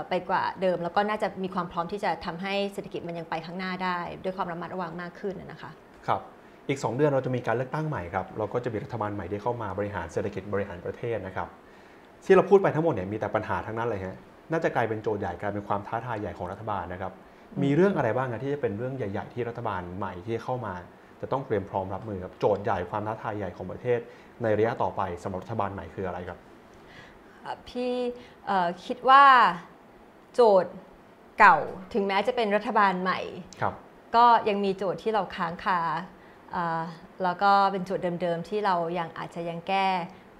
[0.08, 5.70] ไปกว่าเดิม แล้วก็น่าจะมีความพร้อมที่จะทำให้เศรษฐกิจมันยังไปข้างหน้าได้ ด้วยความระมัดระวังมากขึ้นนะนะคะ
[6.06, 6.20] ครับ
[6.68, 11.48] อีก 2 เดือนเราจะมีการเลือกตั้งใหม่ครับเราก็จะมีรัฐบาลใหม่ที่เข้ามาบริหารเศรษฐกิจบริหารประเทศนะครับ
[12.24, 14.16] ที่เราพูดไปทั้งหมดเนี่ยมีแต่ปัญหาทั้งนั้นเลยฮะ
[14.52, 17.12] น่าจะกลายเป็นโจทย์ใหญ่กลายเป็นความท้าทายใหญ่ของรัฐบาลนะครับ
[17.62, 20.74] มีเรื่องอะไรบ้างนะที่จะเป็นเรื่องใหญ่ ๆ ที่รัฐบาลใหม่ที่เข้ามา
[21.20, 24.00] จะต้องเตรียมพร้อมรับมือครับโจทย์ใหญ่ความท้าทายใหญ่ของประเทศ
[24.42, 26.38] ในระยะต่อไปสำหรับรัฐบาลใหม่คืออะไรครับ
[27.42, 27.92] เอ่อพี่
[28.46, 29.24] เอ่อคิดว่า
[30.34, 30.72] โจทย์
[31.38, 31.56] เก่า
[31.94, 33.20] ถึงแม้จะเป็นรัฐบาลใหม่
[33.60, 33.74] ครับ
[34.16, 35.80] ก็ยังมีโจทย์ที่เราค้างคา
[36.52, 36.82] เอ่อ
[37.22, 39.88] แล้วก็เป็นโจทย์เดิมๆที่เรายังอาจจะยังแก้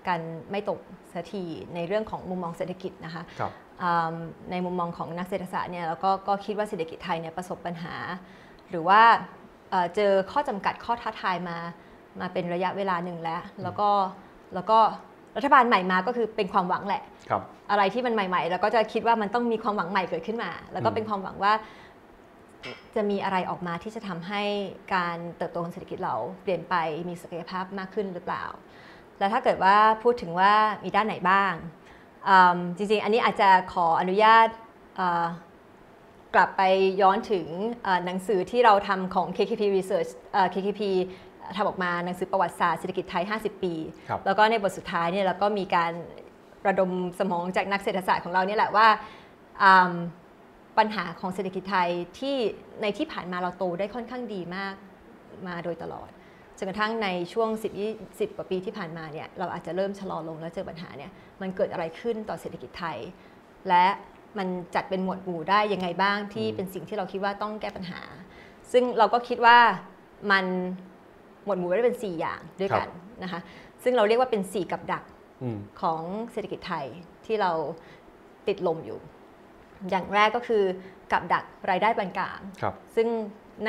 [0.09, 0.21] กัน
[0.51, 0.81] ไม่ตก
[1.13, 1.45] สักที
[1.75, 4.15] ในเรื่องของมุมมองเศรษฐกิจนะคะครับอืม
[4.51, 7.95] ในมุมมองของนักเศรษฐศาสตร์เนี่ยเราก็ก็คิดว่าเศรษฐกิจไทยเนี่ยประสบปัญหา
[8.71, 9.01] หรือว่า
[9.71, 11.57] เอ่อเจอข้อจำกัดข้อท้าทายมา
[12.21, 13.89] มาเป็นระยะเวลาหนึ่งแล้ว แล้วก็
[14.55, 14.79] แล้วก็
[15.37, 21.53] รัฐบาลใหม่มาก็คือเป็นความหวังแหละครับอะไรที่มันใหม่ๆแล้วก็จะคิดว่ามันต้องมีความหวังใหม่เกิดขึ้นมา แล้วก็อืมเป็นความหวังว่า
[22.97, 24.43] จะมีอะไรออกมาที่จะทำให้
[24.95, 26.75] การเติบโตของเศรษฐกิจเราเปลี่ยนไป
[27.09, 28.45] มีศักยภาพมากขึ้นหรือเปล่า
[29.21, 30.53] แล้วถ้าเกิดว่าพูดถึงว่า
[30.85, 31.53] มีด้านไหนบ้าง
[32.29, 34.49] อืมจริงๆ อันนี้อาจจะขออนุญาต
[34.97, 35.27] เอ่อ
[36.35, 36.63] กลับไป
[37.01, 37.47] ย้อนถึง
[37.83, 40.83] เอ่อหนังสือที่เราทำของ KKP Research เอ่อ KKP
[41.57, 43.75] ทำออกมาหนังสือประวัติศาสตร์เศรษฐกิจไทย 50 ปี
[44.09, 45.93] ครับแล้วก็ในบทสุดท้ายเนี่ยเราก็มีการ
[46.67, 46.91] ระดม
[47.21, 48.89] สมองจากนักเศรษฐศาสตร์ของเราเนี่ยแหละว่า
[49.63, 49.93] อืม
[50.79, 52.37] ปัญหาของเศรษฐกิจไทยที่
[52.83, 54.75] ในที่ผ่านมาเราโตได้ค่อนข้างดีมาก
[55.47, 56.11] มาโดยตลอด
[56.63, 62.99] จนกระทั่งในช่วง 10 20กว่าปีที่ผ่านมาเนี่ยเราอาจจะเริ่มชะลอลงแล้วเจอปัญหาเนี่ยมันเกิดอะไรขึ้นต่อเศรษฐกิจไทย
[63.69, 63.87] และ
[64.39, 68.01] มันจัดเป็นหมวดหมู่ได้ยังไงบ้างที่อืมเป็นสิ่งที่เราคิดว่าต้องแก้ปัญหา
[68.73, 69.59] ซึ่งเราก็คิดว่า
[70.33, 70.45] มัน
[71.45, 72.89] หมวดหมู่ได้เป็น 4 อย่างด้วยกัน
[73.23, 73.41] นะคะ
[73.83, 75.05] ซึ่งเราเรียกว่าเป็น 4 กับดัก
[75.43, 76.03] อืมของ
[76.33, 76.87] เศรษฐกิจไทย
[77.27, 77.51] ที่เรา
[78.49, 78.99] ติดลมอยู่
[79.91, 80.63] อย่างแรกก็คือ
[81.13, 83.09] กับดักรายได้ปานกลางครับซึ่ง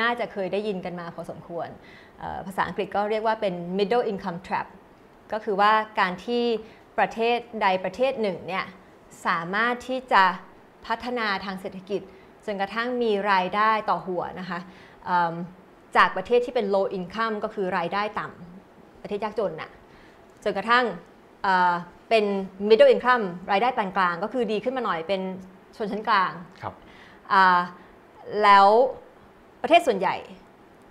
[0.00, 1.68] น่าจะเคยได้ยินกันมาพอสมควร
[2.11, 2.11] เอ่อ
[2.46, 4.66] ภาษาอังกฤษก็เรียกว่าเป็น middle income trap
[5.32, 6.44] ก็คือว่าการที่
[6.98, 8.64] ประเทศใดประเทศหนึ่งเนี่ย
[9.26, 10.24] สามารถที่จะ
[10.86, 12.00] พัฒนาทางเศรษฐกิจ
[12.46, 14.58] จนกระทั่งมีรายได้ต่อหัวนะคะ
[15.04, 15.34] เอิ่ม
[15.96, 19.70] จากประเทศที่เป็น low income ก็คือรายได้ต่ำประเทศยากจนน่ะ
[20.44, 20.84] จนกระทั่ง
[21.42, 21.72] เอ่อ
[22.08, 22.24] เป็น
[22.68, 25.20] middle income รายได้ปานกลาง ก็คือดีขึ้นมาหน่อยเป็น
[25.76, 26.74] ชนชั้นกลางครับ
[27.32, 27.60] อ่า
[28.42, 28.66] แล้ว
[29.62, 30.14] ประเทศส่วนใหญ่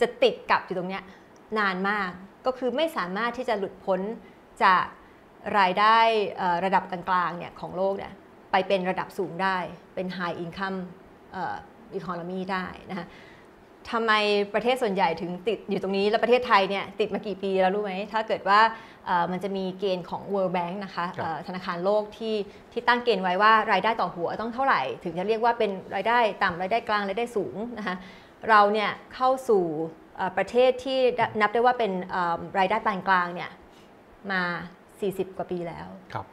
[0.02, 1.04] จะติดกับอยู่ตรงเนี้ย
[1.60, 2.12] นานมาก
[2.45, 4.02] ก็คือไม่สามารถที่จะหลุดพ้น
[4.64, 4.84] จาก
[5.60, 5.97] รายได้
[6.38, 8.14] เอ่อระดับกลางๆเนี่ยของโลกเนี่ย
[8.52, 9.58] ไปเป็นระดับสูงได้
[9.95, 10.78] เป็น high income
[11.95, 13.06] อีโคโนมีได้นะคะ
[13.91, 14.12] ทำไม
[14.54, 18.60] ประเทศส่วนใหญ่ถึงติดอยู่ตรงนี้ แล้วประเทศไทยเนี่ยติดมากี่ปีแล้วรู้ไหม ถ้าเกิดว่า
[19.06, 22.36] เอ่อมันจะมีเกณฑ์ของ World Bank นะคะครับเอ่อธนาคารโลกที่
[22.72, 27.95] ที่ตั้งเกณฑ์ไว้ว่ารายได้ต่อหัวต้องเท่าไหร่ ถึงจะเรียกว่าเป็นรายได้ต่ำรายได้กลางรายได้สูงนะคะ
[28.49, 30.01] เราเนี่ยเข้าสู่เอ่อ
[30.38, 30.99] ประเทศที่
[31.41, 33.49] นับได้ว่าเป็นเอ่อรายได้ปานกลางเนี่ย
[34.32, 34.41] มา
[34.91, 36.26] 40 กว่าปีแล้วครับ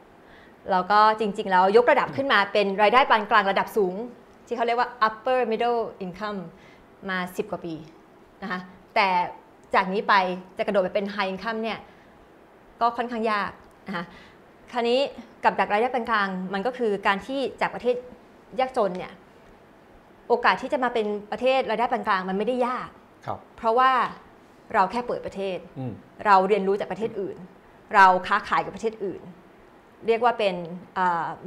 [0.71, 3.95] แล้วก็จริง ๆ แล้วยกระดับขึ้นมาเป็นรายได้ปานกลางระดับสูง
[4.47, 6.39] ที่เขาเรียกว่า upper middle income
[7.09, 7.73] มา 10 กว่าปี
[8.43, 8.59] นะคะ
[8.95, 9.07] แต่
[9.75, 10.13] จากนี้ไป
[10.57, 11.79] จะกระโดดไปเป็น high income เนี่ย
[12.81, 13.51] ก็ค่อนข้างยาก
[13.87, 14.05] นะคะ
[14.71, 14.99] คราวนี้
[15.43, 17.95] กับดักรายได้ปานกลางมันก็คือการที่จากประเทศ
[18.59, 19.13] ยากจนเนี่ย
[20.27, 22.98] โอกาสที่จะมาเป็นประเทศรายได้ปานกลางมันไม่ได้ยากครับ
[23.57, 23.91] เพราะว่า
[24.73, 25.93] เราแค่เปิดประเทศอืม
[26.25, 27.37] เราเรียนรู้จากประเทศอื่น
[27.95, 29.21] เราค้าขายกับประเทศอื่น
[30.07, 30.55] เรียกว่าเป็น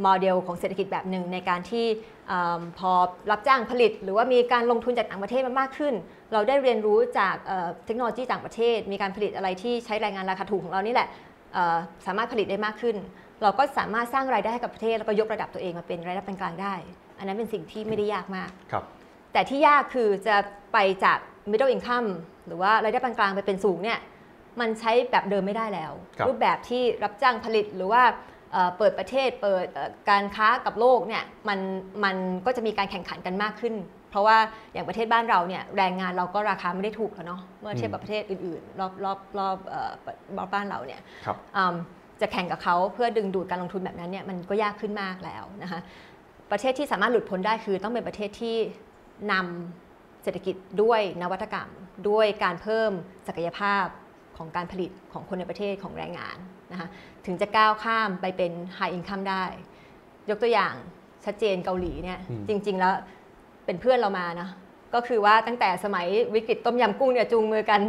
[0.02, 1.86] โมเดลของเศรษฐกิจแบบหนึ่งในการที่
[2.28, 2.90] เออพอ
[3.30, 5.94] รับจ้างผลิต หรือว่ามีการลงทุนจากต่างประเทศมามากขึ้น
[6.32, 11.08] เราได้เรียนรู้จากเอ่อเทคโนโลยีต่างประเทศ มีการผลิตอะไรที่ใช้แรงงานราคาถูกของเรานี่แหละ
[11.52, 12.96] เอ่อสามารถผลิตได้มากขึ้น
[13.42, 16.74] เราก็สามารถสร้างรายได้ให้กับประเทศแล้วก็ยกระดับตัวเองมาเป็นรายได้ปานกลางได้
[17.18, 18.84] อันนั้นเป็นสิ่งที่ไม่ได้ยากมากครับ
[19.32, 20.36] แต่ที่ยากคือจะ
[20.72, 21.18] ไปจาก
[21.50, 22.08] middle income
[22.46, 23.98] หรือว่ารายได้ปานกลางไปเป็นสูงเนี่ย
[24.60, 28.02] มันใช้แบบเดิมไม่ได้แล้วครับรูปแบบที่รับจ้างผลิตหรือว่า
[28.52, 31.58] เอ่อเปิดประเทศเปิดเอ่อการค้ากับโลกเนี่ยมัน
[32.04, 32.16] มัน
[32.46, 33.74] ก็จะมีการแข่งขันกันมากขึ้น
[34.10, 34.38] เพราะว่า
[34.72, 39.90] อย่างประเทศบ้านเราเนี่ยแรงงานเราก็ราคาไม่ได้ถูกแล้วเนาะเมื่อเทียบกับประเทศอื่นๆ รอบรอบรอบเอ่อ
[40.36, 41.74] รอบบ้านเราเนี่ยครับอืม
[42.20, 45.80] จะแข่งกับเขาเพื่อดึงดูดการลงทุนแบบนั้นเนี่ยมันก็ยากขึ้นมากแล้วนะคะ
[46.50, 48.56] ประเทศที่สามารถหลุดพ้นได้คือต้องเป็นประเทศที่
[49.32, 51.68] นำเศรษฐกิจด้วยนวัตกรรม
[52.08, 52.90] ด้วยการเพิ่ม
[53.28, 53.84] ศักยภาพ
[54.36, 56.36] ของการผลิตของคนในประเทศของแรงงาน
[56.72, 56.88] นะคะ
[57.26, 59.44] ถึงจะก้าวข้ามไปเป็น high income ได้
[60.30, 60.74] ยกตัวอย่าง
[61.24, 62.94] ชัดเจนเกาหลีเนี่ยอืมจริง ๆ แล้ว
[63.66, 64.48] เป็นเพื่อนเรามานะ
[64.94, 67.80] ก็คือว่าตั้งแต่สมัยวิกฤตต้มยำกุ้งเนี่ยจูงมือกัน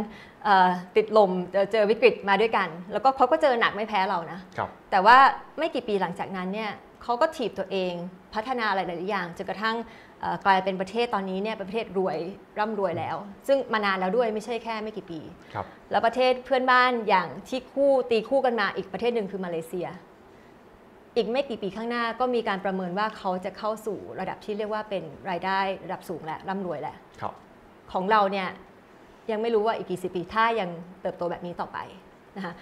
[0.44, 5.16] เอ่อติดลมเจอเจอวิกฤตมาด้วยกัน แล้วก็เขาก็เจอหนักไม่แพ้เรานะครับแต่ว่า
[5.58, 6.70] ไม่กี่ปีหลังจากนั้นเนี่ย
[7.02, 7.92] เขาก็ถีบตัวเอง
[8.34, 10.03] พัฒนาอะไรหลาย ๆ อย่างจนกระทั่งเอ่อ
[10.46, 12.18] กลายเป็นประเทศตอนนี้เนี่ยเป็นประเทศรวย
[12.58, 15.20] ร่ำรวยแล้ว ซึ่งมานานแล้วด้วยไม่ใช่แค่ไม่กี่ปี
[15.54, 19.86] ครับแล้วประเทศเพื่อนบ้านอย่างที่คู่ตีคู่กันมาอีกประเทศหนึ่งคือมาเลเซีย
[21.16, 27.32] อีกไม่กี่ปีข้างหน้าก็มีการประเมินว่าเขาจะเข้าสู่ระดับที่เรียกว่าเป็นรายได้ระดับสูงและร่ำรวยแหละครับ
[27.92, 28.48] ของเราเนี่ย
[29.30, 30.68] ยังไม่รู้ว่าอีกกี่สิบปีถ้ายัง
[31.02, 31.78] เติบโตแบบนี้ต่อไป
[32.36, 32.52] นะคะ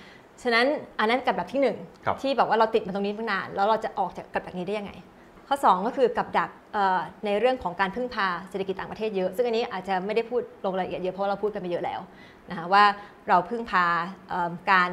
[0.43, 0.67] ฉะนั้น
[0.99, 4.93] อันนั้นกับดักที่หนึ่งครับที่บอกว่าเราติดมาตรงนี้ตั้งนานแล้วเราจะออกจากกับดักนี้ได้ยังไง
[5.53, 12.01] ข้อ 2 ก็คือกับดักเอ่อในเรื่องของการพึ่งพาเศรษฐกิจต่างประเทศเยอะ ซึ่งอันนี้อาจจะไม่ได้พูดลงรายละเอียดเยอะเพราะเราพูดกันไปเยอะแล้ว
[12.51, 12.85] นะคะว่า
[13.29, 13.87] เราพึ่งพา
[14.29, 14.91] เอิ่มการ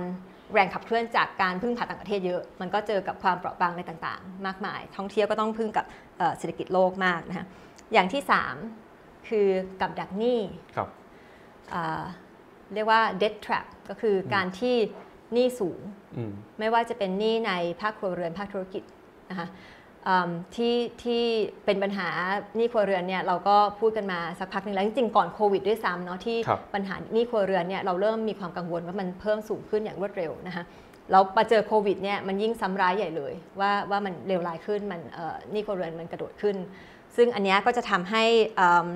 [0.54, 5.86] แรงขับเคลื่อนจากการพึ่งพาต่างประเทศเยอะ มันก็เจอกับความเปราะบางในต่างๆ มากมาย ท่องเที่ยวก็ต้องพึ่งกับ
[6.18, 7.46] เอ่อเศรษฐกิจโลกมากนะคะ
[7.94, 8.22] อย่างที่
[8.76, 9.48] 3 คือ
[9.82, 10.40] กับดักหนี้
[10.76, 10.90] ครับ
[11.74, 12.04] อ่า
[12.74, 14.76] เรียกว่า debt trap ก็คือการที่
[15.34, 15.80] หนี้สูง
[16.18, 17.52] อืมไม่ว่าจะเป็นหนี้ใน
[17.82, 18.84] ภาคครัวเรือนภาคธุรกิจ
[19.30, 19.78] นะคะอืม
[20.56, 21.24] ที่ที่
[21.66, 22.08] เป็นปัญหา
[22.56, 30.64] หนี้ครัวเรือนเนี่ยเราก็พูดกันมาสักพักหนึงแล้วจริงๆก่อนโควิดด้วยซ้ำเนาะที่ครับปัญหาหนี้ครัวเรือนเนี่ยเราเริ่มมีความกังวลว่ามันเพิ่มสูงขึ้นอย่างรวดเร็วนะคะ
[31.12, 36.56] แล้วมาเจอโควิดเนี่ยมันยิ่งซ้ำร้ายใหญ่เลย ว่าว่ามันเลวร้ายขึ้นมันเอ่อหนี้ครัวเรือนมันกระโดดขึ้น
[37.16, 38.24] ซึ่งอันเนี้ยก็จะทำให้
[38.60, 38.88] อืม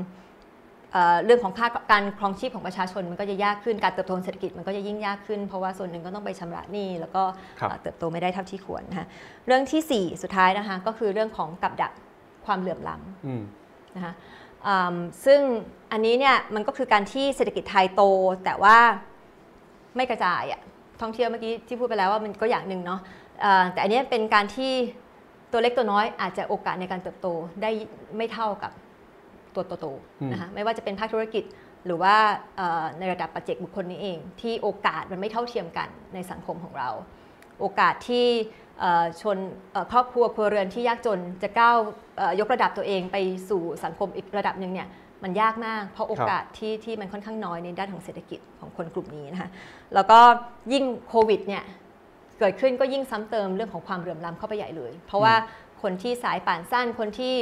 [0.93, 7.23] เอ่อเรื่องของค่าการครองชีพของประชาชนมันก็จะยากขึ้นการเติบโตของเศรษฐกิจมันก็จะยิ่งยากขึ้น เพราะว่าส่วนหนึ่งก็ต้องไปชำระหนี้แล้วก็
[7.59, 9.07] ครับเอ่อเติบโตไม่ได้เท่าที่ควรนะคะ
[9.47, 11.91] เรื่องทีสี่ 4 สุดท้ายนะคะก็คือเรื่องของกับดัก
[12.45, 13.43] ความเหลื่อมล้ำอืม
[13.95, 14.13] นะคะ
[14.67, 15.39] อืมซึ่ง
[15.91, 18.01] อันนี้เนี่ยมันก็คือการที่เศรษฐกิจไทยโต
[18.45, 18.77] แต่ว่า
[19.95, 20.61] ไม่กระจายอะ
[21.01, 22.99] ท่องเที่ยวเมื่อกี้ที่พูดไปแล้วว่ามันก็อย่างหนึ่งเนาะ
[23.41, 24.71] เอ่อแต่อันเนี้ยเป็นการที่
[25.51, 27.27] ตัวเล็กตัวน้อยอาจจะโอกาสในการเติบโต
[27.61, 27.71] ได้
[28.17, 28.71] ไม่เท่ากับ
[29.55, 29.87] ตัวโต
[30.21, 31.43] อืมๆนะคะไม่ว่าจะเป็นภาคธุรกิจ
[31.85, 32.15] หรือว่า
[32.57, 36.89] เอ่อในระดับปัจเจกบุคคลนี้เอง ที่โอกาสมันไม่เท่าเทียมกันในสังคมของเรา
[37.59, 38.27] โอกาสที่
[38.79, 39.37] เอ่อชน
[39.71, 41.77] เอ่อครอบครัวครัวเรือนที่ยากจนจะก้าว
[42.17, 43.17] เอ่อยกระดับตัวเองไป
[43.49, 44.89] สู่สังคมอีกระดับหนึ่งเนี่ย
[45.23, 49.49] มันยากมาก เพราะโอกาสที่ที่มันค่อนข้างน้อยในด้านของเศรษฐกิจของคนกลุ่มนี้นะคะ
[49.93, 50.19] แล้วก็
[50.73, 51.63] ยิ่งโควิดเนี่ย
[52.39, 55.35] เกิดขึ้นก็ยิ่งซ้ำเติมเรื่องของความเหลื่อมล้ำเข้าไปใหญ่เลย เพราะว่า
[55.81, 57.33] คนที่สายป่านสั้นคนที่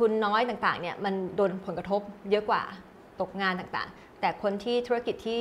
[0.00, 2.62] ทุนน้อยต่างๆเนี่ยมันโดนผลกระทบเยอะกว่า
[3.20, 5.40] ตกงานต่างๆ แต่คนที่ธุรกิจที่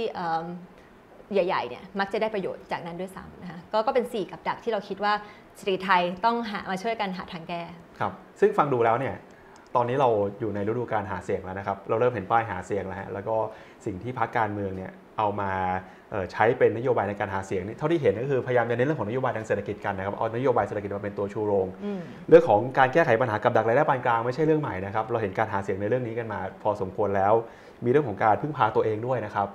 [1.34, 5.14] ใหญ่ๆเนี่ยมักจะได้ประโยชน์จากนั้นด้วยซ้ำนะคะก็ก็เป็น 4 กับดักที่เราคิดว่า
[5.55, 7.62] เศรษฐกิไทยต้องหามาช่วยกันหาทางแก้
[7.99, 9.16] ครับซึ่งฟังดูแล้วเนี่ย
[9.76, 13.36] ตอนนี้เราอยู่ในฤดูการหาเสียงแล้วนะครับ เราเริ่มเห็นป้ายหาเสียงแล้วฮะแล้วก็
[13.86, 15.51] สิ่งที่พรรคการเมืองเนี่ยเอามา
[16.32, 21.99] ใช้เป็นนโยบายในการหาเสียงนี่เท่าที่เห็นก็คือพยายามจะเน้นเรื่องของนโยบายทางเศรษฐกิจกันนะครับเอานโยบายเศรษฐกิจมาเป็นตัวชูโรงอืม
[22.30, 27.34] เรื่องของการแก้ไขปัญหากับดักรายได้ปานกลางไม่ใช่เรื่องใหม่นะครับเราเห็นการหาเสียงในเรื่องนี้กันมา พอสมควรแล้ว
[27.84, 29.47] มีเรื่องของการพึ่งพาตัวเองด้วยนะครับ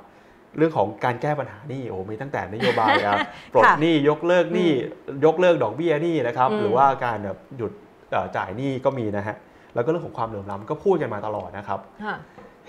[0.59, 3.17] เรื่องของการแก้ปัญหานี่โอ้มีตั้งแต่นโยบายอะ
[3.53, 4.71] ปลดหนี้ยกเลิกหนี้
[5.25, 7.73] ยกเลิกดอกเบี้ยหนี้นะครับอืมหรือว่าการแบบหยุด
[8.11, 9.37] เอ่อจ่ายหนี้ก็มีนะฮะ
[9.75, 12.15] แล้วก็เรื่องของความเหลื่อมล้ำก็พูดกันมาตลอดนะครับค่ะ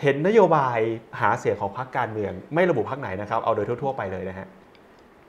[0.01, 0.79] เห็นนโยบาย
[1.21, 4.47] หาเสียงของพรรคการเมือง ไม่ระบุพรรคไหนนะครับ เอาโดยทั่ว ๆ ไปเลยนะฮะ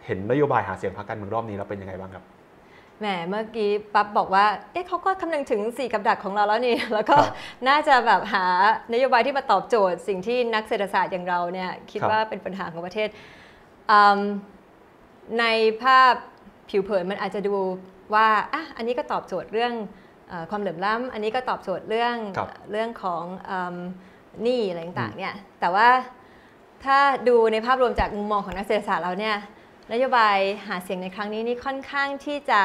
[0.06, 2.24] เห็นนโยบายหาเสียงพรรคการเมืองรอบนี้แล้วเป็นยังไงบ้างครับ
[3.00, 7.34] แหมเมื่อกี้ปั๊บบอกว่า เอ๊ะเขาก็คำนึงถึง 4 กับดักของเราแล้วนี่ แล้วก็ครับ
[7.68, 8.44] น่าจะแบบหา
[8.92, 13.08] นโยบายที่มาตอบโจทย์ สิ่งที่นักเศรษฐศาสตร์อย่างเราเนี่ยคิดครับว่าเป็นปัญหาของประเทศ
[13.90, 14.20] อืม
[15.40, 15.44] ใน
[15.82, 16.12] ภาพ
[16.70, 17.56] ผิวเผินมันอาจจะดู
[18.14, 19.72] ว่าอะอันนี้ก็ตอบโจทย์เรื่อง
[20.28, 23.76] เออความเหลื่อมล้ำอันนี้ก็ตอบโจทย์เรื่องครับเรื่องของอืม
[24.42, 25.88] หนี้อะไรต่างๆเนี่ยแต่ว่า
[26.84, 29.36] ถ้าดูในภาพรวมจากมุมมองของนักเศรษฐศาสตร์เราเนี่ย
[29.92, 32.60] นโยบายหาเสียงในครั้งนี้นี่ค่อนข้างที่จะ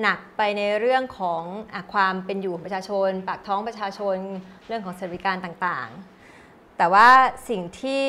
[0.00, 1.42] หนักไปในเรื่องของ
[1.74, 4.16] อะความเป็นอยู่ของประชาชน ปากท้องประชาชน
[4.66, 7.08] เรื่องของสวัสดิการต่างๆ แต่ว่า
[7.48, 8.06] สิ่งที่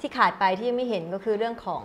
[0.00, 1.82] ที่ขาดไปที่ยังไม่เห็นก็คือเรื่องของ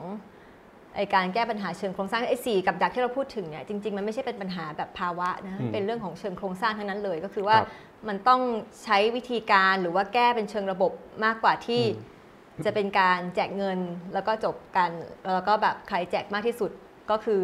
[0.95, 7.69] ไอการแก้ปัญหาเชิงโครงสร้างไอ้สี่กับดักที่เราพูดถึงเนี่ยจริงๆ มันไม่ใช่เป็นปัญหาแบบภาวะนะอืมเป็นเรื่องของเชิงโครงสร้างทั้งนั้นเลย ก็คือว่าครับ
[8.07, 8.41] มันต้อง
[8.83, 10.91] ใช้วิธีการหรือว่าแก้เป็นเชิงระบบ
[11.25, 13.79] มากกว่าที่อืมจะเป็นการแจกเงิน
[14.13, 14.89] แล้วก็จบกัน
[15.35, 16.71] แล้วก็แบบใครแจกมากที่สุด
[17.09, 17.43] ก็คือ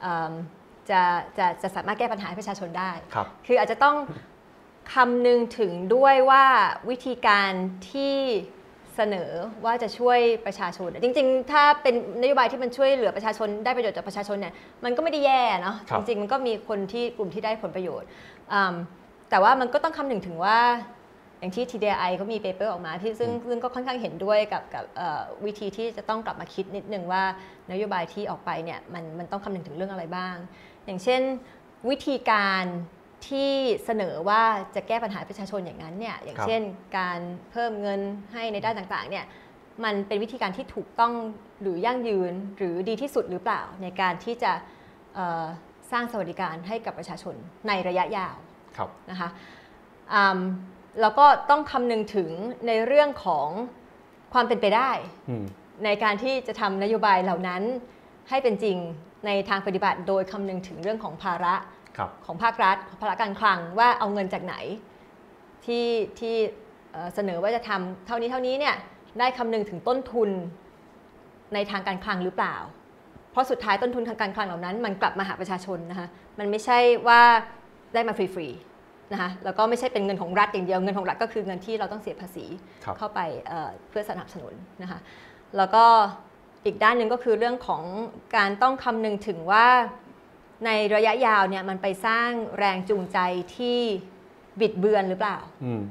[0.00, 0.32] เอม
[0.90, 1.02] จะ
[1.38, 3.96] จะจะสามารถแก้ปัญหาให้ประชาชนได้ครับคืออาจจะต้อง
[4.94, 6.44] คำนึงถึงด้วยว่า
[6.90, 7.50] วิธีการ
[7.90, 8.16] ที่
[8.94, 9.30] เสนอ
[9.64, 14.54] ว่าจะช่วยประชาชน จริง ๆ ถ้าเป็นนโยบายที่มันช่วยเหลือประชาชนได้ประโยชน์จากประชาชนเนี่ย
[14.84, 18.08] มันก็ไม่ได้แย่เนาะครับจริง ๆ มันก็มีคนที่กลุ่มที่ได้ผลประโยชน์
[18.52, 18.74] อืม
[19.30, 20.58] แต่ว่ามันก็ต้องคำนึงถึงว่า
[21.38, 27.22] อย่างที่ TDRI เขามี paper ออกมาที่ซึ่งซึ่งก็ค่อนข้างเห็นด้วยกับกับเอ่อวิธีที่จะต้องกลับมาคิดนิดนึงว่า
[27.70, 30.36] นโยบายที่ออกไปเนี่ยมันมันต้องคำนึงถึงเรื่องอะไรบ้าง
[30.86, 31.22] อย่างเช่น
[31.90, 32.64] วิธีการ
[33.28, 33.52] ที่
[33.84, 34.42] เสนอว่า
[34.74, 36.62] จะแก้ปัญหาประชาชนอย่างนั้นเนี่ยอย่างครับเช่น
[36.98, 37.20] การ
[37.50, 38.00] เพิ่มเงิน
[38.32, 39.24] ให้ในด้านต่างๆเนี่ย
[39.84, 41.12] มันเป็นวิธีการที่ถูกต้อง
[41.62, 44.52] หรือยั่งยืนหรือดีที่สุดหรือเปล่า ในการที่จะ
[45.14, 45.44] เอ่อ
[45.92, 47.34] สร้างสวัสดิการให้กับประชาชน
[47.68, 48.45] ในระยะยาวครับ
[49.10, 49.28] นะคะ
[50.14, 50.38] อืม
[51.00, 52.30] แล้วก็ต้องคำนึงถึง
[52.66, 53.48] ในเรื่องของ
[54.32, 54.90] ความเป็นไปได้
[55.28, 55.44] อืม
[55.84, 57.62] ในการที่จะทำนโยบายเหล่านั้น
[58.28, 58.76] ให้เป็นจริง
[59.26, 61.54] ในทางปฏิบัติโดยคำนึงถึงเรื่องของภาระ
[61.96, 64.54] ครับของภาครัฐของภาระการคลังว่าเอาเงินจากไหน
[65.64, 65.86] ที่
[66.20, 66.34] ที่
[66.92, 68.74] เอ่อเสนอว่าจะทำเท่านี้เท่านี้เนี่ย
[69.18, 70.30] ได้คำนึงถึงต้นทุน
[71.54, 72.56] ในทางการคลังหรือเปล่า
[73.30, 76.08] เพราะสุดท้ายต้นทุนทางการคลังเหล่านั้น มันกลับมาหาประชาชนนะคะ
[76.38, 77.20] มันไม่ใช่ว่า
[77.94, 78.65] ได้มาฟรีๆ
[79.12, 82.46] นะคะแล้วก็ไม่ใช่เป็นเงินของรัฐอย่างเดียวเงินของรัฐก็คือเงินที่เราต้องเสียภาษี
[82.84, 84.52] ครับเข้าไปเอ่อเพื่อสนับสนุน
[84.82, 84.98] นะคะ
[85.56, 85.84] แล้วก็
[86.64, 87.82] อีกด้านหนึ่งก็คือเรื่องของ
[88.36, 89.66] การต้องคำนึงถึงว่า
[90.66, 93.18] ในระยะยาวเนี่ยมันไปสร้างแรงจูงใจ
[93.56, 93.78] ที่
[94.60, 95.82] บิดเบือนหรือเปล่าอืม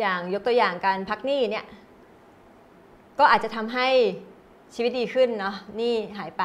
[0.00, 1.66] อย่างยกตัวอย่างการพักหนี้เนี่ย
[3.18, 3.88] ก็อาจจะทำให้
[4.74, 6.44] ชีวิตดีขึ้นเนาะหนี้หายไป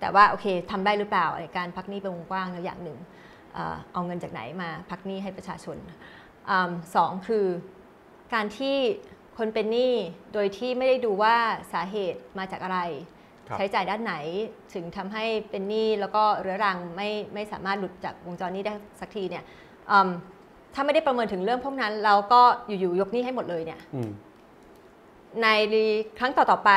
[0.00, 2.98] แต่ว่าโอเคทำได้หรือเปล่าในการพักหนี้เป็นวงกว้างนะอย่างหนึ่ง
[3.54, 5.76] เอ่อเอาเงินจากไหนมาพักหนี้ให้ประชาชน
[6.50, 7.46] อมสองคือ
[8.34, 8.76] การที่
[9.38, 9.92] คนเป็นหนี้
[10.34, 11.36] โดยที่ไม่ได้ดูว่า
[11.72, 12.80] สาเหตุมาจากอะไร
[13.48, 14.14] ครับใช้จ่ายด้านไหน
[14.74, 19.44] ถึงทำให้เป็นหนี้แล้วก็เรื้อรังไม่ไม่สามารถหลุดจากวงจรนี้ได้สักทีเนี่ย
[19.90, 20.08] อืม
[20.74, 24.10] ถ้าไม่ได้ประเมินถึงเรื่องพวกนั้น เราก็อยู่ๆยกหนี้ให้หมดเลยเนี่ยอืม
[25.42, 25.48] ใน
[26.18, 26.70] ครั้งต่อๆไป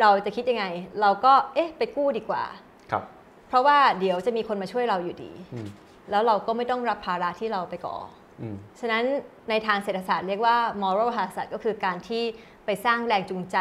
[0.00, 0.64] เราจะคิดยังไง
[1.00, 2.42] เราก็เอ๊ะไปกู้ดีกว่า
[2.90, 3.02] ครับ
[3.48, 5.68] เพราะว่าเดี๋ยวจะมีคนมาช่วยเราอยู่ดีอืม
[6.10, 7.96] แล้วเราก็ไม่ต้องรับภาระที่เราไปก่อ
[8.40, 9.04] อืมฉะนั้น
[9.50, 12.22] ในทางเศรษฐศาสตร์เรียกว่า moral hazard ก็คือการที่
[12.64, 13.56] ไปสร้างแรงจูงใจ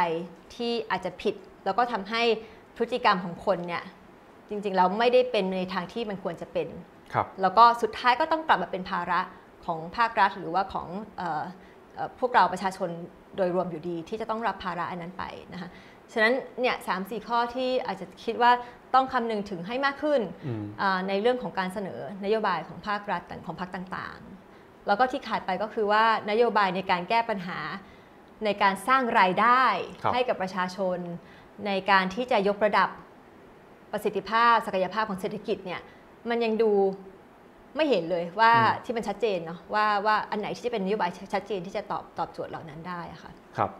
[0.55, 1.35] ที่อาจจะผิด
[1.65, 2.21] แล้วก็ทำให้
[2.77, 3.83] พฤติกรรมของคนเนี่ย
[4.49, 6.67] จริงๆเราไม่ได้เป็นในทางที่มันควรจะเป็น
[7.13, 9.19] ครับแล้วก็สุดท้ายก็ต้องกลับมาเป็นภาระ
[9.65, 10.87] ของภาครัฐ หรือว่าของ
[11.17, 11.43] เออ
[11.95, 12.89] เอ่อพวกเราประชาชน
[13.37, 15.23] โดยรวมอยู่ดี ที่จะต้องรับภาระอันนั้นไป
[15.53, 15.69] นะคะ
[16.13, 18.51] ฉะนั้นเนี่ยสามสี่ข้อที่อาจจะคิดว่า
[18.93, 27.59] ต้องคำนึงถึงให้มากขึ้นอืมอ่าในเรื่องของการเสนอนโยบายของภาครัฐต่างของพรรคต่างๆ แล้วก็ที่ขาดไปก็คือว่านโยบายในการแก้ปัญหา
[28.45, 29.63] ในการสร้างรายได้
[30.03, 30.97] ครับให้กับประชาชน
[31.67, 32.89] ในการที่จะยกระดับ
[33.91, 35.81] ประสิทธิภาพ ศักยภาพของเศรษฐกิจเนี่ย
[36.29, 36.71] มันยังดู
[37.75, 38.51] ไม่เห็นเลยว่า
[38.85, 43.71] ที่มันชัดเจนเนาะว่าว่าอันไหนที่จะเป็นนโยบายชัดเจนที่จะตอบตอบโจทย์เหล่านั้นได้อะค่ะครับ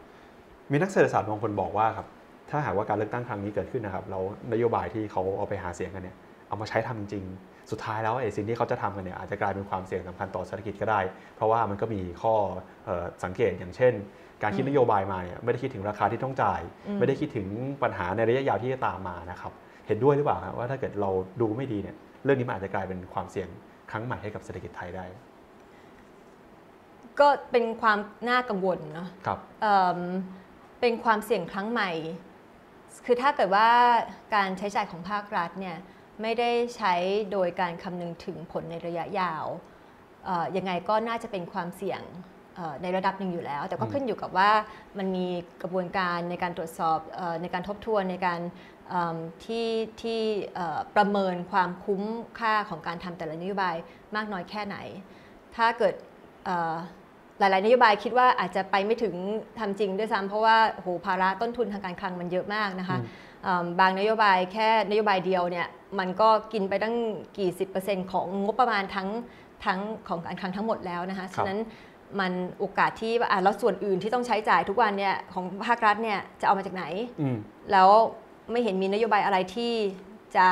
[0.72, 2.08] มีนักเศรษฐศาสตร์บางคนบอกว่าครับ
[2.50, 4.24] ถ้าหากว่าการเลือกตั้งครั้งนี้เกิดขึ้นนะครับแล้ว
[4.54, 7.26] นโยบายที่เขาเอาไปหาเสียงกันเนี่ยเอามาใช้ทำจริง
[7.72, 11.00] สุดท้ายแล้วไอ้สิ่งที่เขาจะทำกันเนี่ยอาจจะกลายเป็นความเสี่ยงสำคัญต่อเศรษฐกิจก็ได้
[11.36, 12.34] เพราะว่ามันก็มีข้อ
[12.86, 13.94] เออสังเกตอย่างเช่น
[14.44, 17.48] การคิดนโยบายมาเนี่ยไม่ได้คิดถึงราคาที่ต้องจ่ายอืมไม่ได้คิดถึง
[17.84, 19.54] ปัญหาในระยะยาวที่จะตามมานะครับ
[19.88, 21.10] เห็นด้วยหรือเปล่าครับว่าถ้าเกิดเรา
[21.42, 23.48] ดูไม่ดีเนี่ยเรื่องนี้มันอาจจะกลายเป็นความเสี่ยง
[23.92, 25.06] ครั้งใหม่ให้กับเศรษฐกิจไทยได้
[27.20, 27.98] ก็เป็นความ
[28.30, 30.00] น่ากังวลเนาะครับเอิ่ม
[30.82, 31.92] เป็นความเสี่ยงครั้งใหม่
[33.06, 33.70] คือถ้าเกิดว่า
[34.36, 35.78] การใช้จ่ายของภาครัฐเนี่ย
[36.22, 36.94] ไม่ได้ใช้
[37.32, 39.46] โดยการคำนึงถึงผลในระยะยาว
[40.26, 42.02] เอ่อยังไงก็น่าจะเป็นความเสี่ยง
[42.82, 44.52] ในระดับหนึ่งอยู่แล้ว แต่ก็ขึ้นอยู่กับว่า
[44.98, 45.28] มันมี
[45.62, 47.00] กระบวนการในการตรวจสอบ
[47.42, 48.40] ในการทบทวนในการ
[49.46, 49.68] ที่
[50.02, 50.22] ที่
[50.96, 52.04] ประเมินความคุ้ม
[52.40, 53.76] ค่าของการทำแต่ละนโยบาย
[54.16, 54.78] มากน้อยแค่ไหน
[55.56, 55.96] ถ้าเกิด
[57.40, 59.16] หลาย ๆ นโยบายคิดว่าอาจจะไปไม่ถึง
[59.60, 63.08] ทำจริงด้วยซ้ำเพราะว่าโอ้โหภาระต้นทุนทางการคลังมันเยอะมากนะคะอืม
[63.44, 65.68] เอิ่มบางนโยบายแค่นโยบายเดียวเนี่ย
[66.00, 66.96] มันก็กินไปตั้ง
[67.38, 69.10] กี่สิบเปอร์เซ็นต์ของงบประมาณทั้ง
[69.66, 71.60] ทั้งของการคลังทั้งหมดแล้วนะคะฉะนั้น
[72.20, 76.86] มันโอกาสที่ว่าอะแล้วส่วนอื่นที่ต้องใช้จ่ายทุกวันเนี่ยของภาครัฐเนี่ยจะเอามาจากไหน
[77.22, 77.38] อืม
[77.72, 77.90] แล้ว
[78.52, 79.74] ไม่เห็นมีนโยบายอะไรที่
[80.38, 80.48] จะ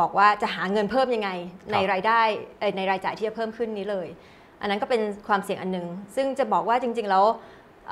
[0.00, 1.30] บอกว่าจะหาเงินเพิ่มยังไง
[1.72, 2.20] ในรายได้
[2.60, 4.08] เอ่อในรายจ่ายที่จะเพิ่มขึ้นนี้เลย
[4.60, 5.86] อันนั้นก็เป็นความเสี่ยงอันหนึง
[6.16, 7.24] ซึ่งจะบอกว่าจริงๆแล้ว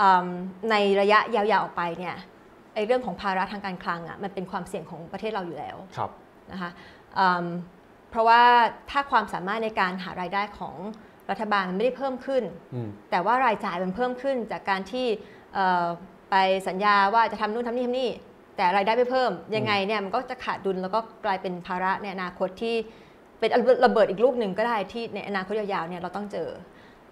[0.00, 0.26] อืม
[0.70, 2.16] ในระยะยาวๆออกไปเนี่ย
[2.74, 6.10] ไอ้เรื่องของภาระทางการคลังอะมันเป็นความเสี่ยงของประเทศเราอยู่แล้วครับ
[6.52, 6.70] นะคะ
[7.18, 7.46] อืม
[8.10, 8.42] เพราะว่า
[8.90, 10.76] ถ้าความสามารถในการหารายได้ของ
[11.30, 12.44] รัฐบาลมันไม่ได้เพิ่มขึ้น
[12.74, 15.06] อืมแต่ว่ารายจ่ายมันเพิ่มขึ้นจากการที่
[15.54, 15.86] เอ่อ
[16.30, 16.36] ไป
[16.68, 18.10] สัญญาว่าจะทำนู่นทำนี่ทำนี่
[18.56, 22.76] แต่รายได้ไม่เพิ่มยังไงเนี่ยมันก็จะขาดดุลแล้วก็กลายเป็นภาระในอนาคตที่
[23.38, 23.50] เป็น
[23.84, 26.48] ระเบิดอีกลูกหนึ่งก็ได้ที่ในอนาคตยาวๆเนี่ยเราต้องเจอ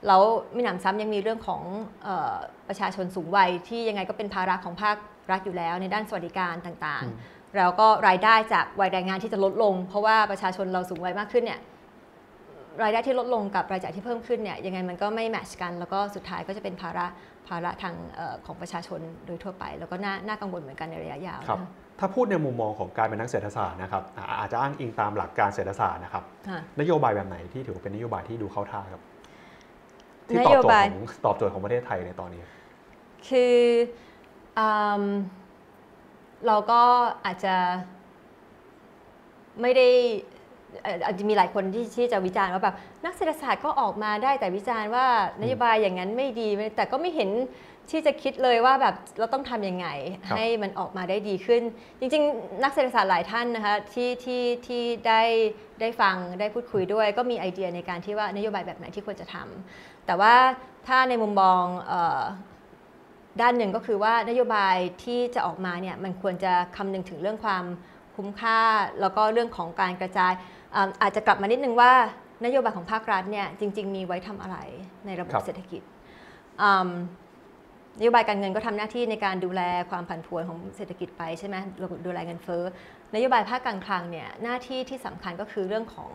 [0.07, 1.62] แล้วไม่หนำซ้ำยังมีเรื่องของ
[2.03, 2.35] เออ
[2.68, 4.97] ประชาชนสูงวัยที่ยังไงก็เป็นภาระของภาค
[5.31, 11.61] รัฐอยู่แล้ว ในด้านสวัสดิการต่างอืมๆแล้วก็รายได้จากวัยแรงงานที่จะลดลง เพราะว่าประชาชนเราสูงวัยมากขึ้นเนี่ย
[12.83, 17.07] รายได้ที่ลดลงกับรายจ่ายที่เพิ่มขึ้นเนี่ยยังไงมันก็ไม่แมทชกัน แล้วก็สุดท้ายก็จะเป็นภาระ
[17.49, 21.70] ภาระทางเออของประชาชนโดยทั่วไป แล้วก็น่าน่ากังวลเหมือนกันในระยะยาวครับนะ
[22.05, 29.03] ถ้าพูดในมุมมองของการเป็นนักเศรษฐศาสตร์นะครับอ่าอาจจะอ้างอิงตามหลักการเศรษฐศาสตร์นะครับค่ะนโยบายแบบไหนที่ถือว่าเป็นนโยบายที่ดูเข้าท่าครับ
[30.28, 32.42] ที่นตอบโยโจทบายย์ของตอบโจทย์ของประเทศไทยในตอนนี้
[33.28, 33.59] คือ
[34.59, 34.68] อื
[35.00, 35.03] ม
[36.46, 36.82] เราก็
[37.24, 37.55] อาจจะ
[39.61, 39.88] ไม่ได้
[40.82, 45.07] เอ่ออาจจะมีหลายคนที่ที่จะวิจารณ์ว่าแบบนักเศรษฐศาสตร์ก็ออกมาได้แต่วิจารณ์ว่า
[45.42, 47.30] นโยบายอย่างนั้นไม่ดี แต่ก็ไม่เห็น
[47.91, 49.87] ที่จะคิดเลยว่าแบบเราต้องทำยังไง
[50.24, 51.62] ครับให้มันออกมาได้ดีขึ้น
[52.01, 55.22] จริง ๆ นักเศรษฐศาสตร์หลายท่านนะคะที่ที่ที่ได้
[55.80, 60.35] ได้ฟังได้พูดคุยด้วย ก็มีไอเดียในการที่ว่านโยบายแบบไหนที่ควรจะทำแต่ว่า
[60.87, 62.22] ถ้าในมุมมองเอ่อ
[63.41, 67.64] ด้านหนึ่งก็คือว่านโยบายที่จะออกมาเนี่ยมันควรจะคำนึงถึงเรื่องความ
[68.16, 68.61] คุ้มค่า
[69.01, 70.33] แล้วก็เรื่องของการกระจาย
[70.74, 71.93] อ่าอาจจะกลับมานิดนึงว่า
[72.45, 74.57] นโยบายของภาครัฐเนี่ยจริง ๆ มีไว้ทำอะไร
[75.07, 75.83] ในระบบครับเศรษฐกิจ
[76.62, 76.91] อืม
[77.99, 81.57] นโยบายการเงินก็ทำหน้าที่ในการดูแลความผันผวนของเศรษฐกิจไปใช่ไหม
[82.07, 82.62] ดูแลเงินเฟ้อ
[83.14, 86.11] นโยบายภาคการคลังเนี่ยหน้าที่ที่สำคัญก็คือเรื่องของ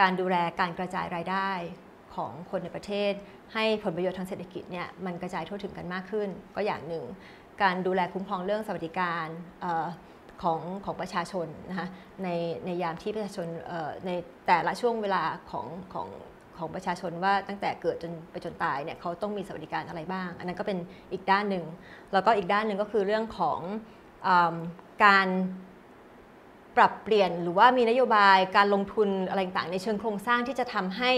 [0.00, 1.50] การดูแลการกระจายรายได้
[2.14, 3.12] ของคนในประเทศ
[3.54, 7.04] ให้ผลประโยชน์ทางเศรษฐกิจเนี่ยมันกระจายทั่วถึงกันมากขึ้น ก็อย่างหนึ่ง
[7.62, 9.26] การดูแลคุ้มครองเรื่องสวัสดิการ
[9.64, 9.86] ออ
[10.42, 11.88] ของของประชาชนนะคะ
[12.22, 12.28] ใน
[12.64, 13.46] ในยามที่ประชาชน
[14.06, 14.10] ใน
[14.46, 16.08] แต่ละช่วงเวลาของของ
[16.58, 20.78] ของประชาชนว่าตั้งแต่เกิดจนไปจนตายเนี่ยเขาต้องมีสวัสดิการอะไรบ้าง อันนั้นก็เป็น
[21.12, 21.64] อีกด้านหนึ่ง
[22.12, 23.60] แล้วก็อีกด้านหนึ่งก็คือเรื่องของ
[24.26, 24.54] อม
[25.04, 25.28] การ
[26.76, 31.10] ปรับเปลี่ยนหรือว่ามีนโยบายการลงทุนอะไรต่างๆในเชิงโครงสร้างที่จะทำให้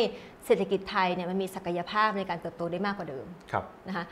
[0.47, 4.05] เศรษฐกิจไทยเนี่ยมันมีศักยภาพในการเติบโตได้มากกว่าเดิมครับนะคะ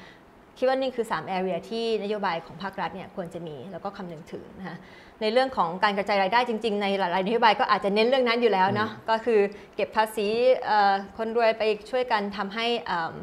[0.59, 4.77] คิดว่านี่คือ 3 area ที่นโยบายของภาครัฐเนี่ยควรจะมีแล้วก็คำนึงถึงนะคะ
[5.23, 9.41] ในเรื่องของการกระจายรายได้จริง ๆ ในหลายๆนโยบายก็อาจจะเน้นเรื่องนั้นอยู่แล้วเนาะก็คือ
[9.77, 10.27] เก็บภาษี
[10.67, 13.15] เอ่อคนรวยไปช่วยกันทำให้เอิ่ม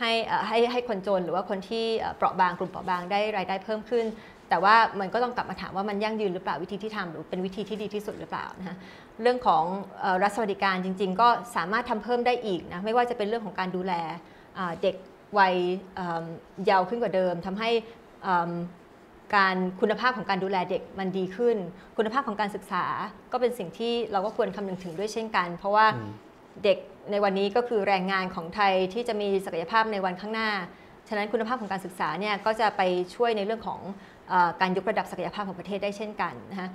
[0.00, 4.04] ให้เอ่อให้ให้คนจนหรือว่าคนที่เอ่อเปราะบางกลุ่มเปราะบางได้รายได้เพิ่มขึ้น
[4.48, 8.76] แต่ว่ามันก็ต้องกลับมาถามว่ามันยั่งยืนหรือเปล่าวิธีที่ทำหรือเป็นวิธีที่ดีที่สุดหรือเปล่านะคะ
[9.22, 9.64] เรื่องของ
[10.00, 13.92] เอ่อรัฐสวัสดิการจริง ๆ ก็สามารถทำเพิ่มได้อีกนะไม่ว่าจะเป็นเรื่องของการดูแล
[14.58, 14.96] อ่าเด็ก
[15.38, 15.54] วัย
[15.96, 16.24] เอิ่ม
[16.66, 17.70] เยาวขึ้นกว่าเดิมทำให้
[18.22, 18.50] เอิ่ม
[19.34, 21.56] การคุณภาพของการดูแลเด็กมันดีขึ้น
[21.96, 22.84] คุณภาพของการศึกษา
[23.32, 26.12] ก็เป็นสิ่งที่เราก็ควรคำนึงถึงด้วยเช่นกัน เพราะว่าอืม
[26.64, 26.78] เด็ก
[27.10, 30.50] ในวันนี้ก็คือแรงงานของไทยที่จะมีศักยภาพในวันข้างหน้า
[31.08, 32.82] ฉะนั้นคุณภาพของการศึกษาเนี่ยก็จะไป
[33.14, 33.80] ช่วยในเรื่องของ
[34.28, 36.68] เออการยกระดับศักยภาพของประเทศได้เช่นกันนะคะ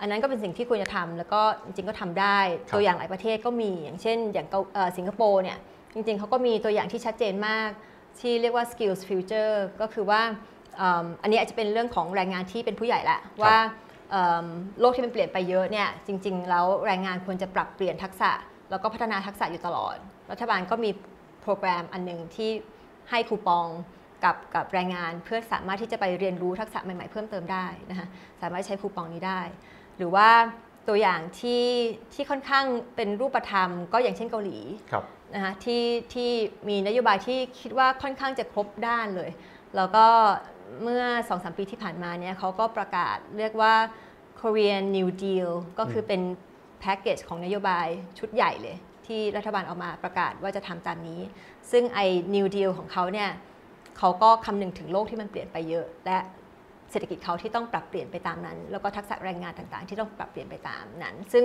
[0.00, 2.38] อันนั้นก็เป็นสิ่งที่ควรจะทำแล้วก็จริงๆก็ทำได้
[2.68, 5.58] ครับตัวอย่างหลายประเทศก็มีอย่างเช่น อย่างเกาเอ่อสิงคโปร์เนี่ย
[5.94, 7.70] จริงๆเขาก็มีตัวอย่างที่ชัดเจนมาก
[8.20, 10.22] ที่เรียกว่า skills future ก็คือว่า
[10.55, 13.56] เอิ่มอันนี้อาจจะเป็นเรื่องของแรงงานที่เป็นผู้ใหญ่ละว่า
[14.10, 14.46] เอิ่ม
[14.80, 18.30] โลกที่มันเปลี่ยนไปเยอะเนี่ยจริง ๆ แล้วแรงงานควรจะปรับเปลี่ยนทักษะ
[18.70, 19.96] แล้วก็พัฒนาทักษะอยู่ตลอด
[20.30, 20.90] รัฐบาลก็มี
[21.42, 22.50] โปรแกรมอันหนึ่งที่
[23.10, 23.66] ให้คูปอง
[24.24, 28.06] กับกับแรงงานเพื่อสามารถที่จะไปเรียนรู้ทักษะใหม่ๆเพิ่มเติมได้นะคะ
[28.42, 29.40] สามารถใช้คูปองนี้ได้
[29.96, 30.28] หรือว่า
[30.88, 31.64] ตัวอย่างที่
[32.14, 32.64] ที่ค่อนข้าง
[32.96, 34.58] เป็นรูปธรรม ก็อย่างเช่นเกาหลี
[34.92, 35.04] ครับ
[35.34, 35.84] นะคะที่
[36.14, 36.30] ที่
[36.68, 39.30] มีนโยบายที่คิดว่าค่อนข้างจะครบด้านเลย
[39.76, 40.06] แล้วก็
[40.82, 41.02] เมื่อ
[41.34, 43.74] 2-3 ปีที่ผ่านมาเนี่ยเขาก็ประกาศเรียกว่า
[44.40, 46.20] Korean New Deal ก็คือเป็น
[46.80, 47.86] แพ็กเกจของนโยบาย
[48.18, 48.76] ชุดใหญ่เลย
[49.06, 51.20] ที่รัฐบาลออกมาประกาศว่าจะทำตามนี้
[51.70, 53.30] ซึ่งไอ้ New Deal ของเขาเนี่ย
[53.98, 56.18] เขาก็คำนึงถึงโลกที่มันเปลี่ยนไปเยอะ และ
[56.90, 61.44] เศรษฐกิจเขาที่ต้องปรับเปลี่ยนไปตามนั้น แล้วก็ทักษะแรงงานต่างๆ ที่ต้องปรับเปลี่ยนไปตามนั้น ซึ่ง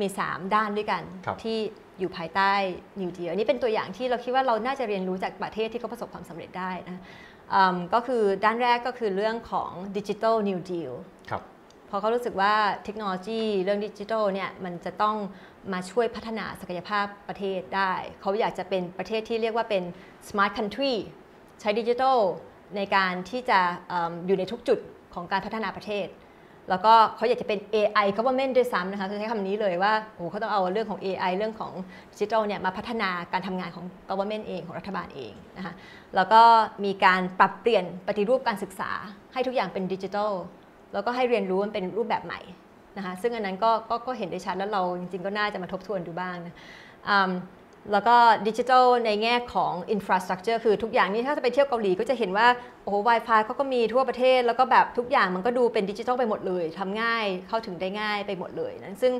[0.00, 1.58] มี 3 ด้านด้วยกันครับที่
[1.98, 2.52] อยู่ภายใต้
[3.00, 7.00] New Deal อันนี้เป็นตัวอย่างที่เราคิดว่าเราน่าจะเรียนรู้จากประเทศที่เขาประสบความสำเร็จได้นะอืม
[7.94, 10.92] ก็คือด้านแรกก็คือเรื่องของ Digital New Deal
[11.30, 11.42] ครับ
[11.86, 12.54] เพราะเขารู้สึกว่า
[12.84, 15.16] เทคโนโลยีเรื่องดิจิทัลเนี่ยมันจะต้อง
[15.72, 19.82] มาช่วยพัฒนาศักยภาพประเทศได้ เขาอยากจะเป็นประเทศที่เรียกว่าเป็น
[20.28, 20.94] smart country
[21.60, 22.18] ใช้ดิจิทัล
[22.76, 24.78] ในการที่จะเอมอยู่ในทุกจุด
[25.14, 26.06] ของการพัฒนาประเทศ
[26.68, 31.72] แล้วก็เขาอยากจะเป็น AI government ด้วยซ้ำนะคะคือใช้คำนี้เลยว่าโอ้โหเขาต้องเอาเรื่องของ AI เรื่องของ
[32.12, 35.74] ดิจิทัลเนี่ยมาพัฒนาการทำงานของ government เองของรัฐบาลเองนะคะ
[36.16, 36.42] แล้วก็
[36.84, 38.90] มีการปรับเปลี่ยนปฏิรูปการศึกษา
[39.32, 40.32] ให้ทุกอย่างเป็นดิจิทัล
[40.92, 42.40] แล้วก็ให้เรียนรู้มันเป็นรูปแบบใหม่
[42.96, 46.54] นะคะซึ่งอันนั้นก็ก็ก็เห็นได้ชัดแล้วเราจริงๆก็น่าจะมาทบทวนดูบ้างนะ
[47.92, 48.16] แล้วก็
[48.48, 52.46] ดิจิทัลในแง่ของอินฟราสตรักเจอร์คือทุกอย่างนี้ถ้าจะไปเที่ยวเกาหลีก็จะเห็นว่า
[52.82, 59.12] โอ้โห Wi-Fi เขาก็มีทั่วประเทศ แล้วก็แบบทุกอย่างมันก็ดูเป็นดิจิทัลไปหมดเลยทำง่ายเข้าถึงได้ง่ายไปหมดเลยนะซึ่ง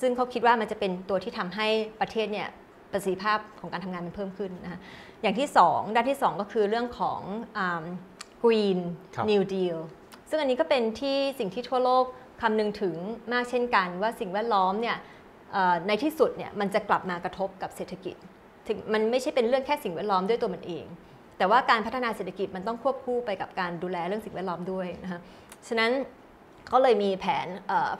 [0.00, 1.66] ซึ่งเขาคิดว่ามันจะเป็นตัวที่ทำให้
[2.00, 2.48] ประเทศเนี่ย
[2.92, 4.80] ประสิทธิภาพของการทำงานมันเพิ่มขึ้นนะคะ
[5.22, 7.20] อย่างที่สองด้านที่สองก็คือเรื่องของ
[7.58, 7.84] อืม
[8.42, 8.78] Green
[9.14, 9.78] ครับ New Deal
[10.28, 12.04] ซึ่งอันนี้ก็เป็นที่สิ่งที่ทั่วโลก
[12.40, 12.96] คำนึงถึง
[13.32, 15.17] มากเช่นกัน ว่าสิ่งแวดล้อมเนี่ยเอ่อ
[15.88, 18.16] ในที่สุดเนี่ยมันจะกลับมากระทบกับเศรษฐกิจ
[18.68, 20.84] ถึงมันไม่ใช่เป็นเรื่องแค่สิ่งแวดล้อมด้วยตัวมันเอง
[21.38, 25.20] แต่ว่าการพัฒนาเศรษฐกิจมันต้องควบคู่ไปกับการดูแลเรื่องสิ่งแวดล้อมด้วยนะคะ
[25.68, 25.90] ฉะนั้น
[26.72, 27.46] ก็เลยมีแผน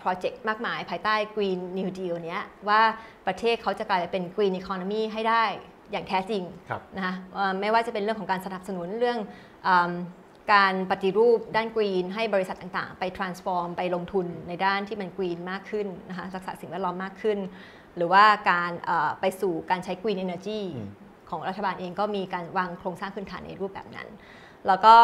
[0.00, 2.80] โปรเจกต์มากมายภายใต้ Green New Deal เนี้ยว่า
[3.26, 5.44] ประเทศเขาจะกลายเป็น Green Economy ให้ได้
[5.92, 9.18] อย่างแท้จริงครับนะคะเอ่อไม่ว่าจะเป็นเรื่องของการสนับสนุนเรื่อง
[9.66, 9.90] อม
[10.52, 17.38] การปฏิรูปด้านกรีน ให้บริษัทต่างๆ ไป transform ไปลงทุนในด้านที่มันกรีนมากขึ้นนะคะรักษาสิ่งแวดล้อมมากขึ้น
[17.96, 20.90] หรือว่าการเอ่อไปสู่การใช้ green energy อืม
[21.30, 24.08] ของรัฐบาลเองก็มีการวางโครงสร้างพื้นฐานในรูปแบบนั้น
[24.66, 24.94] แล้วก็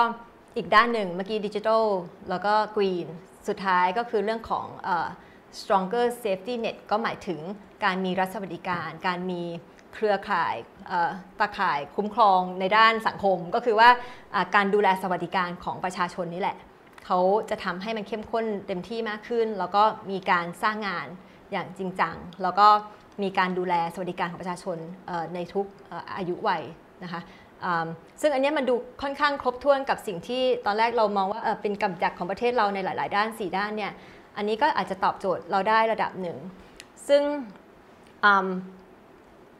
[0.56, 1.84] อีกด้านหนึ่งเมื่อกี้ดิจิทัล
[2.30, 3.06] แล้วก็กรีน
[3.48, 5.08] สุดท้ายก็คือเรื่องของเอ่อ
[5.60, 7.40] stronger safety net ก็หมายถึง
[7.84, 9.42] การมีรัฐสวัสดิการ การมี
[9.94, 10.54] เครือข่าย
[11.40, 13.88] ตาข่ายคุ้มครองในด้านสังคม ก็คือว่า
[14.54, 16.56] การดูแลสวัสดิการของประชาชนนี่แหละ
[17.06, 17.18] เขา
[17.50, 21.06] จะทำให้มันเข้มข้นเต็มที่มากขึ้น แล้วก็มีการสร้างงาน
[21.52, 22.68] อย่างจริงจัง แล้วก็
[23.22, 24.76] มีการดูแลสวัสดิการของประชาชน
[25.34, 25.66] ในทุก
[26.16, 26.62] อายุวัย
[27.04, 27.20] นะคะ
[28.20, 33.92] ซึ่งอันนี้มันดูค่อนข้างครบถ้วนกับสิ่งที่ตอนแรกเรามองว่าเป็นกำจัดของประเทศเราในหลาย ๆ ด้าน 4 ด้านเนี่ย
[34.36, 36.38] อันนี้ก็อาจจะตอบโจทย์เราได้ระดับหนึ่ง
[37.08, 37.22] ซึ่ง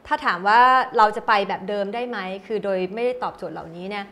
[0.07, 0.61] ถ้าถามว่า
[0.97, 4.05] เราจะไปแบบเดิมได้ไหม คือโดยไม่ได้ตอบโจทย์เหล่านี้เนี่ย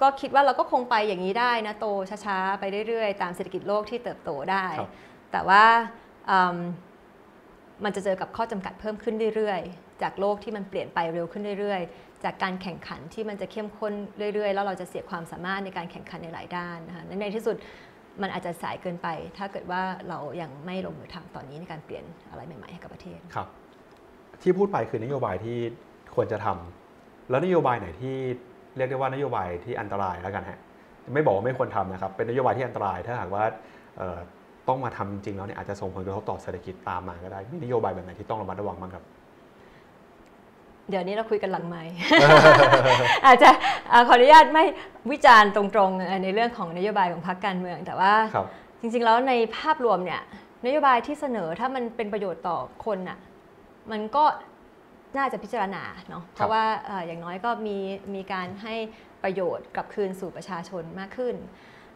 [0.00, 1.86] ก็คิดว่าเราก็คงไปอย่างนี้ได้นะโต
[2.24, 4.90] ช้าๆ ไปเรื่อยๆ ตามเศรษฐกิจโลกที่เติบโตได้ครับ
[5.32, 5.64] แต่ว่า
[6.30, 6.58] อืม
[7.84, 13.92] มันจะเจอกับข้อจำกัดเพิ่มขึ้นเรื่อยๆ จากโลกที่มันเปลี่ยนไปเร็วขึ้นเรื่อยๆ จากการแข่งขันที่มันจะเข้มข้น
[14.34, 17.56] เรื่อยๆ แล้วเราจะเสียความสามารถในการแข่งขันในหลายด้านนะคะและในที่สุด
[18.22, 19.08] มันอาจจะสายเกินไป
[19.38, 23.48] ถ้าเกิดว่าเรายังไม่ลงมือทำตอนนี้ในการเปลี่ยนอะไรใหม่ ๆ ให้กับประเทศครับ
[24.44, 25.56] ที่พูดไปคือนโยบายที่
[26.14, 28.14] ควรจะทำแล้วนโยบายไหนที่
[28.76, 30.58] เรียกได้ว่านโยบายที่อันตรายแล้วกันฮะ
[31.14, 33.44] ไม่บอกว่าไม่ควรทำนะครับ เป็นนโยบายที่อันตราย ถ้าหากว่า
[33.98, 34.18] เอ่อ
[34.68, 39.04] ต้องมาทำจริงๆแล้วเนี่ยอาจจะส่งผลกระทบต่อเศรษฐกิจตามมาก็ได้ มีนโยบายแบบไหนที่ต้องระมัดระวังบ้างครับ
[40.90, 41.92] เดี๋ยวนี้เราคุยกันหลังไมค์
[43.26, 43.50] อาจจะ
[43.92, 44.64] อ่าขออนุญาตไม่
[45.12, 48.46] วิจารณ์ตรงๆในเรื่องของนโยบายของพรรคการเมือง แต่ว่าครับ
[48.80, 50.20] จริงๆแล้วในภาพรวมเนี่ย
[50.66, 53.18] นโยบายที่เสนอถ้ามันเป็นประโยชน์ต่อคนน่ะ
[53.92, 54.24] มันก็
[55.18, 57.76] น่าจะพิจารณาเนาะเพราะว่าเอ่ออย่างน้อยก็มี
[58.14, 58.74] มีการให้
[59.22, 61.36] ประโยชน์กลับคืนสู่ประชาชนมากขึ้น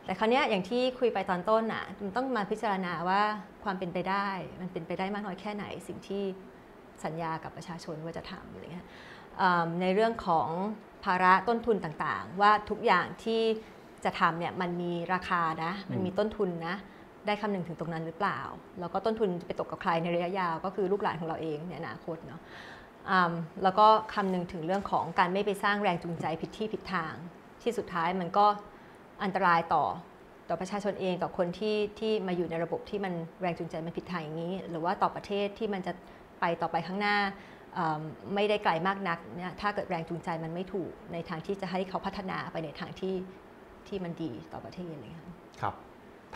[0.05, 3.23] แต่คราวเนี้ยอย่างที่คุยไปตอนต้นน่ะมันต้องมาพิจารณาว่า
[3.65, 4.29] ความเป็นไปได้
[4.61, 6.23] มันเป็นไปได้มากน้อยแค่ไหน สิ่งที่
[7.05, 8.87] สัญญากับประชาชนว่าจะทำอะไรเงี้ย
[9.41, 10.49] อืมในเรื่องของ
[11.05, 13.43] ภาระต้นทุนต่างๆ ว่าทุกอย่างที่
[14.05, 16.77] จะทำเนี่ยมันมีราคานะมันมีต้นทุนนะ
[17.29, 18.41] ได้คำนึงถึงตรงนั้นหรือเปล่า
[18.81, 22.41] แล้วก็ต้นทุนจะไปตกกับใครในระยะยาว ก็คือลูกหลานของเราเองในอนาคตเนาะ
[23.63, 27.13] แล้วก็คำนึงถึงเรื่องของการไม่ไปสร้างแรงจูงใจผิดที่ผิดทาง
[27.63, 28.47] ที่สุดท้ายมันก็
[29.25, 29.85] อันตรายต่อ
[30.49, 35.93] ต่อประชาชนเองต่อคนที่ที่มาอยู่ในระบบที่มันแรงจูงใจมันผิดทางอย่างนี้ หรือว่าต่อประเทศที่มันจะ
[36.41, 37.17] ไปต่อไปข้างหน้า
[38.35, 43.15] ไม่ได้ไกลมากนักเนี่ยถ้าเกิดแรงจูงใจมันไม่ถูกในทางที่จะให้เขาพัฒนาไปในทางที่
[43.89, 45.75] ที่มันดีต่อประเทศอะไรอย่างเงี้ยค่ะครับ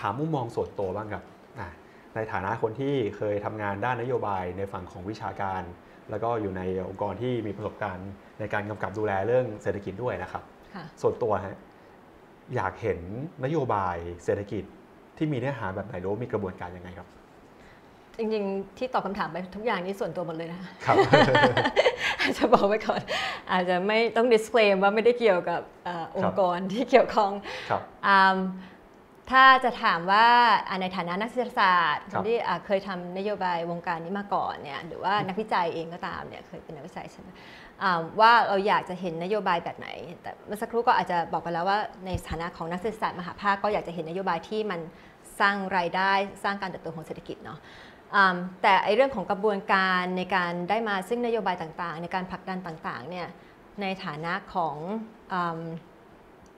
[0.00, 1.24] ถามมุมมองส่วนตัวบ้างครับ
[1.58, 1.68] อะ
[2.14, 5.62] ในฐานะคนที่เคยทำงานด้านนโยบายในฝั่งของวิชาการ
[6.10, 8.10] แล้วก็อยู่ในองค์กรที่มีประสบการณ์
[8.40, 10.42] ในการกำกับดูแลเรื่องเศรษฐกิจด้วยนะครับ
[10.74, 11.56] ค่ะส่วนตัวฮะ
[12.56, 12.98] อยากเห็น
[13.44, 14.64] นโยบายเศรษฐกิจ
[15.16, 17.08] ที่มีเนื้อหาแบบไหนหรือว่ามีกระบวนการยังไงครับ
[18.18, 20.96] จริงๆ ที่ตอบคำถามไปทุกอย่างนี้ส่วนตัวหมดเลยนะคะครับ
[22.20, 23.00] อาจจะบอกไว้ก่อน
[23.52, 27.32] อาจจะไม่ต้อง disclaim ว่าไม่ได้เกี่ยวกับเอ่อองค์กรที่เกี่ยวข้อง
[27.70, 28.36] ครับอืม
[29.30, 30.26] ถ้าจะถามว่า
[30.68, 37.28] อ่าในฐานะนักเศรษฐศาสตร์ครับที่อ่าเคยทำนโยบายวงการนี้มาก่อนเนี่ยหรือว่านักวิจัยเองก็ตามเนี่ยเคยเป็นนักวิจัยใช่ไหม
[37.82, 39.88] อ่าว่าเราอยากจะเห็นนโยบายแบบไหน
[40.22, 44.80] แต่เมื่อสักครู่ก็อาจจะบอกไปแล้วว่าในฐานะของนักเศรษฐศาสตร์มหาภาคก็อยากจะเห็นนโยบายที่มัน
[45.40, 46.12] สร้างรายได้
[46.44, 47.58] สร้างการเติบโตของเศรษฐกิจเนาะ
[48.14, 53.26] อืมแต่ไอเรื่องของกระบวนการในการได้มาซึ่งนโยบายต่างๆ ในการผลักดันต่างๆเนี่ย
[53.82, 54.76] ในฐานะของ
[55.32, 55.60] อืม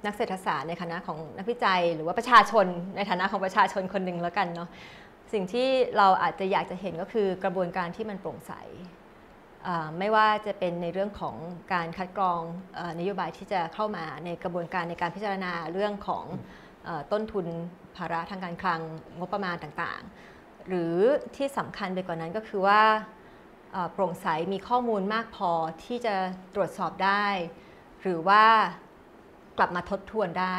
[0.07, 2.67] นักเศรษฐศาสตร์ในฐานะของนักวิจัย หรือว่าประชาชน
[2.97, 4.69] ในฐานะของประชาชนคนหนึ่งแล้วกันเนาะ
[5.33, 5.69] สิ่งที่
[5.99, 8.53] เราอาจจะอยากจะเห็นก็คือกระบวนการที่มันโปร่งใส
[9.99, 11.37] ไม่ว่าจะเป็นในเรื่องของ
[11.73, 12.41] การคัดกรอง
[12.79, 16.25] อนโยบายที่จะเข้ามาในกระบวนการในการพิจารณาเรื่องของ
[16.87, 17.47] อต้นทุน
[17.97, 18.81] ภาระทางการคลัง
[19.19, 20.97] งบประมาณต่างๆ หรือ
[21.37, 22.83] ที่สำคัญไปกว่านั้นก็คือว่า
[23.93, 25.51] โปร่งใสมีข้อมูลมากพอ
[25.85, 26.15] ที่จะ
[26.55, 27.27] ตรวจสอบได้
[28.03, 28.45] หรือว่า
[29.59, 30.57] กลับมาทบทวนได้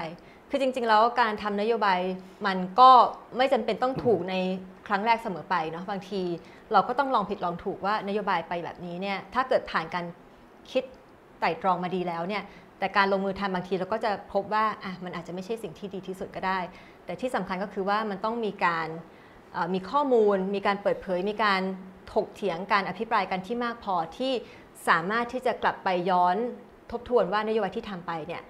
[0.49, 1.99] คือจริง ๆ แล้วการทำนโยบาย
[2.47, 2.89] มันก็
[3.37, 4.35] ไม่จำเป็นต้องถูกใน
[4.87, 6.21] ครั้งแรกเสมอไปเนาะบางที
[6.73, 10.05] เราก็ต้องลองผิดลองถูกว่านโยบายไปแบบนี้เนี่ยถ้าเกิดผ่านการ
[10.71, 10.83] คิด
[11.39, 12.43] ไตร่ตรองมาดีแล้วเนี่ย
[12.79, 16.59] แต่การลงมือทำบางทีเราก็จะพบว่าอะมันอาจจะไม่ใช่สิ่งที่ดีที่สุดก็ได้
[17.05, 18.87] แต่ที่สำคัญก็คือว่ามันต้องมีการ
[19.73, 21.61] มีข้อมูล มีการเปิดเผย มีการ
[22.13, 24.33] ถกเถียงการอภิปรายกันที่มากพอที่
[24.87, 26.35] สามารถที่จะกลับไปย้อน
[26.91, 28.41] ทบทวนว่านโยบายที่ทำไปเนี่ย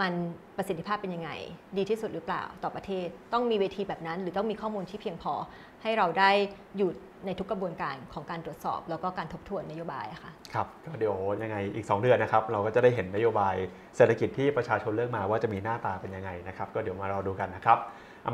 [0.00, 0.12] มัน
[0.56, 1.30] ประสิทธิภาพเป็นยังไง
[1.76, 5.34] ดีที่สุดหรือเปล่าต่อประเทศ ต้องมีเวทีแบบนั้น หรือต้องมีข้อมูลที่เพียงพอ
[5.82, 6.30] ให้เราได้
[6.78, 6.90] อยู่
[7.26, 13.54] ในทุกกระบวนการของการตรวจสอบ แล้วก็การทบทวนนโยบายค่ะครับก็เดี๋ยวยังไงอีก 2 เดือนนะครับ เราก็จะได้เห็นนโยบาย
[13.96, 17.78] เศรษฐกิจที่ประชาชนเลือกมาว่าจะมีหน้าตาเป็นยังไงนะครับ ก็เดี๋ยวมารอดูกันนะครับ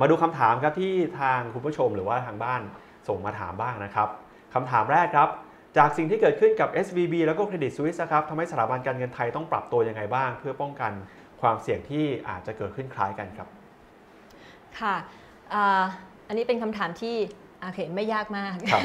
[0.01, 2.61] มาดูคำถามครับที่ทางคุณผู้ชมหรือว่าทางบ้าน
[3.09, 4.09] ส่งมาถามบ้างนะครับ
[4.55, 5.29] คำถามแรกครับ
[5.79, 10.93] จากสิ่งที่เกิดขึ้นกับ SVB แล้วก็ Credit Suisse นะครับทำให้สถาบันการเงินไทยต้องปรับตัวยังไงบ้าง เพื่อป้องกัน
[11.41, 13.49] ความเสี่ยงที่อาจจะเกิดขึ้นคล้ายกันครับ
[14.81, 14.97] ค่ะ
[15.53, 15.83] อ่า
[16.29, 17.17] อันนี้เป็นคำถามที่
[17.61, 18.83] โอเคไม่ยากมากครับ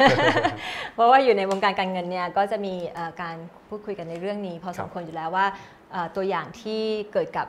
[0.93, 3.35] เพราะว่าอยู่ในวงการการเงินเนี่ยก็จะมีเอ่อการ
[3.69, 5.45] พูดคุยกันในเรื่องนี้ พอสมควรอยู่แล้วว่า
[5.91, 6.81] เอ่อตัวอย่างที่
[7.13, 7.47] เกิดกับ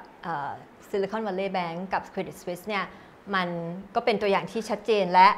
[0.88, 2.84] ซิลิคอนวัลเลย์แบงก์กับ Credit Suisse เนี่ย
[3.34, 3.48] มัน
[3.94, 5.28] ก็เป็นตัวอย่างที่ชัดเจนและ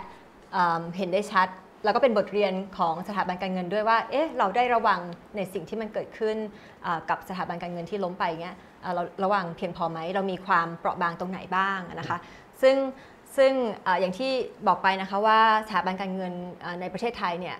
[0.52, 1.48] เอ่อเห็นได้ชัด
[1.84, 5.00] แล้วก็เป็นบทเรียนของสถาบันการเงินด้วยว่าเอ๊ะเราได้ระวัง
[5.36, 6.36] ในสิ่งที่มันเกิดขึ้น
[6.82, 12.18] เอ่อกับสถาบันการเงินที่ล้มไปเงี้ย เอ่อเราระวังเพียงพอไหม เรามีความเปราะบางตรงไหนบ้างนะคะ
[12.62, 12.76] ซึ่ง
[13.36, 13.52] ซึ่ง
[13.84, 14.32] เอออย่างที่
[14.66, 17.58] บอกไปนะคะว่าสถาบันการเงินเอ่อในประเทศไทยเนี่ย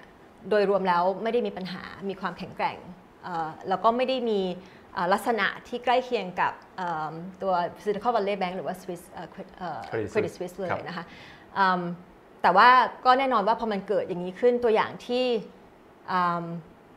[0.51, 2.79] โดยรวมแล้วไม่ได้มีปัญหา มีความแข็งแกร่ง
[3.25, 4.41] เอ่อแล้วก็ไม่ได้มี
[4.95, 7.13] เอ่อลักษณะที่ใกล้เคียงกับเอิ่ม
[7.43, 11.05] ตัว Silicon Valley Bank หรือว่า Swiss เอ่อ Credit เอ่อ Credit Credit Suisse Suisse เลครัยบนะคะ
[11.59, 11.81] อืม
[12.43, 12.69] แต่ว่า
[13.07, 15.25] ก็แน่นอนว่าพอมันเกิดอย่างนี้ขึ้นตัวอย่างที่
[16.11, 16.45] อืม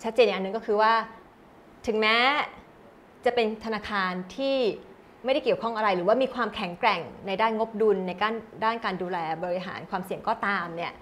[0.03, 0.93] ชัดเจนอย่างหนึ่งก็คือว่า
[1.87, 2.15] ถึงแม้
[3.25, 4.57] จะเป็นธนาคารที่
[5.25, 8.33] ไม่ได้เกี่ยวข้องอะไร หรือว่ามีความแข็งแกร่งในด้านงบดุลในการ
[8.65, 10.93] ด้านการดูแลบริหารความเสี่ยงก็ตามเนี่ย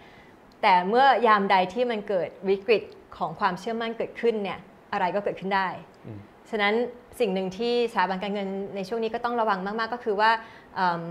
[0.61, 2.83] แต่เมื่อยามใดที่มันเกิดวิกฤต
[3.17, 4.59] ของความเชื่อมั่นเกิดขึ้นเนี่ย
[4.93, 5.67] อะไรก็เกิดขึ้นได้
[6.05, 6.19] อืม
[6.49, 6.73] ฉะนั้น
[7.19, 10.31] สิ่งหนึ่งที่สถาบันการเงินในช่วงนี้ก็ต้องระวังมาก ๆ ก็คือว่า
[10.75, 11.03] เอิ่ม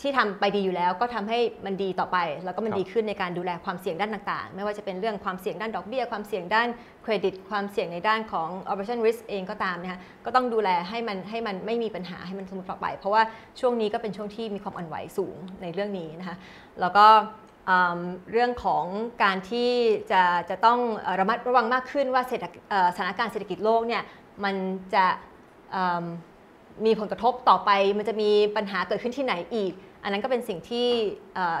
[0.00, 6.68] ที่ทำไปดีอยู่แล้วก็ทำให้มันดีต่อไป แล้วก็มันครับดีขึ้นในการดูแลความเสี่ยงด้านต่าง ๆ ไม่ว่าจะเป็นเรื่องความเสี่ยงด้านดอกเบี้ย ความเสี่ยงด้าน
[7.08, 13.22] เครดิตความเสี่ยงในด้านของ operation risk เองก็ตามนะคะก็ต้องดูแลให้มันให้มันไม่มีปัญหาให้มันสมบูรณ์ต่อไป เพราะว่า
[13.60, 16.36] ช่วงนี้ก็เป็นช่วงที่มีความอ่อนไหวสูงในเรื่องนี้นะคะ
[16.80, 17.06] แล้วก็
[18.32, 18.84] เรื่องของ
[19.22, 19.70] การที่
[20.12, 20.78] จะจะต้อง
[21.20, 22.22] ระมัดระวังมากขึ้นว่า
[22.96, 24.02] สถานการณ์เศรษฐกิจโลกเนี่ย
[24.44, 24.54] มัน
[24.94, 25.06] จะ
[26.84, 29.72] มีผลกระทบต่อไป มันจะมีปัญหาเกิดขึ้นที่ไหนอีก
[30.02, 30.86] อันนั้นก็เป็นสิ่งที่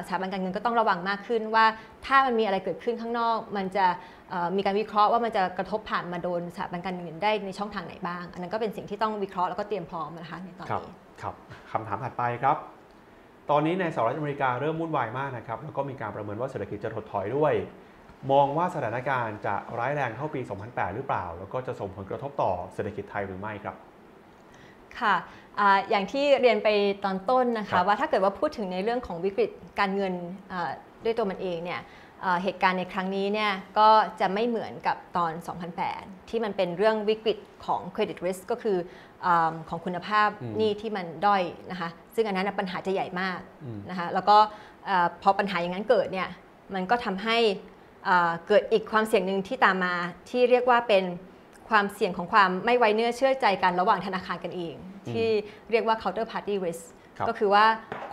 [0.06, 1.66] สถาบันการเงินก็ต้องระวังมากขึ้นว่า
[2.06, 3.86] ถ้ามันมีอะไรเกิดขึ้นข้างนอก มันจะ
[4.56, 11.34] มีการวิเคราะห์ว่ามันจะกระทบผ่านมาโดนสถาบันการเงินได้ในช่องทางไหนบ้าง อันนั้นก็เป็นสิ่งที่ต้องวิเคราะห์แล้วก็เตรียมพร้อมนะคะในตอนครับนี้ครับ
[11.72, 12.56] คำถามถัดไปครับ
[13.50, 17.54] ตอนนี้ในสหรัฐอเมริกาเริ่มวุ่นวายมากนะครับแล้วก็มีการประเมินว่าเศรษฐกิจจะถดถอยด้วย
[18.32, 23.76] มองว่าสถานการณ์จะร้ายแรงเท่าปี 2008 หรือเปล่า แล้วก็จะส่งผลกระทบต่อเศรษฐกิจไทยหรือไม่ครับ
[25.00, 25.14] ค่ะ
[25.60, 26.68] อาอย่างที่เรียนไป
[27.04, 30.14] ตอนต้นนะครัคะบว่าถ้าเกิดว่าพูดถึงในเรื่องของวิกฤตการเงิน
[30.52, 30.70] อ่า
[31.04, 31.80] ด้วยตัวมันเองเนี่ย
[32.24, 33.88] อ่าเหตุการณ์ในครั้งนี้เนี่ยก็
[34.20, 35.32] จะไม่เหมือนกับตอน
[35.80, 38.78] 2008 ที่มันเป็นเรื่องวิกฤตของ credit risk ก็คือ
[39.26, 44.36] อาของคุณภาพอืมหนี้ที่มันด้อยนะคะซึ่งอันนั้นนะปัญหาจะใหญ่มากอืมนะคะแล้วก็
[44.88, 46.28] อ่าพอปัญหาอย่างนั้นเกิดเนี่ย
[46.74, 47.36] มันก็ทำให้
[48.08, 49.94] อ่าเกิดอีกความเสี่ยงหนึ่งที่ตามมา
[50.30, 51.04] ที่เรียกว่าเป็น
[51.70, 54.74] ความเสี่ยงของความไม่ไว้เนื้อเชื่อใจกันระหว่างธนาคารกันเอง
[55.06, 55.28] อืมที่
[55.70, 56.82] เรียกว่า counterparty risk
[57.18, 57.64] ครับก็คือว่า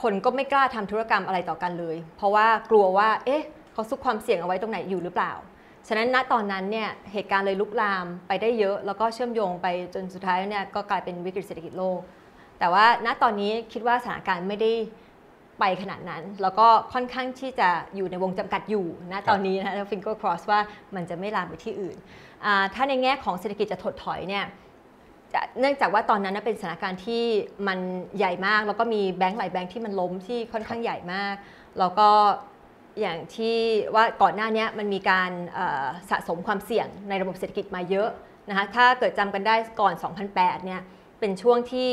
[0.02, 5.34] คนก็ไม่กล้าทำธุรกรรมอะไรต่อกันเลย เพราะว่ากลัวว่าเอ๊ะเขาซุกความเสี่ยงเอาไว้ตรงไหนอยู่หรือเปล่า
[5.88, 12.00] ฉะนั้นณตอนนั้นเนี่ยเหตุการณ์เลยลุกลามไปได้เยอะ แล้วก็เชื่อมโยงไปจนสุดท้ายเนี่ยก็กลายเป็นวิกฤตเศรษฐกิจโลก
[12.60, 14.72] แต่ว่าณตอนนี้คิดว่าสถานการณ์ไม่ได้
[15.60, 20.60] ไปขนาดนั้น แล้วก็ค่อนข้างที่จะอยู่ในวงจำกัดอยู่ณตอนนี้นะ finger cross ว่า
[20.96, 22.25] มันจะไม่ลามไปที่อื่นอ่า
[22.74, 24.46] ถ้าในแง่ของเศรษฐกิจจะถดถอยเนี่ย
[25.60, 27.24] เนื่องจากว่าตอนนั้นเป็นสถานการณ์ที่
[27.68, 27.80] มัน
[28.18, 31.36] ใหญ่มาก แล้วก็มีแบงก์หลายแบงก์ที่มันล้มที่ค่อนข้างใหญ่มาก
[31.80, 32.10] แล้วก็
[33.02, 33.58] อย่างที่
[33.96, 35.32] ว่าก่อนหน้านี้มันมีการ
[36.10, 38.10] สะสมความเสี่ยงในระบบเศรษฐกิจมาเยอะ
[38.50, 39.94] นะคะถ้าเกิดจำกันได้ก่อน
[40.30, 40.82] 2008เนี่ย
[41.20, 41.92] เป็นช่วงที่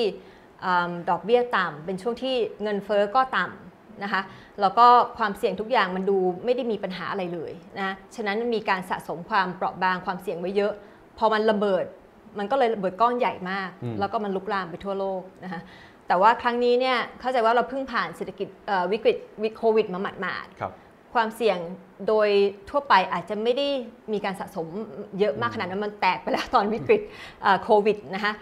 [0.64, 0.66] อ
[1.10, 3.71] ดอกเบี้ยต่ำเป็นช่วงที่เงินเฟ้อก็ต่ำ
[4.02, 4.22] นะคะ
[4.60, 4.86] แล้วก็
[5.18, 10.72] ความเสี่ยงทุกอย่างมันดูไม่ได้มีปัญหาอะไรเลยนะฉะนั้นมีการสะสมความเปราะบางความเสี่ยงไว้เยอะ
[11.18, 11.84] พอมันระเบิด
[12.38, 15.60] มันก็เลยระเบิดก้อนใหญ่มากอืมแล้วก็มันลุกลามไปทั่วโลกนะคะ
[16.08, 21.58] แต่ว่าครั้งนี้เนี่ยเข้าใจว่าเราเพิ่งผ่านเศรษฐกิจเอ่อวิกฤตวิโควิดมาหมาดครับๆความเสี่ยง
[22.08, 22.28] โดย
[22.70, 23.66] ทั่วไปอาจจะไม่ได้
[24.12, 24.66] มีการสะสม
[25.18, 27.02] เยอะมากขนาดนั้นมันแตกไปแล้วตอนวิกฤต
[27.42, 28.32] เอ่อโควิดนะคะ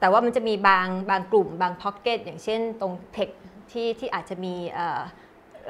[0.00, 3.28] แต่ว่ามันจะมีบางบางกลุ่มบางพ็อกเก็ตอย่างเช่นตรงเทค
[3.72, 5.00] ที่ที่อาจจะมีเอ่อ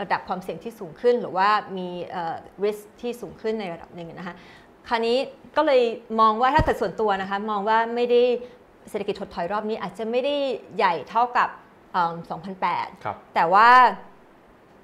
[0.01, 1.49] ระดับความเสี่ยงที่สูงขึ้น หรือว่า
[1.79, 4.35] มีเอ่อ risk ที่สูงขึ้นในระดับหนึ่งนะคะ
[4.89, 5.19] คราวนี้
[5.57, 5.83] ก็เลย
[6.21, 8.23] มองว่าถ้าเกิดส่วนตัวนะคะมองว่าไม่ได้
[8.91, 10.35] เศรษฐกิจถดถอยรอบนี้อาจจะไม่ได้
[10.77, 11.49] ใหญ่เท่ากับ
[11.93, 12.17] เอิ่ม
[12.61, 13.69] 2008ครับแต่ว่า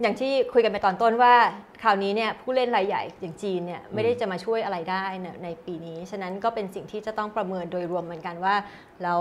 [0.02, 1.34] อย่างที่คุยกันไปตอนต้นว่า
[1.82, 5.04] คราวนี้เนี่ยผู้เล่นรายใหญ่อย่างจีนเนี่ยไม่ได้จะมาช่วยอะไรได้
[5.44, 8.54] ในปีนี้ ฉะนั้นก็เป็นสิ่งที่จะต้องประเมินโดยรวมเหมือนกันว่า
[9.02, 9.20] แล้ว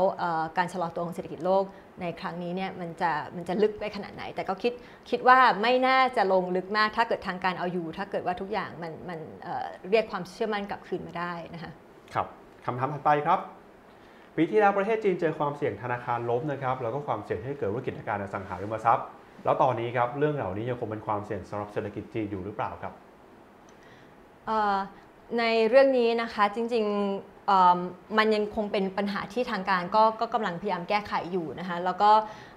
[0.58, 1.64] การชะลอตัวของเศรษฐกิจโลก
[2.02, 4.74] ในครั้งนี้เนี่ยมันจะมันจะลึกไปขนาดไหน แต่ก็คิด
[5.10, 11.72] คิดว่าไม่น่าจะลงลึกมากถ้าเกิดทางการเอาอยู่ ถ้าเกิดว่าทุกอย่างมันมันเเรียกความเชื่อมั่นกลับคืนมาได้นะคะ
[12.14, 12.28] ครับ
[12.66, 13.40] คำถามถัดไปครับ
[14.36, 19.08] ปีที่แล้วประเทศจีนเจอความเสี่ยงธนาคารล้มนะครับแล้วก็ความเสี่ยงให้เกิดวิกฤตการณ์อสังหาริมทรัพย์
[19.46, 22.94] แล้วตอนนี้ครับเรื่องเหล่านี้ยังคงเป็นความเสี่ยงสำหรับเศรษฐกิจจีนอยู่หรือเปล่าครับ
[24.46, 24.78] เอ่อ
[25.40, 27.80] ในเรื่องนี้นะคะจริงๆเอิ่ม
[28.18, 32.12] มันยังคงเป็นปัญหาที่ทางการก็ก็กำลังพยายามแก้ไขอยู่นะคะแล้วก็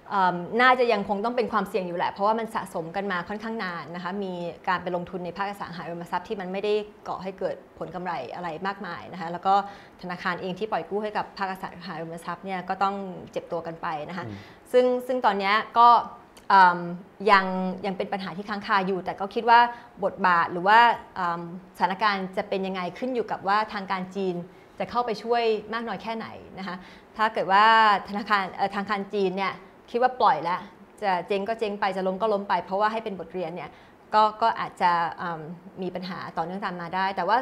[0.09, 4.33] เอิ่มน่าจะยังคงต้องเป็นความเสี่ยงอยู่แหละ เพราะว่ามันสะสมกันมาค่อนข้างนานนะคะมี
[4.67, 6.73] การไปลงทุนในภาคอสังหาริมทรัพย์ที่มันไม่ได้
[7.07, 9.53] ก่อให้เกิดผลกำไรอะไรมากมายนะคะแล้วก็
[10.01, 12.95] ธนาคารเองที่ปล่อยกู้ให้กับภาคอสังหาริมทรัพย์เนี่ยก็ต้อง
[13.31, 14.35] เจ็บตัวกันไปนะคะอืม
[14.71, 16.18] ซึ่งซึ่งตอนเนี้ยก็อืม
[17.31, 17.45] ยัง
[17.85, 19.59] ยังเป็นปัญหาที่ค้างคาอยู่ แต่ก็คิดว่า
[20.03, 20.79] บทบาทหรือว่า
[21.77, 24.35] สถานการณ์จะเป็นยังไงขึ้นอยู่กับว่าทางการจีน
[24.79, 25.43] จะเข้าไปช่วย
[25.73, 26.27] มากน้อยแค่ไหน
[26.59, 26.75] นะคะ
[27.17, 27.65] ถ้าเกิดว่า
[28.09, 28.43] ธนาคาร
[28.75, 29.53] ทางการจีนเนี่ย
[29.91, 30.59] คิดว่าปล่อยแล้ว
[31.01, 33.69] จะเจ๊งก็เจ๊งไปจะล้มก็ล้มไป เพราะว่าให้เป็นบทเรียนเนี่ย
[34.15, 34.91] ก็ก็อาจจะ
[35.81, 37.37] มีปัญหาต่อเนื่องตามมาได้ แต่ว่า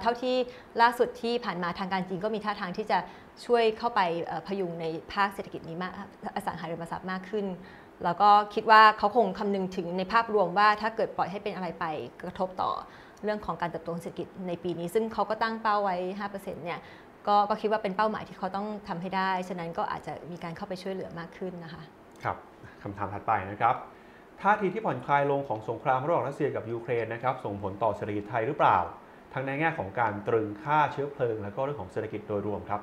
[0.00, 0.36] เท่าที่
[0.80, 2.98] ล่าสุดที่ผ่านมาทางการจีนก็มีท่าทางที่จะ
[3.46, 4.00] ช่วยเข้าไป
[4.46, 5.92] พยุงในภาคเศรษฐกิจนี้มาก
[6.36, 7.46] อสังหาริมทรัพย์มากขึ้น
[8.04, 11.84] แล้วก็คิดว่าเขาคงคำนึงถึงในภาพรวมว่าถ้าเกิดปล่อยให้เป็นอะไรไป
[12.22, 12.70] กระทบต่อ
[13.24, 15.96] เรื่องของการเติบโตของเศรษฐกิจในปีนี้ ซึ่งเขาก็ตั้งเป้าไว้
[16.30, 16.80] 5%เนี่ย
[17.26, 21.82] ก็ก็คิดว่าเป็นเป้าหมายที่เขาต้องทำให้ได้ ฉะนั้นก็อาจจะมีการเข้าไปช่วยเหลือมากขึ้นนะคะ
[22.24, 22.36] ครับ
[22.82, 23.74] คำถามถัดไปนะครับ
[24.42, 28.78] ท่าทีที่ผ่อนคลายลงของสงครามระหว่างรัสเซียกับยูเครนนะครับส่งผลต่อเศรษฐกิจไทยหรือเปล่า
[29.32, 32.80] ทั้งในแง่ของการตรึงค่าเชื้อเพลิง แล้วก็เรื่องของเศรษฐกิจโดยรวมครับ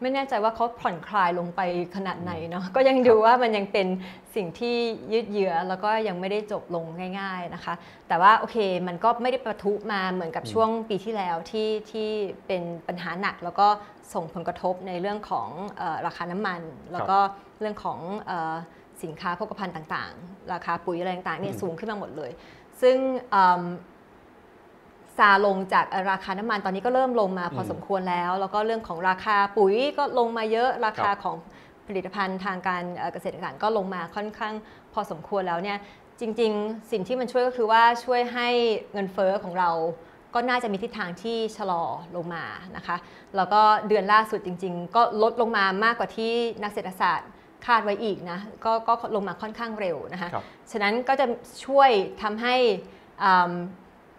[0.00, 1.60] ไม่แน่ใจว่าเขาผ่อนคลายลงไป
[1.96, 3.86] ขนาดไหนเนาะก็ยังดูว่ามันยังเป็น
[4.34, 4.76] สิ่งที่
[5.12, 6.84] ยืดเยื้อแล้วก็ยังไม่ได้จบลง
[7.20, 7.74] ง่าย ๆนะคะ
[8.08, 8.56] แต่ว่าโอเค
[8.88, 12.08] มันก็ไม่ได้ประทุมาเหมือนกับอืมช่วงปีที่แล้วที่ที่
[12.46, 13.68] เป็นปัญหาหนัก แล้วก็
[14.14, 15.48] ส่งผลกระทบในเรื่องของ
[15.78, 16.60] เออราคาน้ำมัน
[16.92, 17.18] แล้วก็
[17.60, 18.54] เรื่องของเออ
[19.02, 22.30] สินค้าโภคภัณฑ์ต่างๆ ราคาปุ๋ยอะไรต่างๆเนี่ยอืมสูงขึ้นมาหมดเลย
[22.82, 22.96] ซึ่ง
[23.30, 23.62] เอิ่ม
[25.18, 31.36] ซาลงจากราคาน้ำมันตอนนี้ก็เริ่มลงมาพออมสมควรแล้ว แล้วก็เรื่องของราคาปุ๋ยก็ลงมาเยอะราคาครับของ
[31.86, 34.54] ผลิตภัณฑ์ทางการเอ่อเกษตรกรก็ลงมาค่อนข้าง
[34.92, 35.78] พอสมควรแล้วเนี่ย
[36.20, 38.48] จริง ๆ สิ่งที่มันช่วยก็คือว่าช่วยให้
[38.92, 39.70] เงินเฟ้อของเรา
[40.34, 41.82] ก็น่าจะมีทิศทางที่ชะลอ
[42.16, 42.44] ลงมา
[42.76, 42.96] นะคะ
[43.36, 46.32] แล้วก็เดือนล่าสุดจริง ๆ ก็ลดลงมามากกว่าที่
[46.62, 47.28] นักเศรษฐศาสตร์
[47.66, 51.26] คาดไว้อีกนะก็ก็ลงมาค่อนข้างเร็วนะคะครับฉะนั้นก็จะ
[51.66, 51.90] ช่วย
[52.22, 52.54] ทำให้
[53.22, 53.52] อืม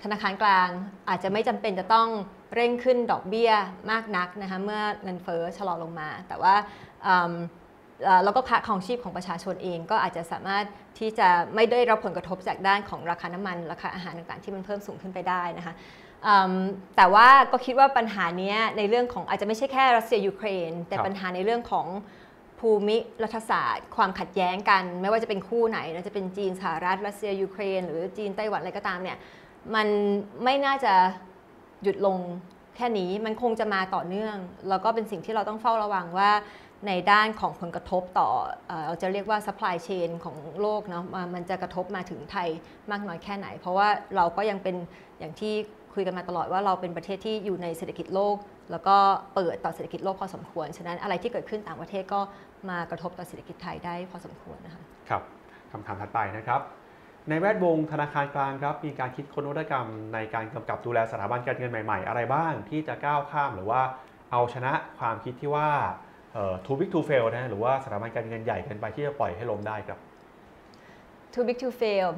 [0.03, 0.69] ธนาคารกลาง
[1.09, 2.07] อาจจะไม่จำเป็นจะต้อง
[2.55, 3.51] เร่งขึ้นดอกเบี้ย
[3.91, 6.53] มากนักนะคะเมื่อเงินเฟ้อชะลอลงมา แต่ว่า
[8.23, 10.65] แล้วก็ค่าครองชีพของประชาชนเองก็อาจจะสามารถ
[10.99, 15.73] ที่จะไม่ได้รับผลกระทบจากด้านของราคาน้ำมัน ราคาอาหารต่างๆ ที่มันเพิ่มสูงขึ้นไปได้นะคะ
[16.97, 21.87] แต่ว่าก็คิดว่าปัญหานี้ในเรื่องของอาจจะไม่ใช่แค่รัสเซียยูเครน แต่ปัญหาในเรื่องของ
[22.59, 29.17] ภูมิรัฐศาสตร์ ความขัดแย้งกัน ไม่ว่าจะเป็นคู่ไหนนะจะเป็นจีนสหรัฐรัสเซียยูเครน หรือจีนไต้หวันอะไรก็ตามเนี่ย
[29.75, 29.87] มัน
[30.43, 30.93] ไม่น่าจะ
[31.83, 32.17] หยุดลง
[32.75, 34.35] แค่นี้มันคงจะมาต่อเนื่อง
[34.69, 36.31] แล้วก็เป็นสิ่งที่เราต้องเฝ้าระวังว่า
[36.87, 38.29] ในด้านของผลกระทบต่อ
[38.85, 41.03] เราจะเรียกว่า supply chain ของโลกเนาะ
[41.35, 42.49] มันจะกระทบมาถึงไทย
[42.91, 44.75] มากน้อยแค่ไหน เพราะว่าเราก็ยังเป็น
[45.19, 45.53] อย่างที่
[45.93, 48.35] คุยกันมาตลอดว่าเราเป็นประเทศที่อยู่ในเศรษฐกิจโลก
[48.71, 48.97] แล้วก็
[49.35, 52.21] เปิดต่อเศรษฐกิจโลกพอสมควร ฉะนั้นอะไรที่เกิดขึ้นต่างประเทศก็
[52.69, 55.21] มากระทบต่อเศรษฐกิจไทยได้พอสมควรนะคะครับ
[55.71, 56.61] คำถามถัดไปนะครับ
[57.29, 63.81] ในแวดวงธนาคารกลางครับมีการคิดค้นนวัตกรรม ในการกำกับดูแลสถาบันการเงินใหม่ ๆ อะไรบ้าง ที่จะก้าวข้ามหรือว่า
[64.31, 65.69] เอาชนะความคิดที่ว่า
[66.65, 69.99] too big to fail นะหรือว่าสถาบันการเงินใหญ่เกินไปที่จะปล่อยให้ล้มได้ครับ
[71.33, 72.09] too big to fail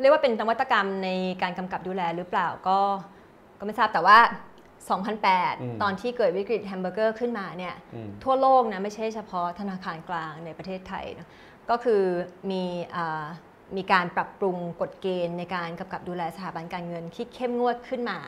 [0.00, 1.08] เรียกว่าเป็นนวัตกรรมใน
[1.42, 2.78] การกำกับดูแลหรือเปล่าก็
[3.58, 4.18] ก็ไม่ทราบแต่ว่า
[5.00, 7.74] 2008 ตอนที่เกิดวิกฤตแฮมเบอร์เกอร์ขึ้นมาเนี่ย
[8.24, 11.28] ทั่วโลกนะไม่ใช่เฉพาะธนาคารกลางในประเทศไทยนะ
[11.70, 12.02] ก็คือ
[12.50, 12.64] มี
[13.76, 18.18] มีการปรับปรุงกฎเกณฑ์ในการกำกับดูแลสถาบันการเงินที่เข้มงวดขึ้นมา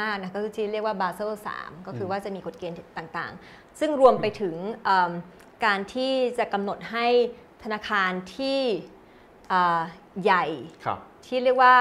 [0.00, 4.56] มากนะก็คือที่เรียกว่าบาเซล3ก็คือว่าจะมีกฎเกณฑ์ต่างๆ ซึ่งรวมไปถึง
[5.64, 7.06] การที่จะกำหนดให้
[7.64, 8.60] ธนาคารที่
[10.22, 10.44] ใหญ่
[11.26, 11.76] ที่เรียกว่า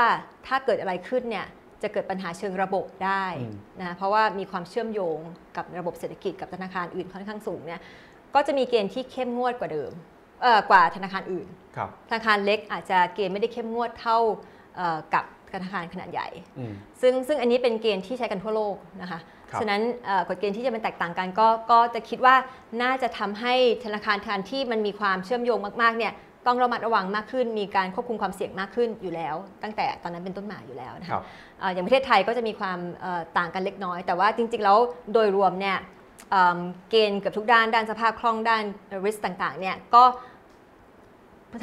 [0.47, 1.47] ถ้าเกิดอะไรขึ้นเนี่ย
[1.81, 3.25] จะเกิดปัญหาเชิงระบบได้
[3.81, 5.17] นะเพราะว่ามีความเชื่อมโยง
[5.57, 7.81] กับระบบเศรษฐกิจกับธนาคารอื่นค่อนข้างสูงเนี่ย
[8.35, 9.91] ก็จะมีเกณฑ์ที่เข้มงวดกว่าเดิม
[10.69, 11.47] กว่าธนาคารอื่น
[12.09, 14.19] ธนาคารเล็กอาจจะเกณฑ์ไม่ได้เข้มงวดเท่า
[15.13, 16.27] กับธนาคารขนาดใหญ่
[17.01, 19.19] ซึ่งซึ่งอันนี้เป็นเกณฑ์ที่ใช้กันทั่วโลกนะคะ
[19.61, 19.81] ฉะนั้น
[20.27, 22.35] กฎเกณฑ์ที่จะเป็นแตกต่างกันก็ก็จะคิดว่า
[22.81, 23.53] น่าจะทำให้
[23.85, 26.13] ธนาคารทานที่มันมีความเชื่อมโยงมากๆเนี่ย
[26.47, 31.21] ต้องระมัดระวังมากขึ้น มีการควบคุมความเสี่ยงมากขึ้นอยู่แล้ว ตั้งแต่ตอนนั้นเป็นต้นมาอยู่แล้วนะคะ
[31.73, 32.79] อย่างประเทศไทยก็จะมีความ
[33.37, 34.77] ต่างกันเล็กน้อย แต่ว่าจริงๆแล้ว
[35.13, 35.77] โดยรวมเนี่ย
[36.89, 38.63] เกณฑ์กับทุกด้าน ด้านสภาพคล่องด้าน
[39.05, 40.03] risk ต่างๆเนี่ยก็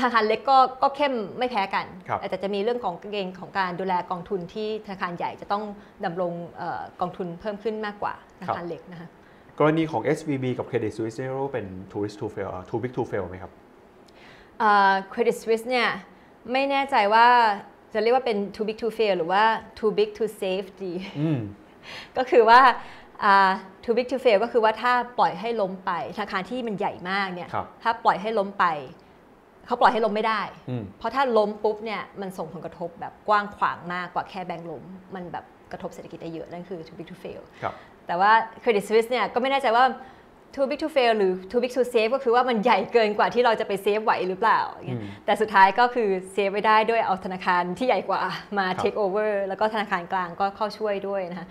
[0.00, 1.86] ธนาคารเล็กก็ก็เข้มไม่แพ้กัน
[2.30, 5.64] แต่จะมีเรื่องของเกณฑ์ของการดูแลกองทุนที่ธนาคารใหญ่จะต้อง
[6.04, 6.32] ดำรง
[7.00, 9.08] กองทุนเพิ่มขึ้นมากกว่าธนาคารเล็กนะคะ
[9.58, 13.52] กรณีของ SVB กับ Credit Suisse เรียกว่าเป็น too big to fail too big to fail ไหมครับ
[15.12, 15.88] Credit Suisse เนี่ย
[16.52, 17.28] ไม่แน่ใจว่า
[17.94, 19.44] จะเรียกว่าเป็น too big to fail หรือว่า
[19.78, 20.92] too big to save ดี
[22.16, 22.60] ก็คือว่า
[23.84, 27.48] too big to fail ก็คือว่าถ้าปล่อยให้ล้มไปธนาคารที่มันใหญ่มากเนี่ย
[27.82, 28.66] ถ้าปล่อยให้ล้มไป
[29.66, 30.42] เขาปล่อยให้ล้มไม่ได้
[30.98, 34.84] เพราะถ้าล้มปุ๊บเนี่ยมันส่งผลกระทบแบบกว้างขวางมากกว่าแค่แบงก์ล้ม
[35.14, 37.42] มันแบบกระทบเศรษฐกิจได้เยอะ นั่นคือ too big to fail
[38.06, 38.32] แต่ว่า
[38.62, 39.84] Credit Suisse เนี่ยก็ไม่แน่ใจว่า
[40.54, 44.60] too big to fail หรือ too big to save ก็คือว่ามันใหญ่เกินกว่าที่เราจะไปเซฟไหวหรือเปล่า
[45.24, 48.20] แต่สุดท้ายก็คือเซฟไว้ได้ด้วยเอาธนาคารที่ใหญ่กว่า
[48.58, 51.46] มา take over แล้วก็ธนาคารกลางก็เข้าช่วยด้วยนะคะ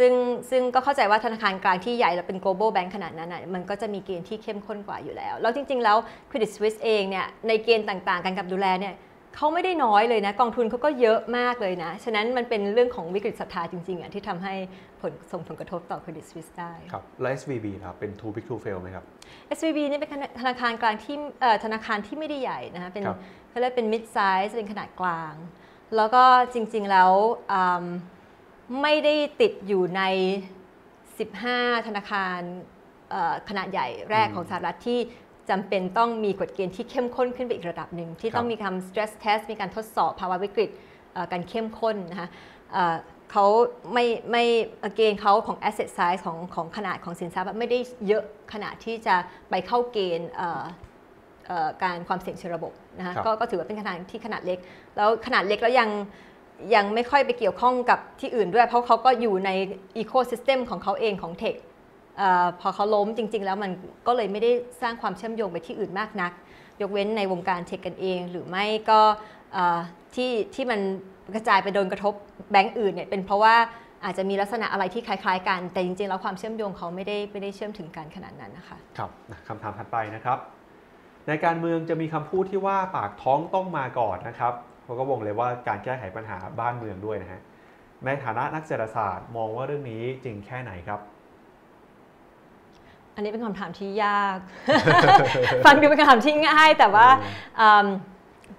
[0.00, 0.12] ซึ่ง
[0.50, 5.96] ซึ่งก็เข้าใจว่าธนาคารกลางที่ใหญ่และเป็น global bank ขนาดนั้นนะมันก็จะมีเกณฑ์ที่เข้มข้นกว่าอยู่แล้ว แล้วจริง ๆ แล้ว
[6.30, 8.94] Credit Suisse เองเนี่ยในเกณฑ์ต่างๆการกับดูแลเนี่ย
[9.36, 14.54] เขาไม่ได้น้อยเลยนะกองทุนเขาก็เยอะมากเลยนะ ฉะนั้นมันเป็นเรื่องของวิกฤตศรัทธาจริงๆอะที่ทำให้
[15.00, 19.04] ผลส่งผลกระทบต่อ Credit Suisse ได้ครับแล้ว SVB ครับเป็น too big to fail ไหมครับ
[19.56, 20.10] SVB นี่เป็น
[20.40, 21.16] ธนาคารกลางที่
[21.64, 23.04] ธนาคารที่ไม่ได้ใหญ่นะคะเป็น
[23.50, 25.34] เขาเรียกเป็น mid size เป็นขนาดกลาง
[25.96, 26.24] แล้วก็
[26.54, 27.10] จริงๆแล้ว
[28.82, 30.02] ไม่ได้ติดอยู่ใน
[30.90, 32.40] 15 ธนาคาร
[33.48, 35.00] ขนาดใหญ่แรกของสหรัฐที่
[35.50, 40.70] จำเป็นต้องมีกฎเกณฑ์ที่เข้มข้นขึ้นไปอีกระดับหนึ่ง ที่ต้องมีคำ stress test มีการทดสอบภาวะวิกฤต
[41.32, 42.28] การเข้มข้นนะคะ
[43.32, 43.46] เขา
[43.92, 44.44] ไม่ไม่
[44.96, 48.22] เกณฑ์เขาของ asset size ของของขนาดของสินทรัพย์ไม่ได้เยอะ
[48.52, 49.16] ขนาดที่จะ
[49.50, 50.30] ไปเข้าเกณฑ์
[51.82, 54.58] การความเสี่ยงเชิงระบบนะคะก็ถือว่าเป็นขนาดที่ขนาดเล็ก
[54.96, 55.90] แล้วขนาดเล็กแล้วยัง
[56.74, 59.50] ยังไม่ค่อยไปเกี่ยวข้องกับที่อื่นด้วย เพราะเขาก็อยู่ใน
[59.96, 61.54] ecosystem ของเขาเองของ tech
[62.60, 63.70] พอเขาล้มจริง ๆ แล้วมัน
[64.06, 64.50] ก็เลยไม่ได้
[64.82, 66.32] สร้างความเชื่อมโยงไปที่อื่นมากนัก
[66.80, 69.00] ยกเว้นในวงการ tech กันเอง หรือไม่ก็
[70.14, 70.80] ที่ที่มัน
[71.34, 72.14] กระจายไปโดนกระทบ
[72.50, 73.54] แบงก์อื่นเนี่ยเป็นเพราะว่า
[74.04, 79.10] อาจจะมีลักษณะอะไรที่คล้าย ๆ กัน แต่จริง ๆ แล้วความเชื่อมโยงเขาไม่ได้ไม่ได้เชื่อมถึงกันขนาดนั้นนะคะ ครับ
[79.48, 80.38] คำถามถัดไปนะครับ
[81.28, 84.54] ในการเมืองจะมีคำพูดที่ว่าปากท้องต้องมาก่อนนะครับ
[84.90, 87.40] เขาก็วงเลยว่าการแก้ไขปัญหาบ้านเมืองด้วยนะฮะ
[88.04, 91.00] ในฐานะนักเศรษฐศาสตร์มองว่าเรื่องนี้จริงแค่ไหนครับ
[93.14, 94.38] อันนี้เป็นคำถามที่ยาก
[95.64, 97.06] ฟังดูเป็นคำถามที่ง่าย แต่ว่า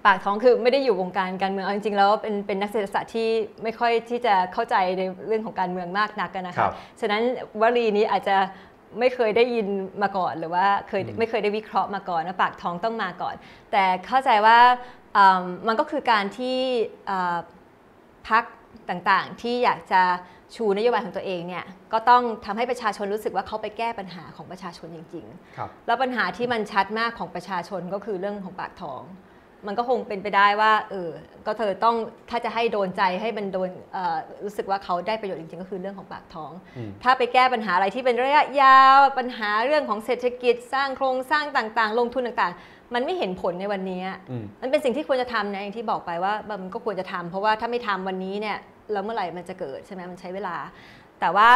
[0.04, 3.28] ปากท้องคือไม่ได้อยู่วงการการเมืองเอาจริงๆแล้วเป็นเป็นนักเศรษฐศาสตร์ที่
[3.62, 7.22] ไม่ค่อยที่จะเข้าใจในเรื่องของการเมืองมากนักอะนะครัคะบฉะนั้น
[7.60, 8.36] วลีนี้อาจจะ
[9.00, 9.66] ไม่เคยได้ยิน
[10.02, 13.34] มาก่อนหรือว่าเคยอืมไม่เคยได้วิเคราะห์มาก่อนว่าปากท้องต้องมาก่อน
[13.72, 15.01] แต่เข้าใจว่าอื
[15.38, 16.58] มมันก็คือการที่
[17.10, 17.38] อ่า
[18.28, 18.44] พัก
[18.90, 20.02] ต่างๆ ที่อยากจะ
[20.54, 29.02] ชูนโยบายของตัวเองเนี่ยก็ต้องทำให้ประชาชนรู้สึกว่าเขาไปแก้ปัญหาของประชาชนจริงๆครับแล้วปัญหาที่มันชัดมากของประชาชนก็คือเรื่องของปากท้อง
[29.66, 31.10] มันก็คงเป็นไปได้ว่าเออ
[31.46, 31.96] ก็เธอต้อง
[32.30, 46.32] ถ้าจะให้โดนใจให้มันโดนเอ่อรู้สึกว่าเขาได้ประโยชน์จริงๆ ก็คือเรื่องของปากท้องอืมถ้าไปแก้ปัญหาอะไรที่เป็นระยะยาวปัญหาเรื่องของเศรษฐกิจสร้างโครงสร้างต่างๆ ลงทุนต่างๆ มันไม่เห็นผลในวันนี้อืมมันเป็นสิ่งที่ควรจะทำนะอย่างที่บอกไปว่า
[46.62, 48.58] มันก็ควรจะทำเพราะว่าถ้าไม่ทำวันนี้เนี่ย
[48.92, 50.56] แล้วเมื่อไหร่มันจะเกิดใช่ไหมมันใช้เวลา
[51.20, 51.48] แต่ว่า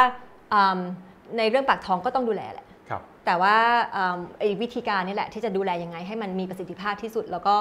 [0.53, 0.79] อืม
[1.39, 3.57] ในเรื่องปากท้องก็ต้องดูแลแหละครับแต่ว่า
[3.97, 7.55] อืมไอ้วิธีการนี่แหละที่จะดูแลยังไงให้มันมีประสิทธิภาพที่สุด แล้วก็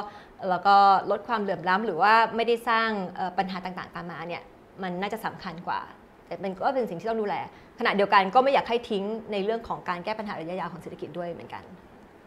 [0.49, 0.75] แล้วก็
[1.11, 4.41] ลดความเหลื่อมล้ำหรือว่าไม่ได้สร้างเอ่อปัญหาต่างๆ ตามมาเนี่ย
[4.83, 5.79] มันน่าจะสำคัญกว่า
[6.27, 7.35] แต่เป็นก็เป็นสิ่งที่ต้องดูแล
[7.79, 11.63] ขณะเดียวกันก็ไม่อยากให้ทิ้งในเรื่องของการแก้ปัญหาระยะยาวของเศรษฐกิจด้วยเหมือนกัน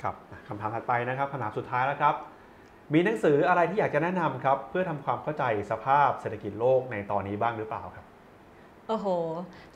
[0.02, 0.14] ครับ
[0.48, 2.14] คำถามถัดไปนะครับคำถามสุดท้ายแล้วครับ
[2.94, 8.04] มีหนังสืออะไรที่อยากจะแนะนำครับ เพื่อทำความเข้าใจสภาพเศรษฐกิจโลกในตอนนี้บ้างหรือเปล่าครับ
[8.88, 9.06] โอ้โห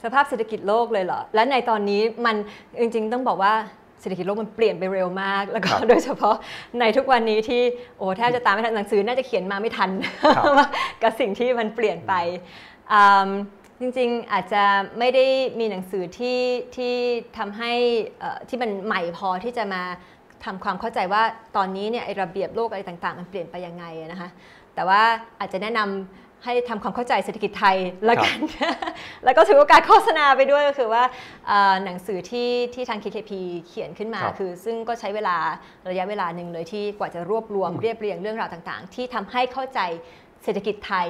[0.02, 2.36] สภาพเศรษฐกิจโลกเลยเหรอ และในตอนนี้มัน
[2.80, 3.52] จริงๆ ต้องบอกว่า
[4.00, 6.34] เศรษฐกิจโลกมันเปลี่ยนไปเร็วมาก แล้วก็ครับโดยเฉพาะ
[6.80, 7.62] ในทุกวันนี้ที่
[7.98, 9.90] โอ้แทบจะตามไม่ทันหนังสือน่าจะเขียนมาไม่ทัน
[10.36, 10.68] ครับว่า
[11.02, 12.14] กับสิ่งที่มันเปลี่ยนไป
[12.92, 13.28] อืม
[13.80, 14.62] จริงๆ อาจจะ
[14.98, 15.24] ไม่ได้
[15.60, 16.40] มีหนังสือที่
[16.76, 16.94] ที่
[17.38, 17.72] ทำให้
[18.20, 19.82] เอ่อที่มันใหม่พอที่จะมา
[20.44, 21.22] ทำความเข้าใจว่า
[21.56, 24.28] ตอนนี้เนี่ยไอ้ระเบียบโลกอะไรต่างๆ มันเปลี่ยนไปยังไงอะนะคะ
[24.74, 25.00] แต่ว่า
[25.40, 27.76] อาจจะแนะนำให้ทำความเข้าใจเศรษฐกิจไทย
[28.08, 28.38] ละกัน
[29.24, 31.02] แล้วก็ถือโอกาสโฆษณาไปด้วยก็คือว่า
[31.46, 33.32] เอ่อหนังสือที่ที่ทาง KKP
[33.66, 35.36] เขียนขึ้นมาครับคือซึ่งก็ใช้เวลา
[35.90, 39.80] ระยะเวลาหนึ่งเลยที่กว่าจะรวบรวมอืมเรียบเรียงเรื่องราวต่างๆ ที่ทำให้เข้าใจ
[40.44, 41.08] เศรษฐกิจไทย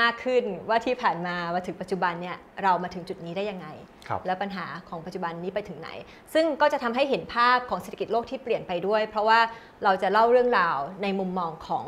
[0.00, 3.93] มากขึ้นว่าที่ผ่านมามาถึงปัจจุบันเนี่ยเรามาถึงจุดนี้ได้ยังไงครับ
[4.26, 5.90] และปัญหาของปัจจุบันนี้ไปถึงไหน
[6.34, 9.40] ซึ่งก็จะทำให้เห็นภาพของเศรษฐกิจโลกที่เปลี่ยนไปด้วย เพราะว่า
[9.84, 11.86] เราจะเล่าเรื่องราวในมุมมองของ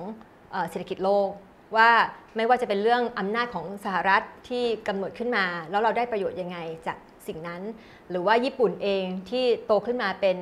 [0.70, 1.28] เศรษฐกิจโลก
[1.76, 1.90] ว่า
[2.36, 7.62] ไม่ว่าจะเป็นเรื่องอำนาจของสหรัฐที่กำหนดขึ้นมา แล้วเราได้ประโยชน์ยังไงจากสิ่งนั้น
[8.10, 10.36] หรือว่าญี่ปุ่นเองที่โตขึ้นมาเป็น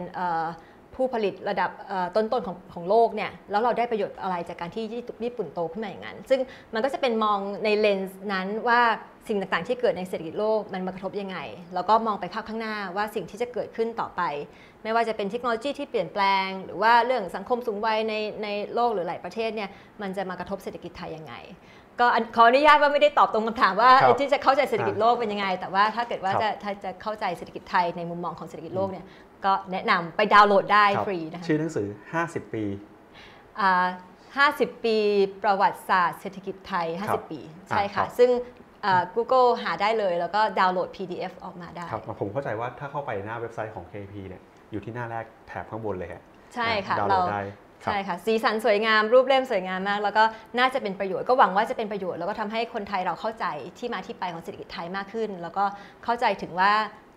[0.97, 4.85] ผู้ผลิตระดับเอ่อต้นๆของของโลกเนี่ยแล้วเราได้ประโยชน์อะไรจากการที่
[5.25, 6.41] ญี่ปุ่นโตขึ้นมาอย่างนั้น ซึ่ง
[6.75, 8.81] มันก็จะเป็นมองในเลนส์นั้นว่า
[9.29, 11.39] สิ่งต่างๆที่เกิดในเศรษฐกิจโลกมันมากระทบยังไง
[11.75, 14.23] แล้วก็มองไปภาพข้างหน้าว่าสิ่งที่จะเกิดขึ้นต่อไป
[14.83, 19.71] ไม่ว่าจะเป็นเทคโนโลยีที่เปลี่ยนแปลง หรือว่าเรื่องสังคมสูงวัยในในโลกหรือหลายประเทศเนี่ย
[20.03, 21.35] มันจะมากระทบเศรษฐกิจไทยยังไง
[22.01, 29.05] ก็อันขออนุญาตว่าไม่ได้ตอบตรงคำถามว่าครับที่จะเข้าใจเศรษฐกิจโลกเป็นยังไง แต่ว่าถ้าเกิดว่าครับจะถ้าจะเข้าใจเศรษฐกิจไทยในมุมมองของเศรษฐกิจโลกเนี่ย
[29.47, 31.89] ก็แนะนำไปดาวน์โหลดได้ครับฟรีนะคะชื่อหนังสือ
[32.21, 32.65] 50 ปี
[33.61, 33.87] อ่า
[34.37, 34.97] 50 ปี
[35.43, 38.31] ประวัติศาสตร์เศรษฐกิจไทยครับ50 ปี ใช่ค่ะอ่าครับซึ่ง
[38.85, 44.43] อ่า Google หาได้เลย แล้วก็ดาวน์โหลด PDF ออกมาได้ครับผมเข้าใจว่าถ้าเข้าไปหน้าเว็บไซต์ของ KP เนี่ย
[44.73, 46.23] อยู่ที่หน้าแรกแถบข้างบนเลยฮะ
[46.55, 47.43] ใช่ค่ะดาวน์โหลเราดได้
[47.83, 50.25] ครับใช่ค่ะสีสันสวยงามรูปเล่มสวยงามมาก แล้วก็
[50.59, 53.47] น่าจะเป็นประโยชน์ก็หวังว่าจะเป็นประโยชน์แล้วก็ทำให้คนไทยเราเข้าใจ
[53.79, 55.65] ที่มาที่ไปของเศรษฐกิจไทยมากขึ้น แล้วก็
[56.05, 56.73] เข้าใจถึงว่า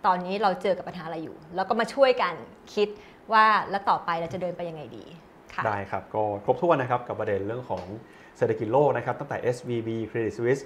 [0.07, 2.33] ตอนนี้เราเจอกับปัญหาอะไรอยู่ แล้วก็มาช่วยกัน
[2.73, 2.87] คิด
[3.33, 5.05] ว่าแล้วต่อไปเราจะเดินไปยังไงดี
[5.53, 7.83] ค่ะได้ครับ ก็ครบถ้วนนะครับกับประเด็นเรื่องของ
[8.37, 10.63] เศรษฐกิจโลกนะครับตั้งแต่ SVB Credit Suisse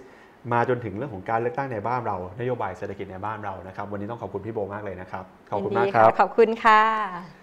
[0.51, 7.40] มาจนถึงเรื่องของการเลือกตั้งในบ้านเรา นโยบายเศรษฐกิจในบ้านเรานะครับ วันนี้ต้องขอบคุณพี่โบมากเลยนะครับ ขอบคุณมากยินดีครับ ขอบคุณค่ะ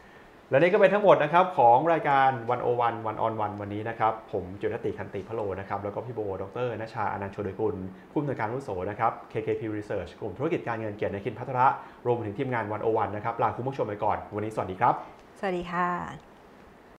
[0.51, 7.77] และนี่ก็เป็นทั้งหมดนะครับของรายการวันโอวันวันออนวันวันนี้นะครับ ผมจุลติคันติพะโลนะครับแล้วก็พี่โบ ดรนชาอนันต์โชดยกุล
[8.11, 11.67] ผู้อำนวยการรุ่นโสนะครับ KKP Research กลุ่มธุรกิจการเงินเกียรติในคินพัทระ
[12.07, 14.95] รวมถึงทีมงานวันโอวันนะครับลาคุณผู้ชมไปก่อน วันนี้สวัสดีครับ
[15.39, 16.38] สวัสดีค่ะ